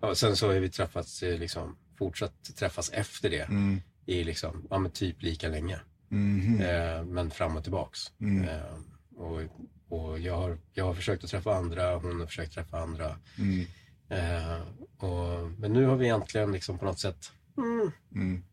Ja, 0.00 0.14
sen 0.14 0.36
så 0.36 0.46
har 0.46 0.54
vi 0.54 0.70
träffats, 0.70 1.22
eh, 1.22 1.38
liksom, 1.38 1.76
fortsatt 1.98 2.56
träffas 2.56 2.90
efter 2.90 3.30
det. 3.30 3.42
Mm. 3.42 3.80
I 4.06 4.24
liksom, 4.24 4.66
ja 4.70 4.78
men 4.78 4.90
typ 4.90 5.22
lika 5.22 5.48
länge. 5.48 5.80
Mhm. 6.08 6.60
Eh, 6.60 7.04
men 7.04 7.30
fram 7.30 7.56
och 7.56 7.62
tillbaks. 7.62 8.12
Mm. 8.20 8.48
Eh, 8.48 8.78
och 9.16 9.42
och 9.88 10.18
jag, 10.18 10.36
har, 10.36 10.58
jag 10.72 10.84
har 10.84 10.94
försökt 10.94 11.24
att 11.24 11.30
träffa 11.30 11.54
andra, 11.54 11.96
hon 11.96 12.20
har 12.20 12.26
försökt 12.26 12.52
träffa 12.52 12.78
andra. 12.78 13.16
Mm. 13.38 13.66
Eh, 14.08 14.60
och, 14.96 15.50
men 15.58 15.72
nu 15.72 15.84
har 15.84 15.96
vi 15.96 16.04
egentligen 16.04 16.52
liksom 16.52 16.78
på 16.78 16.84
något 16.84 16.98
sätt 16.98 17.32
mm, 17.56 17.90
Mm. 18.14 18.44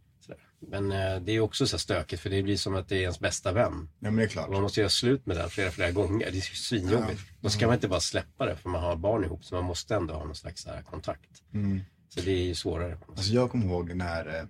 Men 0.68 0.92
eh, 0.92 1.22
det 1.22 1.32
är 1.32 1.40
också 1.40 1.68
så 1.68 1.74
här 1.76 1.80
stökigt 1.80 2.22
för 2.22 2.30
det 2.30 2.44
blir 2.44 2.58
som 2.58 2.76
att 2.76 2.90
det 2.90 2.96
är 2.96 3.02
ens 3.02 3.20
bästa 3.20 3.52
vän. 3.52 3.90
Ja, 4.00 4.12
men 4.12 4.16
det 4.16 4.24
är 4.24 4.28
Och 4.30 4.36
man 4.36 4.50
klart. 4.50 4.62
måste 4.62 4.80
göra 4.80 4.90
slut 4.90 5.26
med 5.26 5.38
den 5.38 5.50
flera, 5.50 5.72
flera 5.72 5.92
gånger. 5.92 6.20
Det 6.26 6.32
är 6.32 6.36
ju 6.36 6.42
svinjobbigt. 6.42 7.22
Då 7.42 7.50
ska 7.50 7.66
man 7.66 7.76
inte 7.76 7.88
bara 7.88 8.00
släppa 8.00 8.46
det 8.46 8.56
för 8.56 8.70
man 8.70 8.82
har 8.84 8.96
barn 8.96 9.24
ihop. 9.24 9.46
Så 9.46 9.56
man 9.56 9.64
måste 9.64 9.96
ändå 9.96 10.14
ha 10.14 10.26
någon 10.26 10.36
slags 10.36 10.62
så 10.62 10.70
här 10.70 10.82
kontakt. 10.82 11.30
Mm. 11.54 11.82
Så 12.10 12.22
det 12.22 12.32
är 12.32 12.44
ju 12.44 12.56
svårare. 12.56 12.98
Alltså 13.08 13.34
jag 13.34 13.52
kommer 13.52 13.66
ihåg 13.66 13.96
när, 13.96 14.40
eh, 14.40 14.46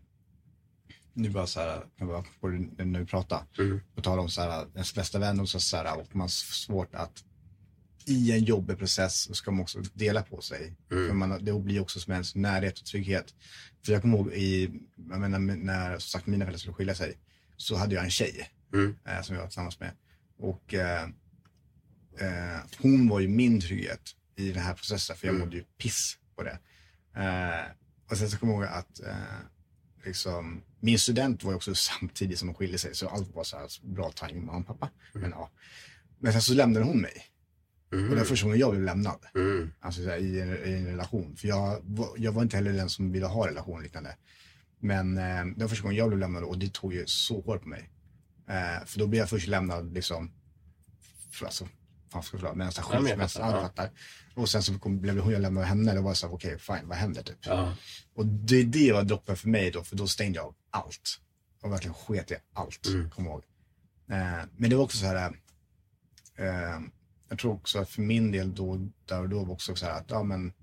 nu 1.14 1.30
bara 1.30 1.48
så 1.48 1.60
här, 1.60 1.86
jag 1.98 2.08
bara 2.08 2.24
det 2.52 3.00
vi 3.00 3.06
pratar, 3.06 3.44
Mm. 3.60 3.82
på 3.96 4.02
tal 4.02 4.20
om 4.20 4.30
så 4.30 4.42
här, 4.42 4.68
ens 4.74 4.96
bästa 4.96 5.20
vän 5.20 5.40
och 5.40 5.50
så, 5.50 5.60
så 5.60 5.78
här, 5.78 6.00
och 6.00 6.16
man 6.16 6.22
har 6.22 6.28
svårt 6.28 6.96
att 6.96 7.24
i 8.06 8.32
en 8.32 8.44
jobbig 8.44 8.78
process 8.78 9.22
så 9.22 9.34
ska 9.34 9.52
man 9.52 9.62
också 9.62 9.80
dela 9.94 10.24
på 10.24 10.42
sig. 10.42 10.74
Mm. 10.92 11.08
För 11.08 11.14
man, 11.14 11.46
det 11.46 11.60
blir 11.60 11.80
också 11.82 12.00
som 12.00 12.14
ens 12.14 12.36
närhet 12.36 12.80
och 12.80 12.86
trygghet. 12.86 13.34
För 13.86 13.94
jag 13.94 14.02
kommer 14.02 14.18
ihåg 14.18 14.34
i, 14.34 14.70
jag 15.10 15.20
menar, 15.20 15.40
när 15.40 15.92
som 15.92 16.00
sagt 16.02 16.28
mina 16.28 16.46
föräldrar 16.46 16.60
skulle 16.60 16.74
skilja 16.74 16.96
sig, 16.96 17.18
så 17.58 17.76
hade 17.76 17.96
jag 17.96 18.04
en 18.04 18.12
tjej 18.12 18.50
Mm. 18.74 18.96
eh, 19.08 19.22
som 19.22 19.36
jag 19.36 19.42
var 19.42 19.48
tillsammans 19.50 19.80
med. 19.80 19.92
Och 20.38 20.74
eh, 20.74 21.04
eh, 22.20 22.60
hon 22.80 23.08
var 23.10 23.20
ju 23.20 23.28
min 23.28 23.62
trygghet 23.62 24.02
i 24.36 24.52
den 24.52 24.64
här 24.64 24.74
processen, 24.74 25.16
för 25.16 25.28
jag 25.28 25.36
Mm. 25.36 25.48
mådde 25.48 25.58
ju 25.58 25.64
piss 25.64 26.18
på 26.36 26.44
det. 26.44 26.60
Eh, 27.16 27.72
och 28.12 28.18
sen 28.18 28.30
så 28.30 28.38
kommer 28.38 28.54
jag 28.54 28.62
ihåg 28.64 28.70
att 28.74 29.00
eh, 29.00 29.16
liksom, 30.06 30.64
min 30.80 31.00
student 31.00 31.44
var 31.44 31.52
ju 31.52 31.56
också 31.56 31.76
samtidigt 32.00 32.40
som 32.40 32.48
de 32.48 32.54
skilde 32.56 32.78
sig, 32.78 32.96
så 32.96 33.08
allt 33.10 33.36
var 33.36 33.44
så 33.44 33.58
här 33.58 33.68
bra 33.82 34.12
timing 34.12 34.36
med 34.46 34.46
mamma 34.46 34.60
och 34.60 34.68
pappa. 34.68 34.90
Men, 35.14 35.30
ja. 35.32 35.52
Men 36.20 36.32
sen 36.34 36.42
så 36.42 36.54
lämnade 36.54 36.86
hon 36.86 37.02
mig. 37.02 37.26
Mm. 37.92 38.12
Och 38.12 38.18
var 38.18 38.24
första 38.26 38.46
gången 38.46 38.60
jag 38.60 38.72
blev 38.72 38.84
lämnad. 38.84 39.26
Mm. 39.36 39.72
Alltså 39.80 40.04
så 40.04 40.10
här, 40.10 40.18
i, 40.18 40.42
en, 40.42 40.50
i 40.50 40.74
en 40.74 40.86
relation. 40.86 41.36
För 41.36 41.48
jag, 41.48 41.80
var- 41.84 42.14
jag 42.18 42.32
var 42.32 42.42
inte 42.42 42.56
heller 42.58 42.74
den 42.74 42.90
som 42.90 43.12
ville 43.12 43.26
ha 43.26 43.48
relation 43.48 43.76
och 43.78 43.84
liknande. 43.84 44.16
Men 44.80 45.18
eh, 45.18 45.46
var 45.56 45.68
första 45.68 45.84
gången 45.84 45.98
jag 45.98 46.08
blev 46.08 46.20
lämnad 46.20 46.44
och 46.44 46.58
det 46.58 46.74
tog 46.74 46.94
ju 46.94 47.04
så 47.08 47.42
hårt 47.42 47.62
på 47.62 47.68
mig. 47.70 47.90
Eh, 48.50 48.86
för 48.86 49.00
då 49.00 49.08
blev 49.08 49.20
jag 49.20 49.30
först 49.30 49.48
lämnad 49.48 49.94
liksom, 49.94 50.32
för, 51.32 51.46
alltså, 51.46 51.66
fan 51.66 51.70
ska 52.10 52.18
jag 52.18 52.26
förklara, 52.26 52.54
men 52.54 52.68
en 52.68 52.74
sån 53.30 53.44
här 53.44 53.52
Ja, 53.56 53.62
fattar. 53.62 53.90
Och 54.36 54.50
sen 54.50 54.64
så 54.64 54.80
kom, 54.80 55.02
blev 55.02 55.20
hon 55.20 55.34
jag 55.34 55.42
lämnade 55.42 55.66
henne, 55.68 55.94
det 55.94 56.02
var 56.02 56.14
så 56.14 56.28
okej 56.28 56.60
fine, 56.60 56.88
vad 56.88 56.98
händer 56.98 57.24
typ? 57.24 57.38
Ja. 57.42 57.76
Och 58.16 58.26
det, 58.26 58.64
det 58.64 58.92
var 58.94 59.04
droppen 59.04 59.36
för 59.38 59.50
mig 59.50 59.72
då, 59.72 59.84
för 59.84 59.96
då 59.96 60.08
stängde 60.08 60.36
jag 60.40 60.46
av 60.46 60.56
allt. 60.70 61.20
Och 61.62 61.72
verkligen 61.72 61.94
sket 61.94 62.32
i 62.32 62.36
allt, 62.54 62.88
Mm. 62.88 63.10
kom 63.10 63.26
ihåg. 63.26 63.44
Eh, 64.12 64.44
men 64.58 64.70
det 64.70 64.76
var 64.76 64.84
också 64.84 64.98
så 64.98 65.06
här, 65.06 65.32
eh, 66.38 66.80
jag 67.32 67.40
tror 67.40 67.54
också 67.54 67.80
att 67.80 67.90
för 67.90 68.02
min 68.02 68.32
del 68.32 68.56
då, 68.56 68.88
där 69.06 69.22
och 69.22 69.30
då 69.30 69.44
var 69.44 69.54
också 69.54 69.76
så 69.76 69.86
här 69.86 70.00
att, 70.00 70.10
ja 70.10 70.24
men, 70.24 70.54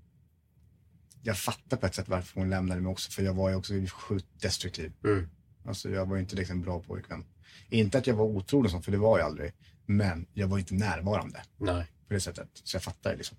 jag 1.21 1.37
fattar 1.37 1.77
på 1.77 1.85
ett 1.85 1.95
sätt 1.95 2.09
varför 2.09 2.39
hon 2.39 2.49
lämnade 2.49 2.81
mig 2.81 2.91
också, 2.91 3.11
för 3.11 3.23
jag 3.23 3.33
var 3.33 3.49
ju 3.49 3.55
också 3.55 3.73
sjukt 3.91 4.27
destruktiv. 4.41 4.93
Mm. 5.03 5.29
Alltså 5.65 5.89
jag 5.89 6.05
var 6.05 6.17
inte 6.17 6.35
liksom 6.35 6.57
en 6.57 6.61
bra 6.61 6.79
pojkvän. 6.79 7.25
Inte 7.69 7.97
att 7.97 8.07
jag 8.07 8.15
var 8.15 8.67
sånt, 8.69 8.85
för 8.85 8.91
det 8.91 8.97
var 8.97 9.19
jag 9.19 9.25
aldrig. 9.25 9.53
Men 9.85 10.25
jag 10.33 10.47
var 10.47 10.59
inte 10.59 10.73
närvarande 10.73 11.41
Nej. 11.57 11.85
på 12.07 12.13
det 12.13 12.19
sättet. 12.19 12.49
Så 12.53 12.75
jag 12.75 12.83
fattar 12.83 13.11
det 13.11 13.17
liksom. 13.17 13.37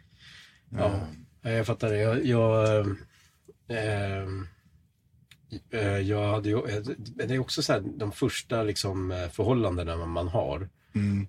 Ja, 0.68 1.06
Eh, 1.42 1.52
jag 1.52 1.66
fattar 1.66 1.90
det. 1.90 1.96
Jag, 1.96 2.26
jag, 2.26 2.78
eh, 5.70 5.98
jag 5.98 6.32
hade 6.32 6.48
ju, 6.48 6.82
det 6.98 7.34
är 7.34 7.38
också 7.38 7.62
så 7.62 7.72
här, 7.72 7.80
de 7.80 8.12
första 8.12 8.62
liksom, 8.62 9.28
förhållandena 9.32 10.06
man 10.06 10.28
har 10.28 10.68
Mm. 10.94 11.28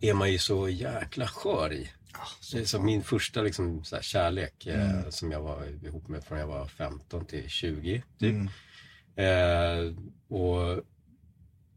Är 0.00 0.14
man 0.14 0.32
ju 0.32 0.38
så 0.38 0.68
jäkla 0.68 1.26
skör 1.28 1.72
i. 1.72 1.90
Är 2.54 2.64
som 2.64 2.84
min 2.84 3.02
första 3.02 3.42
liksom, 3.42 3.84
så 3.84 4.00
kärlek 4.00 4.66
eh, 4.66 4.90
Mm. 4.98 5.12
som 5.12 5.32
jag 5.32 5.40
var 5.42 5.84
ihop 5.86 6.08
med 6.08 6.24
från 6.24 6.38
jag 6.38 6.46
var 6.46 6.66
15 6.68 7.26
till 7.26 7.48
20. 7.48 8.02
Typ. 8.18 8.34
Mm. 8.34 8.48
Eh, 9.16 9.94
och 10.28 10.82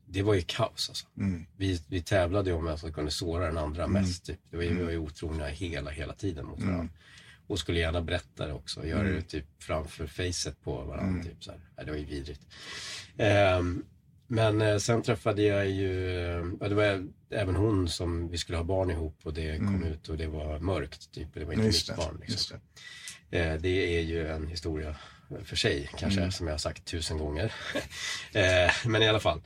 det 0.06 0.22
var 0.24 0.34
ju 0.34 0.42
kaos 0.42 0.90
alltså. 0.90 1.08
Mm. 1.18 1.46
Vi, 1.58 1.82
vi 1.88 2.02
tävlade 2.02 2.54
om 2.54 2.66
vem 2.66 2.78
som 2.78 2.94
kunde 2.94 3.12
såra 3.12 3.46
den 3.46 3.58
andra 3.58 3.84
Mm. 3.84 4.02
mest. 4.02 4.26
Typ. 4.26 4.40
Det 4.52 4.58
var 4.58 4.64
ju, 4.64 4.74
vi 4.78 4.84
var 4.84 4.92
ju 4.92 4.98
otrogna 4.98 5.48
hela, 5.48 5.92
hela 5.92 6.14
tiden 6.14 6.46
mot 6.46 6.60
varandra. 6.60 6.80
Mm. 6.80 6.92
Och 7.48 7.60
skulle 7.60 7.80
gärna 7.80 8.02
berätta 8.02 8.48
det 8.48 8.54
också. 8.54 8.86
Göra 8.88 9.02
Mm. 9.02 9.16
det 9.16 9.22
typ 9.22 9.46
framför 9.60 10.08
facet 10.08 10.62
på 10.64 10.76
varandra. 10.84 11.10
Mm. 11.14 11.24
Typ, 11.24 11.44
så 11.44 11.52
här. 11.52 11.86
Det 11.86 11.92
var 11.92 11.98
ju 11.98 12.06
vidrigt. 12.06 12.42
Ehm, 13.18 13.86
men 14.32 14.62
eh, 14.62 14.78
sen 14.78 15.02
träffade 15.02 15.42
jag 15.42 15.70
ju, 15.70 15.92
ja, 16.60 16.68
det 16.70 16.76
var 16.76 17.08
även 17.30 17.56
hon 17.56 17.90
som 17.90 18.30
vi 18.30 18.38
skulle 18.38 18.58
ha 18.58 18.64
barn 18.64 18.92
ihop 18.92 19.20
och 19.24 19.34
det 19.34 19.58
kom 19.58 19.68
Mm. 19.76 19.84
ut 19.84 20.10
och 20.10 20.18
det 20.18 20.28
var 20.28 20.60
mörkt. 20.60 21.12
Typ, 21.12 21.28
det 21.34 21.46
var 21.46 21.54
inte 21.54 21.66
Just 21.66 21.90
mitt 21.90 21.98
det. 21.98 22.04
barn. 22.06 22.18
Liksom. 22.28 22.60
Det. 23.30 23.40
Eh, 23.40 23.54
det 23.62 23.98
är 23.98 24.02
ju 24.02 24.28
en 24.28 24.48
historia 24.48 24.96
för 25.44 25.56
sig 25.56 25.90
kanske, 25.98 26.20
Mm. 26.20 26.32
som 26.32 26.48
jag 26.48 26.54
har 26.54 26.58
sagt 26.58 26.86
tusen 26.86 27.18
gånger. 27.18 27.54
eh, 28.34 28.72
men 28.86 29.02
i 29.02 29.08
alla 29.08 29.20
fall, 29.20 29.42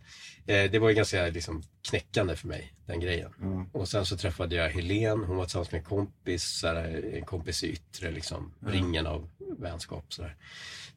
det 0.45 0.79
var 0.79 0.89
ju 0.89 0.95
ganska 0.95 1.27
liksom, 1.27 1.63
knäckande 1.89 2.35
för 2.35 2.47
mig, 2.47 2.73
den 2.85 2.99
grejen. 2.99 3.31
Ja. 3.41 3.65
Och 3.79 3.89
sen 3.89 4.05
så 4.05 4.17
träffade 4.17 4.55
jag 4.55 4.69
Helen, 4.69 5.23
hon 5.23 5.37
var 5.37 5.45
tillsammans 5.45 5.71
med 5.71 5.79
en 5.79 5.85
kompis, 5.85 6.43
så 6.43 6.67
en 6.67 7.25
kompis 7.25 7.63
i 7.63 7.67
yttre 7.71 8.11
liksom, 8.11 8.53
Ja. 8.59 8.67
ringen 8.71 9.07
av 9.07 9.29
vänskap. 9.59 10.05
Så. 10.13 10.29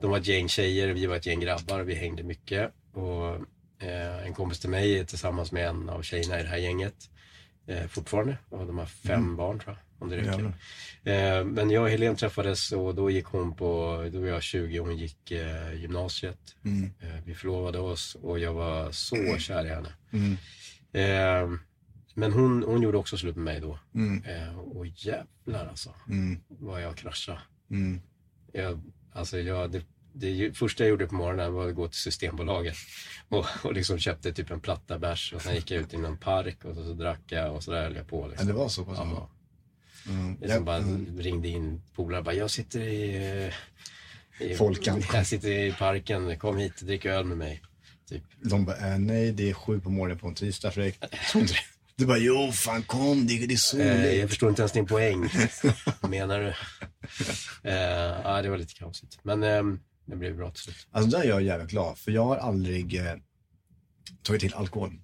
De 0.00 0.10
var 0.10 0.18
ett 0.18 0.26
gäng 0.26 0.48
tjejer, 0.48 0.88
vi 0.88 1.06
var 1.06 1.16
ett 1.16 1.26
gäng 1.26 1.40
grabbar, 1.40 1.80
vi 1.80 1.94
hängde 1.94 2.22
mycket. 2.22 2.72
Och 2.92 3.40
en 4.26 4.34
kompis 4.34 4.60
till 4.60 4.70
mig 4.70 4.98
är 4.98 5.04
tillsammans 5.04 5.52
med 5.52 5.66
en 5.68 5.88
av 5.88 6.02
tjejerna 6.02 6.40
i 6.40 6.42
det 6.42 6.48
här 6.48 6.56
gänget 6.56 7.10
eh, 7.66 7.86
fortfarande. 7.86 8.38
Och 8.48 8.66
de 8.66 8.78
har 8.78 8.86
fem 8.86 9.20
Mm. 9.20 9.36
barn 9.36 9.58
tror 9.58 9.76
jag, 9.76 10.02
om 10.02 10.10
det 10.10 10.16
räcker. 10.16 10.30
Jävlar. 11.02 11.38
Eh, 11.38 11.44
men 11.44 11.70
jag 11.70 11.82
och 11.82 11.90
Helen 11.90 12.16
träffades 12.16 12.72
och 12.72 12.94
då 12.94 13.10
gick 13.10 13.24
hon 13.26 13.56
på, 13.56 14.02
då 14.12 14.20
var 14.20 14.26
jag 14.26 14.42
20 14.42 14.80
och 14.80 14.86
hon 14.86 14.96
gick 14.96 15.30
eh, 15.30 15.74
gymnasiet. 15.74 16.56
Mm. 16.64 16.90
Eh, 17.00 17.20
vi 17.24 17.34
förlovade 17.34 17.78
oss 17.78 18.14
och 18.22 18.38
jag 18.38 18.54
var 18.54 18.90
så 18.90 19.36
kär 19.38 19.64
i 19.66 19.68
henne. 19.68 19.92
Mm. 20.12 20.36
Eh, 20.92 21.58
men 22.14 22.32
hon, 22.32 22.62
hon 22.62 22.82
gjorde 22.82 22.98
också 22.98 23.16
slut 23.16 23.36
med 23.36 23.44
mig 23.44 23.60
då. 23.60 23.78
Mm. 23.94 24.24
Eh, 24.24 24.58
och 24.58 24.86
jävlar 24.86 25.66
alltså, 25.66 25.94
Mm. 26.08 26.40
vad 26.48 26.82
jag 26.82 26.96
kraschade. 26.96 27.40
Mm. 27.70 28.00
Jag, 28.52 28.80
alltså 29.12 29.38
jag, 29.38 29.70
det, 29.70 29.82
det 30.18 30.56
första 30.56 30.84
jag 30.84 30.90
gjorde 30.90 31.06
på 31.06 31.14
morgonen 31.14 31.52
var 31.52 31.68
att 31.68 31.74
gå 31.74 31.88
till 31.88 31.98
Systembolaget 32.00 32.76
och, 33.28 33.46
och 33.62 33.72
liksom 33.72 33.98
köpte 33.98 34.32
typ 34.32 34.50
en 34.50 34.60
platta 34.60 34.98
bärs 34.98 35.32
och 35.32 35.42
sen 35.42 35.54
gick 35.54 35.70
jag 35.70 35.80
ut 35.82 35.94
i 35.94 35.96
någon 35.96 36.18
park 36.18 36.64
och 36.64 36.74
så, 36.74 36.84
så 36.84 36.92
drack 36.92 37.20
jag 37.26 37.54
och 37.54 37.64
så 37.64 37.70
där 37.70 37.82
höll 37.82 37.96
jag 37.96 38.08
på. 38.08 38.22
Ja, 38.22 38.26
Liksom. 38.28 38.46
det 38.46 38.52
var 38.52 38.68
så 38.68 38.84
pass. 38.84 38.98
Ja. 38.98 39.30
Mm. 40.08 40.36
Jag 40.40 40.50
som 40.50 40.64
bara 40.64 40.76
Mm. 40.76 41.18
ringde 41.20 41.48
in 41.48 41.82
polare 41.94 42.22
bara, 42.22 42.34
jag 42.34 42.50
sitter 42.50 42.80
i, 42.80 43.16
eh, 44.40 44.46
i 44.48 44.54
Folkan. 44.54 45.02
Jag 45.12 45.26
sitter 45.26 45.48
i 45.48 45.72
parken, 45.72 46.38
kom 46.38 46.56
hit 46.56 46.80
och 46.80 46.86
drick 46.86 47.04
öl 47.04 47.24
med 47.24 47.38
mig. 47.38 47.62
Typ. 48.08 48.22
De 48.40 48.64
bara, 48.64 48.76
äh, 48.92 48.98
nej 48.98 49.32
det 49.32 49.50
är 49.50 49.54
sju 49.54 49.80
på 49.80 49.90
morgonen 49.90 50.18
på 50.18 50.28
en 50.28 50.34
tisdag 50.34 50.70
Fredrik. 50.70 50.98
Du 51.98 52.06
bara, 52.06 52.18
jo 52.18 52.52
fan 52.52 52.82
kom, 52.82 53.26
det, 53.26 53.46
det 53.46 53.54
är 53.54 53.56
soligt. 53.58 53.86
Eh, 53.88 54.12
jag 54.18 54.28
förstår 54.28 54.48
inte 54.48 54.62
ens 54.62 54.72
din 54.72 54.86
poäng. 54.86 55.30
Menar 56.08 56.40
du? 56.40 56.48
Eh, 57.70 58.20
ja, 58.24 58.42
det 58.42 58.48
var 58.50 58.56
lite 58.58 58.74
kaosigt. 58.74 59.18
Men 59.22 59.42
eh, 59.42 59.62
det 60.06 60.50
till 60.52 60.62
slut. 60.62 60.86
Alltså 60.90 61.10
där 61.10 61.24
är 61.24 61.28
jag 61.28 61.42
jävligt 61.42 61.70
glad, 61.70 61.98
för 61.98 62.12
jag 62.12 62.24
har 62.24 62.36
aldrig 62.36 62.96
eh, 63.06 63.14
tagit 64.22 64.40
till 64.40 64.54
alkohol. 64.54 65.00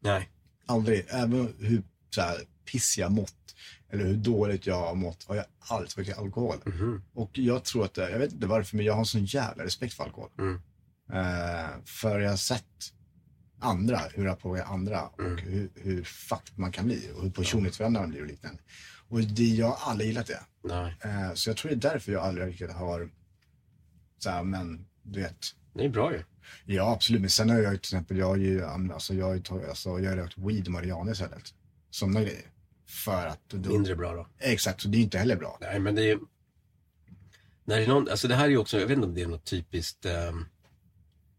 Nej. 0.00 0.28
Aldrig. 0.66 1.04
Även 1.08 1.54
hur 1.58 1.82
så 2.10 2.20
här, 2.20 2.36
piss 2.72 2.98
jag 2.98 3.12
mått, 3.12 3.54
eller 3.90 4.04
hur 4.04 4.16
dåligt 4.16 4.66
jag 4.66 4.80
har 4.86 4.94
mått, 4.94 5.24
har 5.24 5.34
jag 5.36 5.44
aldrig 5.58 5.90
tagit 5.90 6.08
till 6.08 6.18
alkohol. 6.24 6.56
Mhm. 6.66 7.02
Och 7.14 7.38
jag 7.38 7.64
tror 7.64 7.84
att, 7.84 7.94
det- 7.94 8.10
jag 8.10 8.18
vet 8.18 8.32
inte 8.32 8.46
varför, 8.46 8.76
men 8.76 8.86
jag 8.86 8.94
har 8.94 9.04
sån 9.04 9.24
jävla 9.24 9.64
respekt 9.64 9.94
för 9.94 10.04
alkohol. 10.04 10.30
Mm. 10.38 10.54
Eh, 11.12 11.70
för 11.84 12.20
jag 12.20 12.30
har 12.30 12.36
sett 12.36 12.64
andra, 13.60 14.00
hur 14.14 14.24
det 14.24 14.34
påverkar 14.34 14.66
andra 14.72 15.06
och 15.06 15.20
Mm. 15.20 15.38
hur, 15.38 15.70
hur 15.74 16.04
fucked 16.04 16.58
man 16.58 16.72
kan 16.72 16.84
bli 16.86 17.10
och 17.16 17.22
hur 17.22 17.30
personlighetsförändrande 17.30 18.00
man 18.08 18.10
blir 18.10 18.20
och 18.22 18.26
liknande. 18.28 18.60
Och 19.08 19.20
det, 19.20 19.44
jag 19.48 19.66
har 19.70 19.90
aldrig 19.90 20.08
gillat 20.08 20.26
det. 20.26 20.40
Nej. 20.64 20.96
Eh, 21.00 21.34
så 21.34 21.50
jag 21.50 21.56
tror 21.56 21.68
det 21.70 21.74
är 21.76 21.90
därför 21.92 22.12
jag 22.12 22.22
aldrig 22.22 22.46
riktigt 22.48 22.70
har, 22.72 23.10
så 24.18 24.30
här, 24.30 24.42
men 24.42 24.86
du 25.02 25.20
vet, 25.20 25.46
Det 25.74 25.84
är 25.84 25.88
bra 25.88 26.12
ju. 26.12 26.22
Ja, 26.64 26.92
absolut. 26.92 27.20
Men 27.20 27.30
sen 27.30 27.50
har 27.50 27.56
jag 27.58 27.72
ju 27.72 27.78
till 27.78 27.96
exempel, 27.96 28.16
jag 28.16 28.26
har 28.26 28.36
ju, 28.36 28.64
alltså, 28.64 29.14
jag 29.14 29.26
har 29.26 29.34
ju 29.34 29.68
alltså, 29.68 30.00
jag 30.00 30.10
har 30.10 30.16
rökt 30.16 30.38
weed 30.38 30.66
och 30.66 30.72
marijuana 30.72 31.10
istället. 31.10 31.54
Sådana 31.90 32.20
grejer. 32.22 32.50
För 32.86 33.26
att 33.26 33.48
då, 33.48 33.70
Mindre 33.70 33.96
bra 33.96 34.14
då. 34.14 34.26
Exakt, 34.38 34.80
så 34.80 34.88
det 34.88 34.98
är 34.98 35.02
inte 35.02 35.18
heller 35.18 35.36
bra. 35.36 35.58
Nej, 35.60 35.78
men 35.78 35.94
det 35.94 36.10
är... 36.10 36.18
När 37.64 37.76
det, 37.76 37.84
är 37.84 37.88
någon, 37.88 38.08
alltså 38.08 38.28
det 38.28 38.34
här 38.34 38.44
är 38.44 38.48
ju 38.48 38.58
också, 38.58 38.78
jag 38.80 38.86
vet 38.86 38.94
inte 38.96 39.06
om 39.08 39.14
det 39.14 39.22
är 39.22 39.26
något 39.26 39.44
typiskt 39.44 40.04
eh, 40.04 40.34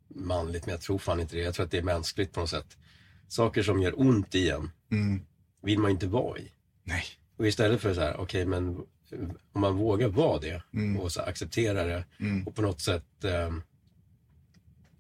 manligt, 0.08 0.66
men 0.66 0.72
jag 0.74 0.82
tror 0.82 0.98
fan 0.98 1.20
inte 1.20 1.36
det. 1.36 1.42
Jag 1.42 1.54
tror 1.54 1.66
att 1.66 1.72
det 1.72 1.78
är 1.78 1.84
mänskligt 1.84 2.34
på 2.34 2.40
något 2.40 2.50
sätt. 2.50 2.78
Saker 3.28 3.64
som 3.64 3.82
gör 3.82 4.00
ont 4.02 4.36
i 4.36 4.50
en 4.50 4.72
Mm. 4.92 5.22
vill 5.62 5.80
man 5.80 5.92
inte 5.92 6.08
vara 6.08 6.40
i. 6.40 6.52
Nej. 6.84 7.04
Och 7.38 7.48
istället 7.48 7.82
för 7.82 7.94
så 7.94 8.02
här, 8.02 8.18
okej 8.18 8.46
men 8.46 8.70
eh, 8.70 8.82
om 9.54 9.62
man 9.62 9.76
vågar 9.78 10.08
vara 10.08 10.40
det 10.40 10.64
Mm. 10.74 11.00
och 11.00 11.12
så 11.12 11.22
acceptera 11.22 11.84
det 11.84 12.06
Mm. 12.20 12.48
och 12.48 12.56
på 12.56 12.62
något 12.62 12.82
sätt 12.82 13.24
eh, 13.24 13.54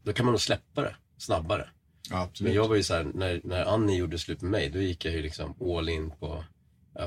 då 0.03 0.13
kan 0.13 0.25
man 0.25 0.33
nog 0.33 0.41
släppa 0.41 0.81
det 0.81 0.95
snabbare. 1.17 1.69
Ja. 2.09 2.29
Men 2.41 2.53
jag 2.53 2.67
var 2.67 2.75
ju 2.75 2.83
så 2.83 2.93
här, 2.93 3.03
när, 3.13 3.41
när 3.43 3.65
Annie 3.65 3.97
gjorde 3.97 4.19
slut 4.19 4.41
med 4.41 4.51
mig, 4.51 4.69
då 4.69 4.79
gick 4.81 5.05
jag 5.05 5.13
ju 5.13 5.21
liksom 5.21 5.55
all 5.77 5.89
in 5.89 6.11
på 6.19 6.43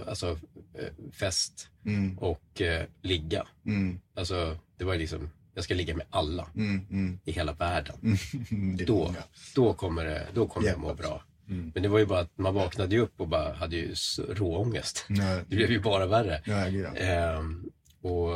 alltså, 0.06 0.38
eh, 0.74 1.10
fest 1.12 1.68
Mm. 1.86 2.18
och 2.18 2.60
eh, 2.60 2.86
ligga. 3.02 3.46
Mm. 3.66 4.00
Alltså, 4.14 4.58
det 4.76 4.84
var 4.84 4.92
ju 4.92 4.98
liksom, 4.98 5.30
jag 5.54 5.64
ska 5.64 5.74
ligga 5.74 5.96
med 5.96 6.06
alla 6.10 6.48
Mm. 6.56 6.86
Mm. 6.90 7.18
i 7.24 7.32
hela 7.32 7.52
världen. 7.52 7.96
Då, 8.86 8.98
många. 9.04 9.22
då 9.54 9.72
kommer, 9.74 10.04
det, 10.04 10.26
då 10.34 10.46
kommer 10.48 10.68
jag 10.68 10.78
må 10.78 10.94
bra. 10.94 11.22
Mm. 11.50 11.70
Men 11.74 11.82
det 11.82 11.88
var 11.88 11.98
ju 11.98 12.06
bara 12.06 12.20
att 12.20 12.38
man 12.38 12.54
vaknade 12.54 12.94
ju 12.94 13.00
upp 13.00 13.20
och 13.20 13.28
bara 13.28 13.52
hade 13.52 13.76
ju 13.76 13.94
råångest. 14.28 15.04
Nej. 15.08 15.42
Det 15.48 15.56
blev 15.56 15.70
ju 15.70 15.80
bara 15.80 16.06
värre. 16.06 16.40
Ja. 16.44 16.96
Ehm, 16.96 17.70
och 18.02 18.30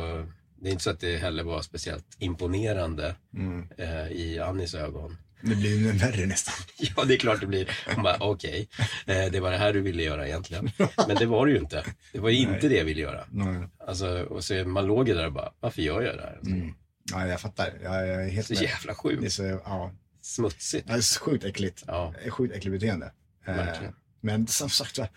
det 0.61 0.69
är 0.69 0.71
inte 0.71 0.83
så 0.83 0.89
att 0.89 0.99
det 0.99 1.17
heller 1.17 1.43
var 1.43 1.61
speciellt 1.61 2.05
imponerande 2.19 3.15
Mm. 3.37 3.67
eh, 3.77 4.07
i 4.11 4.39
Annis 4.39 4.73
ögon. 4.75 5.17
Det 5.41 5.55
blir 5.55 5.77
ju 5.77 5.91
värre 5.91 6.25
nästan. 6.25 6.53
Ja, 6.97 7.03
det 7.03 7.13
är 7.13 7.17
klart 7.17 7.39
det 7.39 7.47
blir. 7.47 7.69
Hon 7.95 8.03
bara, 8.03 8.17
okej, 8.19 8.67
eh, 9.05 9.25
det 9.31 9.39
var 9.39 9.51
det 9.51 9.57
här 9.57 9.73
du 9.73 9.81
ville 9.81 10.03
göra 10.03 10.27
egentligen. 10.27 10.69
Men 11.07 11.15
det 11.15 11.25
var 11.25 11.45
det 11.45 11.51
ju 11.51 11.57
inte. 11.59 11.83
Det 12.13 12.19
var 12.19 12.29
ju 12.29 12.37
inte 12.37 12.51
Nej. 12.51 12.69
det 12.69 12.77
jag 12.77 12.85
ville 12.85 13.01
göra. 13.01 13.25
Nej. 13.31 13.67
Alltså, 13.87 14.23
och 14.23 14.43
så 14.43 14.53
man 14.53 14.85
låg 14.85 15.07
ju 15.07 15.13
där 15.15 15.25
och 15.25 15.33
bara, 15.33 15.51
varför 15.59 15.81
gör 15.81 16.01
jag 16.01 16.15
det 16.17 16.21
här? 16.21 16.39
Mm. 16.45 16.73
Ja, 17.11 17.27
jag 17.27 17.41
fattar. 17.41 17.73
Jag, 17.83 18.07
jag 18.07 18.23
är 18.25 18.29
helt 18.29 18.47
Så 18.47 18.53
med. 18.53 18.61
jävla 18.63 18.87
Det 18.87 18.91
är 18.91 18.95
sjukt. 18.95 19.31
så, 19.33 19.43
ja. 19.43 19.91
Smutsigt. 20.25 20.87
Det 20.87 20.93
är 20.93 21.19
sjukt 21.19 21.43
äckligt. 21.43 21.83
Ja, 21.87 22.13
Sjukt 22.29 22.55
äckligt 22.55 22.71
beteende. 22.71 23.11
Eh, 23.45 23.55
Verkligen. 23.55 23.95
Men 24.21 24.47
som 24.47 24.69
sagt, 24.69 24.97
jag 24.97 25.07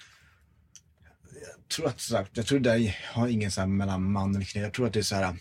tror 1.69 1.87
att, 1.87 2.01
sagt, 2.01 2.37
jag 2.37 2.47
tror 2.47 2.59
det 2.61 2.95
har 3.05 3.29
ingen 3.29 3.51
så 3.51 3.61
här 3.61 3.69
mellan 3.69 4.13
man 4.13 4.37
och 4.37 4.43
kvinna. 4.43 4.67
Jag 4.67 4.75
tror 4.75 4.87
att 4.87 4.93
det 4.93 4.99
är 4.99 5.03
så 5.03 5.15
här, 5.15 5.37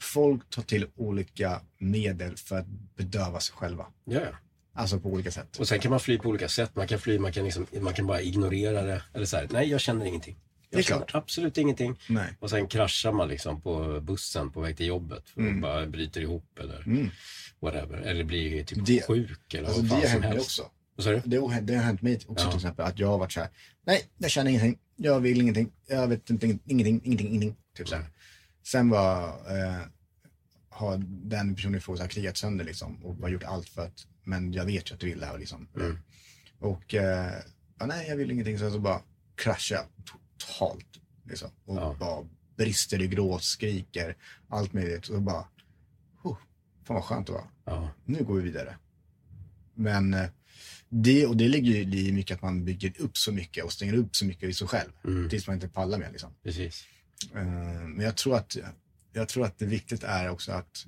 folk 0.00 0.50
tar 0.50 0.62
till 0.62 0.86
olika 0.96 1.60
medel 1.78 2.36
för 2.36 2.58
att 2.58 2.66
bedöva 2.96 3.40
sig 3.40 3.54
själva. 3.56 3.86
ja, 4.04 4.20
ja. 4.20 4.36
Alltså 4.76 5.00
på 5.00 5.08
olika 5.08 5.30
sätt. 5.30 5.56
Och 5.56 5.68
sen 5.68 5.80
kan 5.80 5.90
man 5.90 6.00
fly 6.00 6.18
på 6.18 6.28
olika 6.28 6.48
sätt. 6.48 6.76
Man 6.76 6.88
kan 6.88 6.98
fly, 6.98 7.18
man 7.18 7.32
kan, 7.32 7.44
liksom, 7.44 7.66
man 7.80 7.94
kan 7.94 8.06
bara 8.06 8.20
ignorera 8.20 8.82
det. 8.82 9.02
Eller 9.14 9.26
så 9.26 9.36
här, 9.36 9.48
nej 9.50 9.70
jag 9.70 9.80
känner 9.80 10.06
ingenting. 10.06 10.36
Det 10.76 10.80
är 10.80 10.82
klart. 10.82 11.10
absolut 11.14 11.58
ingenting. 11.58 11.98
Nej. 12.08 12.36
Och 12.40 12.50
sen 12.50 12.66
kraschar 12.66 13.12
man 13.12 13.28
liksom 13.28 13.60
på 13.60 14.00
bussen 14.00 14.50
på 14.50 14.60
väg 14.60 14.76
till 14.76 14.86
jobbet. 14.86 15.28
För 15.28 15.40
Mm. 15.40 15.60
bara 15.60 15.86
bryter 15.86 16.20
ihop 16.20 16.58
eller 16.60 16.82
Mm. 16.86 17.10
whatever. 17.60 17.98
Eller 17.98 18.24
blir 18.24 18.64
typ 18.64 18.86
Det- 18.86 19.06
sjuk 19.06 19.54
eller 19.54 19.68
Alltså, 19.68 19.82
vad 19.82 20.00
det 20.02 20.08
fan 20.08 20.12
har 20.12 20.20
som 20.20 20.22
helst. 20.22 20.46
också. 20.60 20.70
Vad 20.96 21.04
sa 21.04 21.10
du? 21.10 21.22
Det 21.24 21.36
har, 21.36 21.60
det 21.60 21.74
har 21.74 21.82
hänt 21.82 22.02
mig 22.02 22.20
också 22.26 22.44
Ja. 22.46 22.50
till 22.50 22.58
exempel 22.58 22.84
att 22.86 22.98
jag 22.98 23.08
har 23.08 23.18
varit 23.18 23.32
så 23.32 23.40
här, 23.40 23.48
nej, 23.86 24.02
jag 24.18 24.30
känner 24.30 24.50
ingenting, 24.50 24.78
jag 24.96 25.20
vill 25.20 25.40
ingenting, 25.40 25.72
jag 25.86 26.08
vet 26.08 26.30
inte, 26.30 26.46
ingenting, 26.46 27.00
ingenting, 27.04 27.28
ingenting. 27.28 27.56
Typ 27.76 27.88
så 27.88 27.94
här. 27.96 28.04
Sen 28.66 28.90
var, 28.90 29.24
eh, 29.28 29.80
har 30.68 30.96
den 31.06 31.54
personen 31.54 31.74
i 31.78 31.80
fråga 31.80 32.08
krigat 32.08 32.36
sönder 32.36 32.64
liksom 32.64 33.04
och 33.04 33.14
bara 33.14 33.30
gjort 33.30 33.42
allt 33.44 33.68
för 33.68 33.82
att, 33.82 34.06
men 34.24 34.52
jag 34.52 34.64
vet 34.64 34.90
ju 34.90 34.94
att 34.94 35.00
du 35.00 35.06
vill 35.06 35.20
det 35.20 35.26
här 35.26 35.38
liksom. 35.38 35.68
Mm. 35.76 35.98
Och, 36.58 36.94
eh, 36.94 37.32
ja, 37.78 37.86
nej, 37.86 38.06
jag 38.08 38.16
vill 38.16 38.30
ingenting, 38.30 38.58
sen 38.58 38.72
så 38.72 38.78
bara 38.78 39.00
kraschar 39.36 39.76
jag 39.76 39.84
totalt. 40.46 41.00
Liksom. 41.28 41.50
Och 41.64 41.76
Ja. 41.76 41.96
bara 42.00 42.24
brister 42.56 43.02
i 43.02 43.08
gråt, 43.08 43.44
skriker, 43.44 44.16
allt 44.48 44.72
möjligt. 44.72 45.08
Och 45.08 45.22
bara, 45.22 45.48
huh, 46.22 46.36
fan 46.84 46.94
vad 46.94 47.04
skönt 47.04 47.26
det 47.26 47.32
var. 47.32 47.44
Ja. 47.64 47.90
Nu 48.04 48.24
går 48.24 48.34
vi 48.34 48.42
vidare. 48.42 48.76
Men 49.74 50.14
eh, 50.14 50.28
det, 50.88 51.26
och 51.26 51.36
det 51.36 51.48
ligger 51.48 51.72
ju 51.72 51.98
i 52.08 52.12
mycket 52.12 52.34
att 52.34 52.42
man 52.42 52.64
bygger 52.64 53.00
upp 53.00 53.16
så 53.16 53.32
mycket 53.32 53.64
och 53.64 53.72
stänger 53.72 53.94
upp 53.94 54.16
så 54.16 54.24
mycket 54.24 54.48
i 54.48 54.54
sig 54.54 54.66
själv. 54.68 54.90
Mm. 55.04 55.28
Tills 55.28 55.46
man 55.46 55.54
inte 55.54 55.68
pallar 55.68 55.98
mer 55.98 56.10
liksom. 56.10 56.30
Precis. 56.42 56.84
Eh, 57.34 57.44
Men 57.44 58.00
jag 58.00 58.16
tror 58.16 58.36
att, 58.36 58.56
jag 59.12 59.28
tror 59.28 59.44
att 59.46 59.58
det 59.58 59.66
viktigt 59.66 60.02
är 60.04 60.28
också 60.30 60.52
att, 60.52 60.86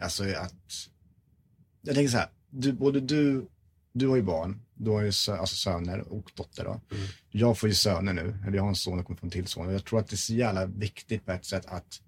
alltså 0.00 0.24
att, 0.24 0.88
jag 1.82 1.94
tänker 1.94 2.10
så 2.10 2.16
här, 2.16 2.28
du, 2.50 2.72
både 2.72 3.00
du, 3.00 3.46
du 3.92 4.08
har 4.08 4.16
ju 4.16 4.22
barn, 4.22 4.60
du 4.74 4.90
har 4.90 5.02
ju 5.02 5.12
sö, 5.12 5.36
alltså 5.36 5.56
söner 5.56 6.00
och 6.00 6.30
dotter 6.34 6.64
då. 6.64 6.70
Mm. 6.70 7.06
Jag 7.30 7.58
får 7.58 7.68
ju 7.68 7.74
söner 7.74 8.12
nu, 8.12 8.38
eller 8.46 8.56
jag 8.56 8.62
har 8.62 8.68
en 8.68 8.74
son 8.76 8.98
och 8.98 9.06
kommer 9.06 9.18
få 9.20 9.26
en 9.26 9.30
till 9.30 9.46
son. 9.46 9.72
Jag 9.72 9.84
tror 9.84 10.00
att 10.00 10.08
det 10.08 10.14
är 10.14 10.16
så 10.16 10.34
jävla 10.34 10.66
viktigt 10.66 11.26
på 11.26 11.32
ett 11.32 11.44
sätt 11.44 11.66
att 11.66 12.00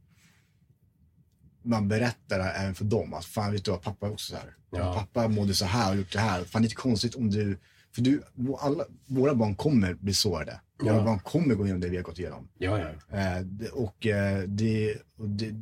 man 1.62 1.89
berättar 1.89 2.39
det 2.39 2.45
här 2.45 2.62
även 2.62 2.74
för 2.74 2.85
dem. 2.85 3.14
Att 3.14 3.24
fan 3.24 3.53
vet 3.53 3.64
du 3.64 3.70
vad, 3.70 3.82
pappa 3.82 4.07
är 4.07 4.12
också 4.12 4.30
så 4.32 4.37
här. 4.37 4.57
Ja. 4.70 4.95
Pappa 4.95 5.28
mådde 5.28 5.55
så 5.55 5.64
här 5.64 5.91
och 5.93 5.97
gjort 5.97 6.12
det 6.12 6.18
här. 6.20 6.45
Fan 6.45 6.62
det 6.62 6.66
är 6.66 6.68
inte 6.68 6.74
konstigt 6.74 7.14
om 7.14 7.30
du, 7.30 7.59
för 7.95 8.03
du, 8.03 8.22
alla, 8.59 8.85
våra 9.07 9.35
barn 9.35 9.55
kommer 9.55 9.95
bli 9.95 10.14
sårade. 10.14 10.61
Våra 10.82 10.97
Ja. 10.97 11.05
barn 11.05 11.18
kommer 11.18 11.55
gå 11.55 11.64
igenom 11.64 11.80
det 11.80 11.89
vi 11.89 11.97
har 11.97 12.03
gått 12.05 12.18
igenom. 12.18 12.49
Ja, 12.59 12.78
ja. 13.11 13.18
Eh, 13.18 13.66
och, 13.72 14.07
eh, 14.07 14.43
det, 14.43 14.97
och 15.18 15.28
det, 15.28 15.55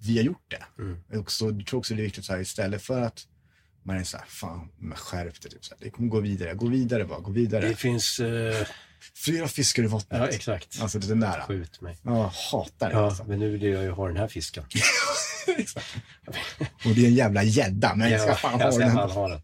vi 0.00 0.16
har 0.16 0.24
gjort 0.24 0.44
det. 0.48 0.82
Mm. 0.82 1.20
Och 1.20 1.30
så, 1.32 1.46
jag 1.50 1.66
tror 1.66 1.78
också 1.78 1.94
det 1.94 2.00
är 2.00 2.04
viktigt 2.04 2.24
så 2.24 2.32
här, 2.32 2.40
istället 2.40 2.82
för 2.82 3.00
att 3.00 3.26
man 3.84 3.96
är 3.96 4.04
så 4.04 4.16
här, 4.16 4.26
fan, 4.26 4.68
men 4.78 4.96
skärp 4.98 5.40
dig. 5.42 5.50
Typ, 5.50 5.64
så 5.64 5.74
här, 5.74 5.84
det 5.84 5.90
kommer 5.90 6.08
gå 6.08 6.20
vidare, 6.20 6.54
gå 6.54 6.66
vidare 6.68 7.04
bara, 7.04 7.20
gå 7.20 7.30
vidare. 7.30 7.68
Det 7.68 7.74
finns... 7.76 8.20
eh, 8.20 8.66
Fyra 9.26 9.48
fiskar 9.48 9.82
i 9.82 9.86
vattnet. 9.86 10.20
ja, 10.20 10.28
exakt. 10.28 10.78
Alltså 10.82 10.98
det 10.98 11.14
där. 11.14 11.40
Skjut 11.40 11.80
mig. 11.80 11.96
Ja, 12.02 12.32
hatar 12.52 12.88
det. 12.88 12.94
Ja, 12.94 13.04
Alltså. 13.04 13.24
men 13.24 13.38
nu 13.38 13.50
vill 13.50 13.62
jag 13.62 13.82
ju 13.82 13.90
ha 13.90 14.06
den 14.08 14.16
här 14.16 14.28
fisken. 14.28 14.64
Och 16.84 16.90
det 16.94 17.02
är 17.04 17.08
en 17.08 17.14
jävla 17.14 17.42
gädda, 17.42 17.94
men 17.96 18.10
jag 18.10 18.20
ska 18.20 18.34
fan 18.34 18.58
jag 18.58 18.66
ha 18.66 18.72
ska 18.72 18.84
den. 18.84 18.94
fan 18.94 19.10
ha 19.10 19.28
den. 19.28 19.40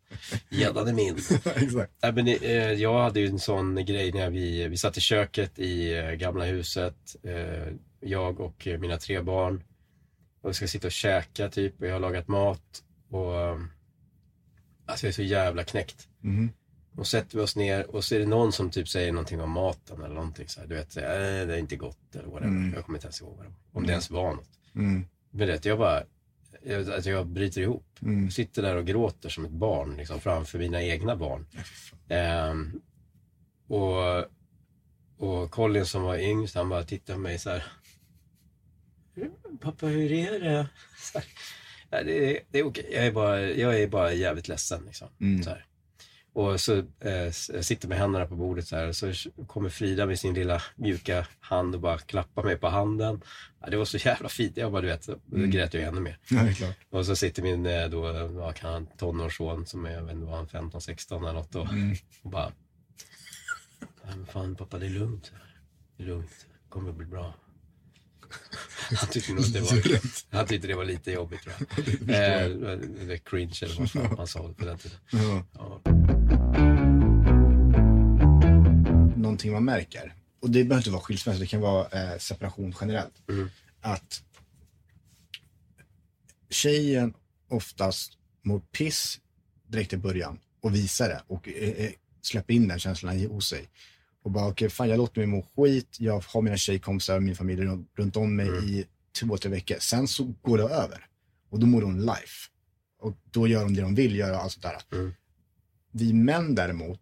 Gäddan 0.49 0.89
är 0.89 0.93
min. 0.93 1.15
Exakt. 1.57 1.93
Nej, 2.03 2.13
men, 2.13 2.27
eh, 2.29 2.73
jag 2.73 3.03
hade 3.03 3.21
ju 3.21 3.27
en 3.27 3.39
sån 3.39 3.85
grej 3.85 4.13
när 4.13 4.31
vi, 4.31 4.69
vi 4.69 4.77
satt 4.77 4.97
i 4.97 5.01
köket 5.01 5.59
i 5.59 5.97
eh, 5.99 6.11
gamla 6.11 6.45
huset. 6.45 6.97
Eh, 7.25 7.73
jag 8.01 8.41
och 8.41 8.67
eh, 8.67 8.79
mina 8.79 8.97
tre 8.99 9.21
barn. 9.21 9.63
Och 10.43 10.51
vi 10.51 10.55
ska 10.55 10.69
sitta 10.69 10.87
och 10.87 10.93
käka 10.93 11.49
typ. 11.49 11.81
Och 11.81 11.87
jag 11.87 11.93
har 11.93 12.01
lagat 12.01 12.29
mat. 12.29 12.83
Och 13.11 13.37
eh, 13.41 13.57
alltså 14.91 15.07
jag 15.07 15.09
är 15.09 15.15
så 15.15 15.23
jävla 15.23 15.65
knäckt. 15.65 16.09
Mhm. 16.21 16.51
Och 16.97 17.07
sätter 17.07 17.37
vi 17.37 17.45
oss 17.45 17.57
ner 17.57 17.91
och 17.91 18.05
så 18.05 18.15
är 18.15 18.19
det 18.19 18.27
någon 18.27 18.53
som 18.53 18.71
typ 18.71 18.89
säger 18.89 19.13
någonting 19.13 19.41
om 19.41 19.51
maten 19.51 20.03
eller 20.03 20.15
någonting 20.15 20.49
så 20.49 20.61
här. 20.61 20.67
Du 20.67 20.75
vet, 20.75 20.97
äh, 20.97 21.03
det 21.03 21.55
är 21.55 21.59
inte 21.59 21.77
gott 21.77 22.15
eller 22.15 22.29
whatever. 22.29 22.47
Mm. 22.47 22.75
Jag 22.75 22.85
kommer 22.85 22.99
inte 22.99 23.07
ens 23.07 23.21
ihåg 23.21 23.37
vad 23.37 23.47
det 23.47 23.49
var. 23.49 23.81
Om 23.81 23.87
det 23.87 23.93
ens 23.93 24.11
var 24.11 24.35
något. 24.35 24.51
Mm. 24.75 25.07
Men 25.31 25.47
vet, 25.47 25.65
jag 25.65 25.79
bara, 25.79 26.03
jag, 26.63 26.91
alltså 26.91 27.11
jag 27.11 27.27
bryter 27.27 27.61
ihop. 27.61 27.99
Mm. 28.03 28.25
Jag 28.25 28.33
sitter 28.33 28.63
där 28.63 28.77
och 28.77 28.87
gråter 28.87 29.29
som 29.29 29.45
ett 29.45 29.51
barn 29.51 29.97
liksom, 29.97 30.21
framför 30.21 30.59
mina 30.59 30.83
egna 30.83 31.17
barn. 31.17 31.47
Ehm, 32.09 32.81
och, 33.67 34.25
och 35.17 35.51
Colin 35.51 35.87
som 35.87 36.03
var 36.03 36.17
yngst, 36.17 36.55
han 36.55 36.69
bara 36.69 36.85
tittade 36.85 37.17
på 37.17 37.21
mig 37.21 37.39
så 37.39 37.51
här. 37.51 37.65
Pappa, 39.61 39.87
hur 39.87 40.13
är 40.13 40.41
det? 40.41 40.67
Så 40.99 41.19
här, 41.19 41.29
"Ja, 41.91 42.03
det, 42.03 42.37
är- 42.37 42.43
det 42.51 42.59
är 42.59 42.67
okej. 42.67 42.89
Jag 42.93 43.07
är 43.07 43.13
bara, 43.13 43.41
jag 43.43 43.81
är 43.81 43.89
bara 43.89 44.13
jävligt 44.13 44.49
ledsen. 44.49 44.83
Liksom. 44.87 45.09
Mm. 45.21 45.43
Så 45.43 45.51
här. 45.51 45.65
Och 46.33 46.61
så 46.61 46.79
eh, 47.01 47.31
sitter 47.61 47.89
med 47.89 47.99
händerna 47.99 48.27
på 48.27 48.35
bordet 48.37 48.67
så 48.69 48.77
här. 48.77 48.89
Och 48.89 48.97
så 48.97 49.13
kommer 49.47 49.69
Frida 49.69 50.07
med 50.07 50.19
sin 50.19 50.35
lilla 50.35 50.63
mjuka 50.77 51.27
hand 51.41 51.75
och 51.75 51.81
bara 51.81 51.99
klappar 51.99 52.43
mig 52.45 52.57
på 52.57 52.69
handen. 52.69 53.21
Ja, 53.61 53.71
det 53.71 53.77
var 53.77 53.85
så 53.85 53.97
jävla 53.97 54.29
fint. 54.29 54.57
Jag 54.57 54.73
bara, 54.73 54.83
du 54.83 54.89
vet, 54.89 55.09
Mm. 55.09 55.51
grät 55.51 55.75
jag 55.75 55.83
ännu 55.83 56.01
mer. 56.01 56.19
Ja. 56.31 56.73
Och 56.91 57.07
så 57.07 57.17
sitter 57.17 57.43
min 57.43 57.67
eh, 57.67 57.89
då, 57.89 58.27
vad 58.29 58.55
kan 58.55 58.73
han, 58.73 58.87
tonårsson 58.99 59.67
som 59.67 59.85
är, 59.87 59.91
jag 59.91 60.03
vet 60.03 60.13
inte 60.15 60.27
vad 60.27 60.37
han, 60.37 60.49
15, 60.49 60.81
16 60.81 61.23
eller 61.25 61.33
något. 61.33 61.55
Och, 61.55 61.73
Mm. 61.73 61.97
och 62.23 62.31
bara, 62.31 62.53
"Nej, 64.05 64.17
men 64.17 64.27
fan 64.27 64.55
pappa 64.57 64.79
det 64.79 64.87
är 64.87 64.91
lugnt. 64.91 65.33
Det 65.97 66.03
är 66.03 66.07
lugnt. 66.07 66.47
Det 66.65 66.69
kommer 66.69 66.91
att 66.91 66.97
bli 66.97 67.07
bra. 67.07 67.35
Han 68.97 69.09
tyckte 69.11 69.33
nog 69.33 69.41
att 69.45 69.53
det 69.53 69.61
var, 69.61 70.01
han 70.37 70.47
tyckte 70.47 70.69
det 70.69 70.75
var 70.75 70.85
lite 70.85 71.13
jobbigt 71.13 71.43
tror 71.43 71.55
jag. 71.59 71.69
Eh, 72.11 72.49
det 73.07 73.19
cringe 73.25 73.59
eller 73.63 73.75
vad 73.79 73.91
fan 73.91 74.15
han 74.17 74.27
sa 74.27 74.53
på 74.59 74.65
den 74.65 74.79
tiden. 74.79 74.99
Ja. 75.13 75.45
Ja. 75.55 75.81
Någonting 79.17 79.53
man 79.53 79.65
märker, 79.65 80.15
och 80.41 80.51
det 80.51 80.65
behöver 80.65 80.77
inte 80.81 80.91
vara 80.91 81.03
skilsmässa, 81.03 81.39
det 81.41 81.47
kan 81.47 81.61
vara 81.61 82.13
eh, 82.13 82.19
separation 82.19 82.75
generellt. 82.81 83.29
Mm. 83.29 83.51
Att 83.81 84.23
tjejen 86.51 87.15
oftast 87.49 88.13
mår 88.43 88.61
piss 88.61 89.21
direkt 89.67 89.93
i 89.93 89.97
början 89.97 90.39
och 90.63 90.75
visar 90.75 91.09
det 91.09 91.23
och 91.27 91.49
eh, 91.49 91.69
eh, 91.69 91.91
släpper 92.23 92.55
in 92.55 92.69
den 92.69 92.79
känslan 92.79 93.17
i- 93.19 93.27
hos 93.27 93.49
sig. 93.49 93.69
Och 94.23 94.31
bara, 94.31 94.49
okej, 94.49 94.69
fan 94.71 94.89
jag 94.89 94.97
låter 94.99 95.21
mig 95.21 95.27
må 95.27 95.43
skit, 95.43 95.97
jag 95.99 96.25
har 96.27 96.43
mina 96.43 96.57
tjejkompisar 96.57 97.17
och 97.17 97.23
min 97.23 97.37
familj 97.37 97.63
runt, 97.63 97.91
runt 97.97 98.17
om 98.17 98.37
mig 98.37 98.49
Mm. 98.49 98.65
i 98.65 98.85
två, 99.21 99.37
tre 99.37 99.51
veckor. 99.51 99.77
Sen 99.81 100.09
så 100.09 100.35
går 100.43 100.59
det 100.59 100.65
över 100.65 101.07
och 101.51 101.59
då 101.61 101.67
mår 101.67 101.83
hon 101.83 102.01
life. 102.01 102.49
Och 103.01 103.17
då 103.31 103.47
gör 103.49 103.63
de 103.65 103.75
det 103.75 103.81
de 103.83 103.95
vill 103.95 104.17
göra 104.17 104.39
allt 104.39 104.53
sånt 104.53 104.63
där. 104.63 104.99
Mm. 104.99 105.13
Vi 105.93 106.13
män 106.13 106.55
däremot 106.55 107.01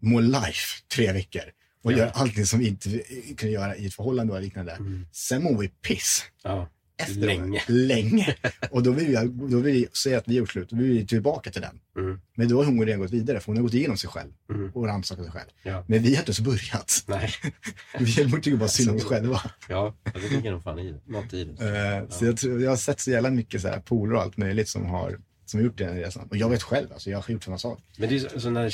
mår 0.00 0.22
life 0.22 0.82
tre 0.94 1.12
veckor 1.12 1.42
och 1.82 1.92
Ja. 1.92 1.96
gör 1.98 2.10
allting 2.14 2.46
som 2.46 2.58
vi 2.58 2.68
inte 2.68 3.02
kan 3.36 3.50
göra 3.50 3.76
i 3.76 3.86
ett 3.86 3.94
förhållande 3.94 4.32
och 4.32 4.40
liknande. 4.42 4.72
Mm. 4.72 5.06
Sen 5.12 5.42
mår 5.42 5.58
vi 5.58 5.68
piss. 5.68 6.24
ja. 6.42 6.68
Efter 7.02 7.14
Länge. 7.26 7.62
Länge. 7.68 8.34
Och 8.70 8.82
då 8.82 8.90
vill 8.90 9.06
vi, 9.06 9.14
då 9.50 9.58
vill 9.60 9.74
vi 9.74 9.88
säga 9.92 10.18
att 10.18 10.28
vi 10.28 10.32
har 10.34 10.38
gjort 10.38 10.50
slut. 10.50 10.70
Då 10.70 10.76
vill 10.76 10.86
vi 10.90 11.06
tillbaka 11.06 11.50
till 11.50 11.62
den. 11.62 11.80
Mm. 11.96 12.20
Men 12.36 12.48
då 12.48 12.56
har 12.56 12.64
hon 12.64 12.86
redan 12.86 13.00
gått 13.00 13.10
vidare, 13.10 13.40
för 13.40 13.46
hon 13.46 13.56
har 13.56 13.62
gått 13.62 13.74
igenom 13.74 13.96
sig 13.96 14.10
själv 14.10 14.30
Mm. 14.50 14.70
och 14.74 14.86
rannsakat 14.86 15.24
sig 15.24 15.32
själv. 15.32 15.48
Ja. 15.62 15.84
Men 15.88 16.02
vi 16.02 16.14
har 16.14 16.18
inte 16.22 16.28
ens 16.30 16.40
börjat. 16.40 17.04
Nej. 17.06 17.30
Vi 17.98 18.14
tycker 18.42 18.56
bara 18.56 18.68
synd 18.68 18.90
om 18.90 18.96
oss 18.96 19.04
själva. 19.04 19.40
Ja, 19.68 19.94
det 20.14 20.30
ligger 20.36 20.50
nog 20.50 20.62
fan 20.62 20.78
i 20.78 20.92
det. 20.92 21.00
Något 21.06 21.32
i 21.34 21.44
det. 21.44 21.98
Eh, 21.98 22.08
Så 22.08 22.24
jag, 22.24 22.36
tror, 22.36 22.62
jag 22.62 22.70
har 22.70 22.76
sett 22.76 23.00
så 23.00 23.10
jävla 23.10 23.30
mycket 23.30 23.60
så 23.62 23.68
här 23.68 23.80
polare 23.80 24.16
och 24.16 24.22
allt 24.22 24.36
möjligt 24.36 24.68
som 24.68 24.86
har, 24.86 25.18
som 25.46 25.60
har 25.60 25.64
gjort 25.64 25.78
den 25.78 25.96
resan. 25.96 26.28
Och 26.30 26.36
jag 26.36 26.48
vet 26.50 26.62
själv, 26.62 26.92
alltså, 26.92 27.10
jag 27.10 27.18
har 27.18 27.30
gjort 27.32 27.44
samma 27.44 27.58
sak. 27.58 27.78
Men 27.98 28.08
det 28.08 28.14
är 28.14 28.18
så, 28.18 28.40
så 28.40 28.50
när, 28.50 28.72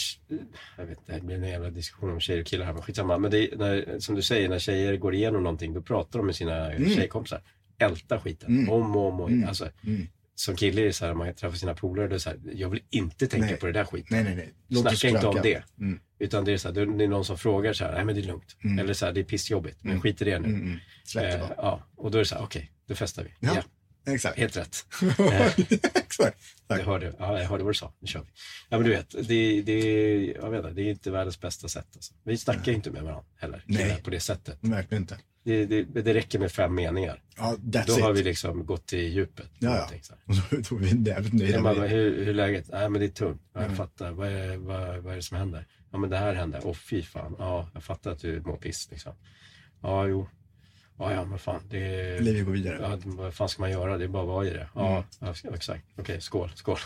jag 0.77 0.87
vet 0.87 0.99
det 1.07 1.23
blir 1.25 1.37
en 1.37 1.43
jävla 1.49 1.71
diskussion 1.71 2.11
om 2.11 2.21
tjejer 2.21 2.41
och 2.41 2.47
killar 2.47 2.67
här, 2.67 2.73
men 2.73 2.83
skitsamma. 2.83 3.19
Men 3.19 3.31
det 3.31 3.53
är, 3.53 3.57
när, 3.57 3.99
som 4.01 4.15
du 4.15 4.23
säger, 4.23 4.49
när 4.49 4.59
tjejer 4.59 4.97
går 4.97 5.15
igenom 5.15 5.43
någonting, 5.43 5.75
då 5.75 5.83
pratar 5.83 6.19
de 6.19 6.27
med 6.27 6.37
sina 6.37 6.73
Mm. 6.73 6.91
tjejkompisar. 6.95 7.43
Ältar 7.79 8.19
skiten, 8.19 8.49
Mm. 8.59 8.71
om 8.71 8.97
och 8.97 9.09
om 9.13 9.21
och 9.21 9.31
Mm. 9.31 9.49
alltså, 9.49 9.69
Mm. 9.87 10.07
Som 10.39 10.57
kille 10.57 10.81
är 10.81 10.85
det 10.85 10.93
så 10.93 11.07
här, 11.07 11.15
man 11.15 11.35
träffar 11.35 11.57
sina 11.57 11.75
polare, 11.75 12.09
det 12.09 12.15
är 12.15 12.19
så 12.19 12.31
här, 12.31 12.39
jag 12.55 12.69
vill 12.69 12.83
inte 12.91 13.27
tänka 13.27 13.47
Nej. 13.47 13.57
på 13.57 13.67
det 13.67 13.73
där 13.73 13.85
skiten. 13.85 14.07
Nej, 14.11 14.25
nej, 14.25 14.35
nej. 14.37 14.53
Låt 14.69 14.83
Snacka 14.83 15.09
inte 15.09 15.27
om 15.27 15.39
det. 15.43 15.63
Mm. 15.81 16.01
Utan 16.19 16.45
det 16.45 16.53
är 16.53 16.57
så 16.59 16.69
här, 16.69 16.75
det 16.75 17.05
är 17.05 17.09
någon 17.09 17.25
som 17.25 17.39
frågar 17.39 17.73
så 17.73 17.85
här, 17.85 17.93
nej 17.93 18.05
men 18.05 18.15
det 18.15 18.21
är 18.21 18.27
lugnt. 18.27 18.57
Mm. 18.65 18.79
Eller 18.79 18.95
så 18.95 19.07
här, 19.07 19.13
det 19.13 19.21
är 19.21 19.25
pissjobbigt, 19.25 19.79
men 19.83 19.91
Mm. 19.91 20.03
skit 20.03 20.23
i 20.23 20.25
det 20.25 20.39
nu. 20.39 20.49
Mm, 20.49 20.63
mm. 20.63 20.79
Släpp 21.05 21.25
det 21.25 21.39
Eh, 21.39 21.41
bara. 21.49 21.55
ja, 21.57 21.87
och 21.97 22.11
då 22.11 22.19
är 22.19 22.23
det 22.23 22.27
så 22.29 22.35
här, 22.35 22.43
okej, 22.43 22.71
då 22.89 22.95
festar 22.95 23.25
vi. 23.25 23.31
Ja. 23.41 23.53
Ja, 23.55 23.63
Exakt. 24.07 24.39
helt 24.39 24.57
rätt. 24.57 24.87
Exakt. 25.95 26.39
Jag 26.69 26.77
hörde, 26.79 27.15
ja, 27.19 27.39
jag 27.41 27.49
hörde 27.49 27.65
vad 27.65 27.71
du 27.73 27.75
sa, 27.79 27.93
nu 28.01 28.07
kör 28.07 28.21
vi. 28.21 28.27
Ja 28.69 28.79
men 28.79 28.87
du 28.89 28.91
vet, 28.97 29.29
det, 29.29 29.63
det, 29.63 30.27
jag 30.27 30.51
vet 30.51 30.59
inte, 30.65 30.71
det 30.75 30.83
är 30.83 30.91
inte 30.91 31.11
världens 31.11 31.41
bästa 31.41 31.69
sätt. 31.69 31.87
Alltså. 31.95 32.15
Vi 32.25 32.37
snackar 32.39 32.65
ju 32.67 32.75
inte 32.75 32.91
med 32.91 33.03
varandra 33.03 33.25
heller, 33.37 33.63
Nej. 33.67 34.03
på 34.05 34.11
det 34.11 34.21
sättet. 34.21 34.59
Verkligen 34.61 35.03
inte. 35.03 35.19
Det, 35.45 35.67
det, 35.67 35.83
det 36.03 36.15
räcker 36.15 36.39
med 36.39 36.53
fem 36.53 36.75
meningar. 36.75 37.23
Ja, 37.37 37.57
Då 37.59 37.79
it. 37.81 38.03
har 38.03 38.13
vi 38.13 38.23
liksom 38.23 38.67
gått 38.67 38.87
till 38.87 39.13
djupet. 39.15 39.51
Ja, 39.59 39.89
ja. 39.93 39.99
Så. 40.03 40.15
Och 40.75 40.83
är 40.83 40.85
vi 40.85 41.11
jävligt 41.11 41.33
nöjda 41.33 41.63
bara, 41.63 41.87
hur, 41.87 42.17
hur 42.19 42.29
är 42.29 42.35
läget? 42.35 42.69
Nej 42.73 42.89
men 42.91 43.01
det 43.01 43.07
är 43.07 43.11
tungt. 43.11 43.43
Ja, 43.53 43.61
jag 43.61 43.65
Mm. 43.65 43.77
fattar. 43.77 44.11
Vad 44.11 44.29
är, 44.29 44.57
vad, 44.57 44.99
vad 44.99 45.13
är 45.13 45.17
det 45.17 45.23
som 45.23 45.37
händer? 45.37 45.67
Ja 45.93 45.99
men 45.99 46.11
det 46.11 46.17
här 46.17 46.35
händer. 46.35 46.61
Åh 46.65 46.75
fy 46.75 47.03
fan. 47.03 47.37
Ja, 47.39 47.71
jag 47.75 47.85
fattar 47.85 48.11
att 48.11 48.21
du 48.21 48.41
mår 48.41 48.57
piss 48.57 48.89
liksom. 48.91 49.13
Ja, 49.83 50.07
jo. 50.07 50.29
Ja, 50.99 51.13
ja, 51.13 51.25
men 51.25 51.39
fan. 51.39 51.63
Det, 51.71 52.21
Livet 52.21 52.45
går 52.45 52.53
vidare. 52.53 52.79
Ja, 52.81 52.99
vad 53.05 53.35
fan 53.35 53.49
ska 53.49 53.63
man 53.63 53.71
göra? 53.71 53.99
Det 53.99 54.05
är 54.05 54.09
bara 54.09 54.23
att 54.23 54.29
vara 54.29 54.47
i 54.47 54.51
det. 54.51 54.69
Ja, 54.75 55.05
Mm. 55.21 55.35
ja 55.45 55.55
exakt. 55.55 55.85
Okej, 55.99 56.21
skål, 56.21 56.51
skål. 56.55 56.79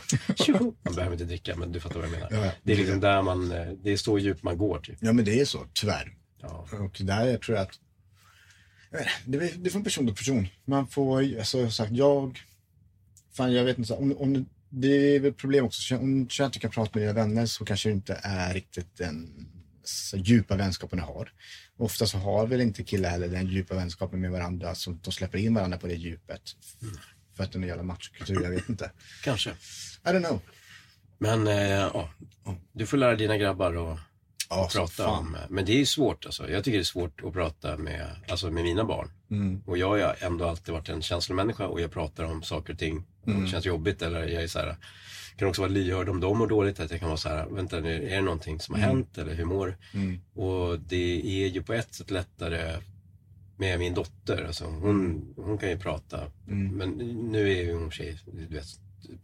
Man 0.82 0.94
behöver 0.94 1.12
inte 1.12 1.24
dricka, 1.24 1.56
men 1.56 1.72
du 1.72 1.80
fattar 1.80 1.94
vad 1.96 2.04
jag 2.04 2.12
menar. 2.12 2.28
Ja, 2.30 2.44
ja. 2.44 2.52
Det 2.62 2.72
är 2.72 2.76
liksom 2.76 3.00
där 3.00 3.22
man, 3.22 3.48
det 3.82 3.90
är 3.92 3.96
så 3.96 4.18
djupt 4.18 4.42
man 4.42 4.58
går 4.58 4.78
typ. 4.78 4.96
Ja, 5.00 5.12
men 5.12 5.24
det 5.24 5.40
är 5.40 5.44
så, 5.44 5.66
tyvärr. 5.72 6.12
Ja, 6.40 6.66
Och 6.72 6.98
där 7.00 7.24
jag 7.26 7.42
tror 7.42 7.56
jag 7.58 7.62
att 7.66 7.78
inte, 8.92 9.06
det 9.26 9.38
är, 9.38 9.52
det 9.58 9.68
är 9.68 9.70
från 9.70 9.84
person 9.84 10.06
till 10.06 10.16
person. 10.16 10.48
Man 10.64 10.86
får, 10.86 11.38
alltså 11.38 11.70
sagt, 11.70 11.92
jag, 11.92 12.40
fan 13.32 13.52
jag 13.52 13.64
vet 13.64 13.78
inte, 13.78 13.94
om, 13.94 14.16
om 14.18 14.46
det 14.68 15.16
är 15.16 15.20
väl 15.20 15.32
problem 15.32 15.64
också, 15.64 15.96
om 15.96 16.26
du 16.26 16.28
du 16.52 16.61
kan 16.61 16.70
prata 16.70 16.90
med 16.98 17.02
dina 17.02 17.12
vänner 17.12 17.46
så 17.46 17.64
kanske 17.64 17.88
det 17.88 17.92
inte 17.92 18.20
är 18.22 18.54
riktigt 18.54 18.96
den 18.96 19.46
så 19.58 19.59
djupa 20.14 20.57
vänskapen 20.57 20.99
du 20.99 21.05
har. 21.05 21.33
Ofta 21.76 22.07
så 22.07 22.18
har 22.18 22.47
väl 22.47 22.61
inte 22.61 22.85
killar 22.85 23.11
heller 23.11 23.28
den 23.28 23.47
djupa 23.47 23.74
vänskapen 23.74 24.20
med 24.20 24.31
varandra, 24.31 24.74
så 24.74 24.91
de 24.91 25.12
släpper 25.12 25.39
in 25.39 25.55
varandra 25.55 25.78
på 25.78 25.87
det 25.87 25.95
djupet. 25.95 26.43
För 27.37 27.45
att 27.45 27.53
det 27.53 27.59
är 27.59 27.62
en 27.62 27.68
jävla 27.68 27.83
machokultur, 27.83 28.43
jag 28.43 28.51
vet 28.51 28.68
inte. 28.68 28.93
kanske. 29.24 29.51
I 29.51 30.09
don't 30.09 30.24
know. 30.24 30.41
Men 31.18 31.47
eh, 31.47 31.70
ja, 31.70 32.11
du 32.72 32.87
får 32.87 32.97
lära 32.97 33.16
dina 33.16 33.37
grabbar 33.37 33.76
och 33.76 33.99
Ja, 34.51 34.66
att 34.66 34.72
prata 34.72 35.05
fan. 35.05 35.18
om. 35.18 35.36
Men 35.48 35.64
det 35.64 35.72
är 35.72 35.76
ju 35.78 35.86
svårt 35.86 36.26
alltså. 36.26 36.51
Jag 36.51 36.64
tycker 36.64 36.78
det 36.78 36.82
är 36.82 36.84
svårt 36.84 37.20
att 37.24 37.32
prata 37.32 37.76
med, 37.76 38.07
alltså 38.28 38.51
med 38.51 38.64
mina 38.64 38.84
barn. 38.84 39.11
Mm. 39.30 39.62
Och 39.66 39.78
jag 39.78 39.88
har 39.88 40.16
ändå 40.20 40.48
alltid 40.48 40.74
varit 40.74 40.88
en 40.88 41.03
känslomänniska 41.03 41.66
och 41.66 41.80
jag 41.80 41.90
pratar 41.92 42.24
om 42.24 42.42
saker 42.42 42.72
och 42.72 42.78
ting 42.78 43.05
Mm. 43.26 43.38
som 43.40 43.46
känns 43.51 43.64
jobbigt 43.66 44.03
eller 44.03 44.26
jag 44.28 44.42
är 44.42 44.46
så 44.46 44.59
här, 44.59 44.76
kan 45.36 45.48
också 45.48 45.62
vara 45.62 45.72
lyhörd 45.72 46.09
om 46.09 46.20
de 46.20 46.38
mår 46.38 46.46
dåligt. 46.46 46.80
Att 46.80 46.90
jag 46.90 47.01
kan 47.01 47.09
vara 47.09 47.18
så 47.18 47.28
här, 47.28 47.46
vänta 47.46 47.80
nu, 47.80 48.09
är 48.09 48.16
det 48.16 48.20
någonting 48.20 48.61
som 48.61 48.74
har 48.74 48.82
hänt 48.82 49.18
eller 49.18 49.34
hur 49.34 49.44
mår 49.44 49.78
Mm. 49.94 50.20
Och 50.34 50.80
det 50.80 51.42
är 51.44 51.48
ju 51.48 51.62
på 51.62 51.72
ett 51.72 51.94
sätt 51.94 52.11
lättare 52.11 52.76
med 53.57 53.78
min 53.78 53.94
dotter. 53.94 54.44
Alltså 54.46 54.64
hon, 54.64 55.24
hon 55.36 55.59
kan 55.59 55.68
ju 55.68 55.78
prata. 55.78 56.20
Mm. 56.48 56.76
Men 56.76 56.90
nu 57.32 57.51
är 57.53 57.62
ju 57.62 57.74
hon 57.74 57.90
tjej, 57.90 58.18
du 58.32 58.46
vet, 58.46 58.66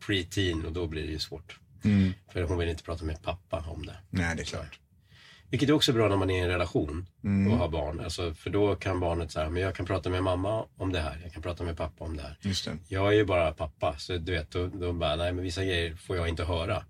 pre-teen 0.06 0.64
och 0.66 0.72
då 0.72 0.86
blir 0.86 1.02
det 1.06 1.12
ju 1.12 1.18
svårt. 1.18 1.58
Mm. 1.84 2.12
För 2.32 2.42
hon 2.42 2.58
vill 2.58 2.68
inte 2.68 2.82
prata 2.82 3.04
med 3.04 3.22
pappa 3.22 3.64
om 3.68 3.86
det. 3.86 3.96
Nej, 4.10 4.36
det 4.36 4.42
är 4.42 4.44
klart. 4.44 4.78
Vilket 5.50 5.68
är 5.68 5.72
också 5.72 5.92
bra 5.92 6.08
när 6.08 6.16
man 6.16 6.30
är 6.30 6.38
i 6.38 6.40
en 6.40 6.48
relation 6.48 7.06
Mm. 7.24 7.52
och 7.52 7.58
har 7.58 7.68
barn. 7.68 8.00
Alltså, 8.00 8.34
för 8.34 8.50
då 8.50 8.74
kan 8.76 9.00
barnet 9.00 9.30
säga, 9.32 9.50
men 9.50 9.62
jag 9.62 9.74
kan 9.74 9.86
prata 9.86 10.10
med 10.10 10.22
mamma 10.22 10.64
om 10.76 10.92
det 10.92 11.00
här. 11.00 11.20
Jag 11.22 11.32
kan 11.32 11.42
prata 11.42 11.64
med 11.64 11.76
pappa 11.76 12.04
om 12.04 12.16
det 12.16 12.22
här. 12.22 12.36
Det. 12.88 12.94
Jag 12.94 13.08
är 13.08 13.12
ju 13.12 13.24
bara 13.24 13.52
pappa, 13.52 13.94
så 13.98 14.16
du 14.18 14.32
vet, 14.32 14.50
då, 14.50 14.66
då 14.66 14.92
bara, 14.92 15.16
nej 15.16 15.32
men 15.32 15.44
vissa 15.44 15.64
grejer 15.64 15.94
får 15.96 16.16
jag 16.16 16.28
inte 16.28 16.44
höra. 16.44 16.84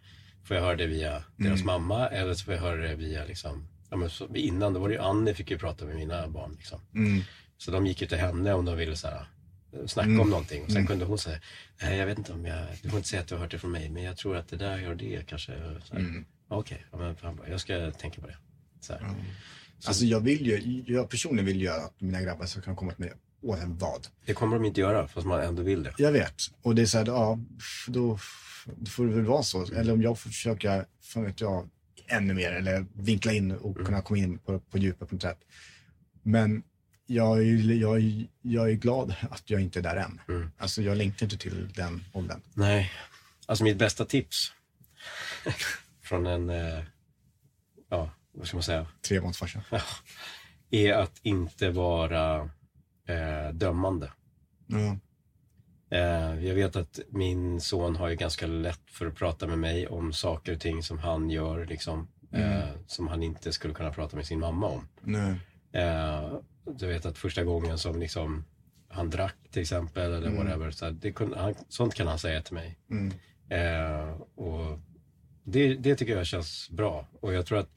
Får 0.44 0.56
jag 0.56 0.64
höra 0.64 0.76
det 0.76 0.86
via 0.86 1.22
deras 1.36 1.60
mamma 1.64 2.08
eller 2.08 2.34
så 2.34 2.44
får 2.44 2.54
jag 2.54 2.60
höra 2.60 2.76
det 2.76 2.94
via 2.94 3.24
liksom, 3.24 3.68
ja 3.90 3.96
men 3.96 4.10
så, 4.10 4.34
innan 4.34 4.72
då 4.72 4.80
var 4.80 4.88
det 4.88 4.94
ju 4.94 5.00
Annie 5.00 5.34
fick 5.34 5.50
ju 5.50 5.58
prata 5.58 5.84
med 5.84 5.96
mina 5.96 6.28
barn 6.28 6.54
liksom. 6.58 6.80
Mm. 6.94 7.22
Så 7.58 7.70
de 7.70 7.86
gick 7.86 8.00
ju 8.00 8.06
till 8.06 8.18
henne 8.18 8.52
om 8.54 8.64
de 8.64 8.76
ville 8.76 8.96
så 8.96 9.08
här, 9.08 9.26
snacka 9.86 10.20
om 10.20 10.30
någonting. 10.30 10.64
Och 10.64 10.70
sen 10.72 10.86
kunde 10.86 11.04
hon 11.04 11.18
säga, 11.18 11.38
nej 11.82 11.98
jag 11.98 12.06
vet 12.06 12.18
inte 12.18 12.32
om 12.32 12.46
jag, 12.46 12.66
du 12.82 12.88
får 12.90 12.96
inte 12.96 13.08
säga 13.08 13.22
att 13.22 13.28
du 13.28 13.34
har 13.34 13.42
hört 13.42 13.50
det 13.50 13.58
från 13.58 13.70
mig, 13.72 13.88
men 13.90 14.02
jag 14.02 14.16
tror 14.16 14.36
att 14.36 14.48
det 14.48 14.56
där 14.56 14.90
och 14.90 14.96
det 14.96 15.26
kanske. 15.26 15.52
Här, 15.52 15.80
Okej, 16.48 16.86
ja, 16.92 16.98
men 16.98 17.16
fan, 17.16 17.40
jag 17.50 17.60
ska 17.60 17.90
tänka 17.90 18.20
på 18.20 18.26
det. 18.26 18.36
Så 18.80 18.92
här. 18.92 19.14
Alltså 19.86 20.04
jag 20.04 20.20
vill 20.20 20.46
ju, 20.46 20.84
jag 20.86 21.10
personligen 21.10 21.46
vill 21.46 21.60
ju 21.60 21.68
att 21.68 22.00
mina 22.00 22.22
grabbar 22.22 22.46
ska 22.46 22.60
kunna 22.60 22.76
komma 22.76 22.92
till 22.92 23.04
mig 23.04 23.12
oavsett 23.42 23.68
vad. 23.68 24.06
Det 24.24 24.34
kommer 24.34 24.56
de 24.56 24.64
inte 24.64 24.80
göra, 24.80 25.08
fast 25.08 25.26
man 25.26 25.40
ändå 25.40 25.62
vill 25.62 25.82
det. 25.82 25.94
Jag 25.98 26.12
vet. 26.12 26.34
Och 26.62 26.74
det 26.74 26.82
är 26.82 26.86
så 26.86 26.98
här, 26.98 27.06
ja, 27.06 27.38
då, 27.88 28.18
då 28.76 28.90
får 28.90 29.06
det 29.06 29.14
väl 29.14 29.24
vara 29.24 29.42
så. 29.42 29.72
Eller 29.72 29.92
om 29.92 30.02
jag 30.02 30.18
får 30.18 30.30
försöka, 30.30 30.84
fan 31.02 31.24
vet 31.24 31.40
jag, 31.40 31.68
ännu 32.06 32.34
mer 32.34 32.52
eller 32.52 32.86
vinkla 32.92 33.32
in 33.32 33.52
och 33.52 33.76
kunna 33.76 34.02
komma 34.02 34.18
in 34.18 34.38
på, 34.38 34.60
på 34.60 34.78
djupet 34.78 35.08
på 35.08 35.14
något 35.14 35.22
sätt. 35.22 35.38
Men 36.22 36.62
jag 37.06 37.38
är, 37.38 37.72
jag, 37.72 37.96
är, 37.96 38.26
jag 38.42 38.70
är 38.70 38.74
glad 38.74 39.14
att 39.30 39.50
jag 39.50 39.60
inte 39.60 39.78
är 39.78 39.82
där 39.82 39.96
än. 39.96 40.20
Mm. 40.28 40.50
Alltså 40.58 40.82
jag 40.82 40.96
längtar 40.96 41.26
inte 41.26 41.38
till 41.38 41.68
den 41.74 42.04
åldern. 42.12 42.40
Nej, 42.54 42.92
alltså 43.46 43.64
mitt 43.64 43.76
bästa 43.76 44.04
tips 44.04 44.52
från 46.02 46.26
en, 46.26 46.50
eh, 46.50 46.84
ja, 47.88 48.10
vad 48.36 48.46
ska 48.46 48.56
man 48.56 48.62
säga, 48.62 48.86
Trebarnsfarsa. 49.08 49.62
är 50.70 50.92
att 50.92 51.20
inte 51.22 51.70
vara 51.70 52.50
eh, 53.08 53.52
dömande. 53.52 54.12
Eh, 55.90 56.44
jag 56.46 56.54
vet 56.54 56.76
att 56.76 57.00
min 57.08 57.60
son 57.60 57.96
har 57.96 58.08
ju 58.08 58.16
ganska 58.16 58.46
lätt 58.46 58.90
för 58.90 59.06
att 59.06 59.14
prata 59.14 59.46
med 59.46 59.58
mig 59.58 59.86
om 59.86 60.12
saker 60.12 60.54
och 60.54 60.60
ting 60.60 60.82
som 60.82 60.98
han 60.98 61.30
gör, 61.30 61.66
liksom, 61.66 62.08
eh, 62.32 62.68
som 62.86 63.08
han 63.08 63.22
inte 63.22 63.52
skulle 63.52 63.74
kunna 63.74 63.92
prata 63.92 64.16
med 64.16 64.26
sin 64.26 64.40
mamma 64.40 64.66
om. 64.66 64.88
Eh, 65.72 66.38
du 66.78 66.86
vet 66.86 67.06
att 67.06 67.18
första 67.18 67.44
gången 67.44 67.78
som 67.78 68.00
liksom 68.00 68.44
han 68.88 69.10
drack 69.10 69.36
till 69.50 69.62
exempel 69.62 70.12
eller 70.12 70.30
whatever, 70.30 70.70
så 70.70 70.90
det 70.90 71.12
kunde, 71.12 71.38
han, 71.38 71.54
sånt 71.68 71.94
kan 71.94 72.06
han 72.06 72.18
säga 72.18 72.42
till 72.42 72.54
mig. 72.54 72.78
Mm. 72.90 73.12
Eh, 73.48 74.10
och 74.34 74.78
det, 75.44 75.74
det 75.74 75.96
tycker 75.96 76.16
jag 76.16 76.26
känns 76.26 76.70
bra. 76.70 77.06
Och 77.20 77.34
jag 77.34 77.46
tror 77.46 77.58
att 77.58 77.70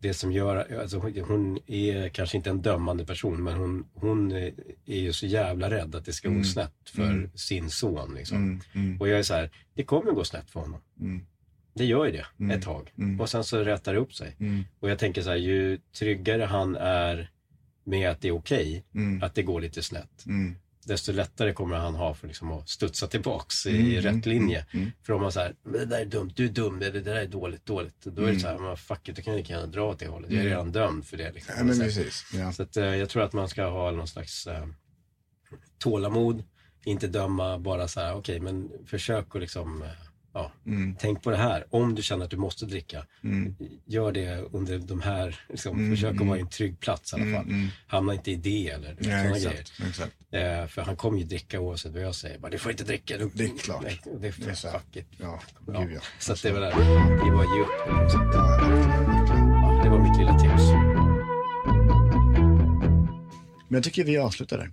det 0.00 0.14
som 0.14 0.32
gör, 0.32 0.80
alltså 0.80 0.98
hon, 0.98 1.58
är 1.66 2.08
kanske 2.08 2.36
inte 2.36 2.50
en 2.50 2.62
dömande 2.62 3.04
person, 3.06 3.42
men 3.44 3.54
hon, 3.54 3.86
hon 3.94 4.32
är 4.86 5.00
ju 5.00 5.12
så 5.12 5.26
jävla 5.26 5.70
rädd 5.70 5.94
att 5.94 6.04
det 6.04 6.12
ska 6.12 6.28
gå 6.28 6.44
snett 6.44 6.74
för 6.84 7.30
sin 7.34 7.70
son. 7.70 8.14
Liksom. 8.14 8.36
Mm. 8.36 8.60
Mm. 8.74 9.00
Och 9.00 9.08
jag 9.08 9.18
är 9.18 9.22
så 9.22 9.34
här, 9.34 9.50
det 9.74 9.82
kommer 9.84 10.12
gå 10.12 10.24
snett 10.24 10.50
för 10.50 10.60
honom. 10.60 10.80
Mm. 11.00 11.26
Det 11.74 11.84
gör 11.84 12.06
ju 12.06 12.12
det 12.12 12.54
ett 12.54 12.62
tag. 12.62 12.92
Mm. 12.98 13.20
Och 13.20 13.30
sen 13.30 13.44
så 13.44 13.58
rättar 13.58 13.94
det 13.94 14.00
upp 14.00 14.14
sig. 14.14 14.36
Mm. 14.40 14.64
Och 14.80 14.90
jag 14.90 14.98
tänker 14.98 15.22
så 15.22 15.30
här, 15.30 15.36
ju 15.36 15.78
tryggare 15.98 16.42
han 16.42 16.76
är 16.76 17.30
med 17.84 18.10
att 18.10 18.20
det 18.20 18.28
är 18.28 18.32
okej, 18.32 18.84
Mm. 18.94 19.22
att 19.22 19.34
det 19.34 19.42
går 19.42 19.60
lite 19.60 19.82
snett, 19.82 20.26
Mm. 20.26 20.56
Desto 20.90 21.12
lättare 21.12 21.52
kommer 21.52 21.76
han 21.76 21.94
ha 21.94 22.14
för 22.14 22.26
liksom 22.28 22.52
att 22.52 22.68
studsa 22.68 23.06
tillbaks 23.06 23.66
i 23.66 23.98
Mm, 23.98 24.16
rätt 24.16 24.26
linje. 24.26 24.66
mm. 24.72 24.90
För 25.02 25.12
om 25.12 25.22
man 25.22 25.32
säger, 25.32 25.54
det 25.64 25.84
där 25.84 26.00
är 26.00 26.04
dumt, 26.04 26.32
du 26.36 26.44
är 26.44 26.48
dum, 26.48 26.78
det, 26.78 26.90
det 26.90 27.00
där 27.00 27.14
är 27.16 27.26
dåligt, 27.26 27.66
dåligt. 27.66 28.00
Då 28.04 28.22
är 28.22 28.24
Mm. 28.24 28.34
det 28.34 28.40
så 28.40 28.48
här, 28.48 28.58
men 28.58 28.76
fuck 28.76 29.08
it, 29.08 29.16
du 29.16 29.22
kan 29.22 29.36
lika 29.36 29.52
gärna 29.52 29.66
dra 29.66 29.82
åt 29.90 29.98
det 29.98 30.06
hållet. 30.08 30.30
Jag 30.30 30.40
är 30.40 30.48
redan 30.48 30.72
dömd 30.72 31.06
för 31.06 31.16
det. 31.16 31.32
Liksom. 31.32 31.54
Ja. 32.32 32.40
Ja. 32.40 32.52
så 32.52 32.62
att, 32.62 32.76
eh, 32.76 32.84
jag 32.96 33.08
tror 33.08 33.22
att 33.22 33.32
man 33.32 33.48
ska 33.48 33.64
ha 33.64 33.90
någon 33.90 34.08
slags 34.08 34.46
eh, 34.46 34.66
tålamod, 35.78 36.44
inte 36.84 37.06
döma, 37.06 37.58
bara 37.58 37.88
så 37.88 38.00
här, 38.00 38.14
okej, 38.14 38.40
men 38.40 38.70
försök 38.86 39.34
att 39.34 39.40
liksom, 39.40 39.82
eh, 39.82 39.88
ja, 40.32 40.52
Mm. 40.66 40.96
tänk 41.00 41.22
på 41.22 41.30
det 41.30 41.36
här. 41.36 41.64
Om 41.70 41.94
du 41.94 42.02
känner 42.02 42.24
att 42.24 42.30
du 42.30 42.36
måste 42.36 42.66
dricka, 42.66 43.06
Mm. 43.24 43.56
gör 43.86 44.12
det 44.12 44.38
under 44.52 44.78
de 44.78 45.00
här, 45.00 45.40
liksom, 45.48 45.78
Mm, 45.78 45.90
försök 45.90 46.10
att 46.10 46.16
mm. 46.16 46.28
vara 46.28 46.38
i 46.38 46.40
en 46.40 46.48
trygg 46.48 46.80
plats 46.80 47.12
i 47.12 47.16
alla 47.16 47.24
fall. 47.24 47.44
Mm, 47.44 47.54
mm. 47.54 47.68
Hamna 47.86 48.14
inte 48.14 48.30
i 48.30 48.36
det 48.36 48.68
eller 48.68 48.94
vet, 48.94 49.06
Ja, 49.06 49.36
exakt. 49.36 49.72
exakt. 49.88 50.12
Eh, 50.32 50.66
för 50.66 50.82
han 50.82 50.96
kommer 50.96 51.18
ju 51.18 51.24
dricka 51.24 51.60
oavsett 51.60 51.92
vad 51.92 52.02
jag 52.02 52.14
säger. 52.14 52.38
Bara, 52.38 52.50
du 52.50 52.58
får 52.58 52.70
inte 52.72 52.84
dricka. 52.84 53.18
Du, 53.18 53.30
Det 53.34 53.44
är 53.44 53.58
klart. 53.58 53.82
Nej, 53.82 54.00
det 54.04 54.28
är, 54.28 54.34
Det 54.44 54.50
är 54.50 54.54
så 54.54 54.68
här. 54.68 54.78
fuck 54.78 54.96
it. 54.96 55.06
Ja, 55.16 55.40
Ja. 55.66 55.80
gud 55.82 55.92
ja. 55.92 56.00
Så 56.18 56.34
det 56.42 56.52
var. 56.52 56.60
Det 56.60 56.66
är 56.66 57.34
bara 57.36 57.56
ge 57.56 57.62
upp. 57.62 57.68
Ja, 58.32 59.80
det 59.84 59.90
var 59.90 59.98
mitt 59.98 60.18
lilla 60.18 60.38
tips. 60.38 60.62
Men 63.68 63.74
jag 63.76 63.84
tycker 63.84 64.04
vi 64.04 64.18
avslutar 64.18 64.58
där. 64.58 64.66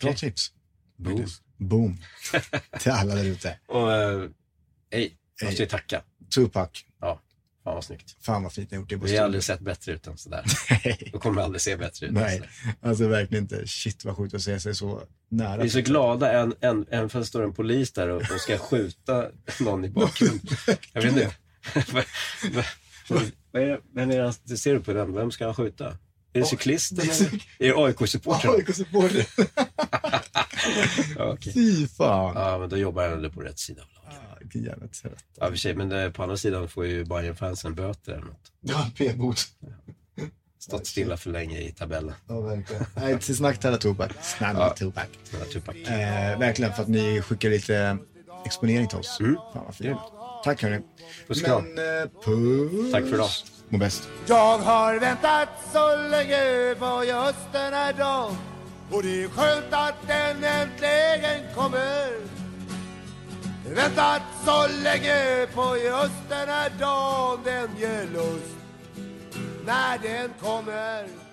Bra 0.00 0.10
Okej. 0.10 0.16
tips. 0.16 0.52
Boom. 0.96 1.26
Boom. 1.56 1.98
Till 2.80 2.92
alla 2.92 3.14
där 3.14 3.24
ute. 3.24 3.58
Och 3.66 3.92
eh, 3.92 4.28
hej, 4.90 5.16
jag 5.40 5.46
måste 5.46 5.62
ju 5.62 5.68
tacka. 5.68 6.02
Tupac. 6.34 6.68
Ja, 7.00 7.20
fan 7.64 7.74
vad 7.74 7.84
snyggt. 7.84 8.16
Fan 8.20 8.42
vad 8.42 8.52
fint 8.52 8.72
gjort 8.72 8.88
det. 8.88 8.96
Vi 8.96 9.16
har 9.16 9.24
aldrig 9.24 9.44
sett 9.44 9.60
bättre 9.60 9.92
ut 9.92 10.06
än 10.06 10.18
sådär. 10.18 10.44
Nej. 10.70 11.10
Då 11.12 11.18
kommer 11.18 11.42
aldrig 11.42 11.60
se 11.60 11.76
bättre 11.76 12.06
ut. 12.06 12.12
Nej, 12.12 12.42
alltså 12.80 13.08
verkligen 13.08 13.44
inte. 13.44 13.66
Shit 13.66 14.04
vad 14.04 14.16
sjukt 14.16 14.34
att 14.34 14.42
se 14.42 14.60
sig 14.60 14.74
så 14.74 15.02
nära. 15.28 15.56
Vi 15.56 15.66
är 15.66 15.68
så 15.68 15.80
glada, 15.80 16.32
än, 16.32 16.54
än, 16.60 16.86
även 16.90 17.10
fast 17.10 17.22
det 17.22 17.28
står 17.28 17.42
en 17.42 17.52
polis 17.52 17.92
där 17.92 18.08
och, 18.08 18.20
och 18.20 18.40
ska 18.40 18.58
skjuta 18.58 19.26
någon 19.60 19.84
i 19.84 19.88
bakgrunden. 19.88 20.56
Jag 20.92 21.02
vet 21.02 21.12
inte. 21.12 21.34
Vem 23.92 24.10
är 24.10 24.32
det, 24.44 24.56
ser 24.56 24.74
du 24.74 24.80
på 24.80 24.92
den? 24.92 25.14
Vem 25.14 25.30
ska 25.30 25.44
han 25.44 25.54
skjuta? 25.54 25.96
Är 26.38 26.42
det 26.42 26.46
cyklisten 26.48 26.98
eller? 27.00 27.42
Är 27.58 27.66
det 27.68 27.74
AIK-supportern? 27.74 28.50
AIK-supporter. 28.54 29.26
Ja, 31.16 31.32
okej. 31.32 31.52
Fy 31.52 31.86
fan. 31.88 32.32
Ja, 32.36 32.58
men 32.58 32.68
då 32.68 32.76
jobbar 32.76 33.02
jag 33.02 33.12
ändå 33.12 33.30
på 33.30 33.40
rätt 33.40 33.58
sida 33.58 33.82
av 33.82 33.88
laget. 34.04 34.20
Ah, 34.32 34.36
Vilken 34.40 34.62
jävla 34.64 34.88
trött. 34.88 35.24
Ja, 35.36 35.48
för 35.48 35.56
sig, 35.56 35.74
men 35.74 35.88
det, 35.88 36.10
på 36.10 36.22
andra 36.22 36.36
sidan 36.36 36.68
får 36.68 36.86
ju 36.86 37.04
bayern 37.04 37.36
fansen 37.36 37.74
böter 37.74 38.12
eller 38.12 38.24
något. 38.24 38.52
Ja, 38.60 38.90
p-bot. 38.98 39.38
Stått 40.60 40.86
stilla 40.86 41.16
för 41.16 41.30
länge 41.30 41.60
i 41.60 41.72
tabellen. 41.72 42.14
Ja, 42.28 42.40
verkligen. 42.40 42.84
Nej, 42.96 43.18
till 43.18 43.36
snack 43.36 43.64
alla 43.64 43.76
Tupac. 43.76 44.10
Snälla 44.22 44.60
Ja. 44.60 44.74
Tupac. 44.74 45.04
Snälla 45.24 45.44
Tupac. 45.44 45.76
Eh, 45.76 46.38
verkligen 46.38 46.72
för 46.74 46.82
att 46.82 46.88
ni 46.88 47.22
skickar 47.22 47.50
lite 47.50 47.98
exponering 48.46 48.88
till 48.88 48.98
oss. 48.98 49.20
Mm. 49.20 49.34
Fan 49.34 49.64
vad 49.64 49.74
fint. 49.74 49.98
Tack 50.44 50.62
hörni. 50.62 50.80
Puss 51.28 51.40
och 51.40 51.46
kram. 51.46 51.64
Eh. 51.64 52.90
Tack 52.92 53.02
för 53.04 53.14
idag. 53.14 53.28
Må 53.70 53.78
bäst. 53.78 54.08
Jag 54.26 54.58
har 54.58 54.98
väntat 54.98 55.48
så 55.72 55.96
länge 55.96 56.74
på 56.78 57.04
just 57.04 57.52
den 57.52 57.72
här 57.72 57.92
dagen 57.92 58.36
och 58.90 59.02
det 59.02 59.22
är 59.22 59.28
skönt 59.28 59.72
att 59.72 59.94
den 60.06 60.44
äntligen 60.44 61.54
kommer. 61.54 62.08
Väntat 63.74 64.22
så 64.44 64.66
länge 64.82 65.46
på 65.54 65.76
just 65.76 66.28
den 66.28 66.48
här 66.48 66.70
dagen, 66.80 67.40
den 67.44 67.68
ger 67.78 68.06
lust 68.12 68.56
när 69.66 69.98
den 69.98 70.30
kommer. 70.40 71.27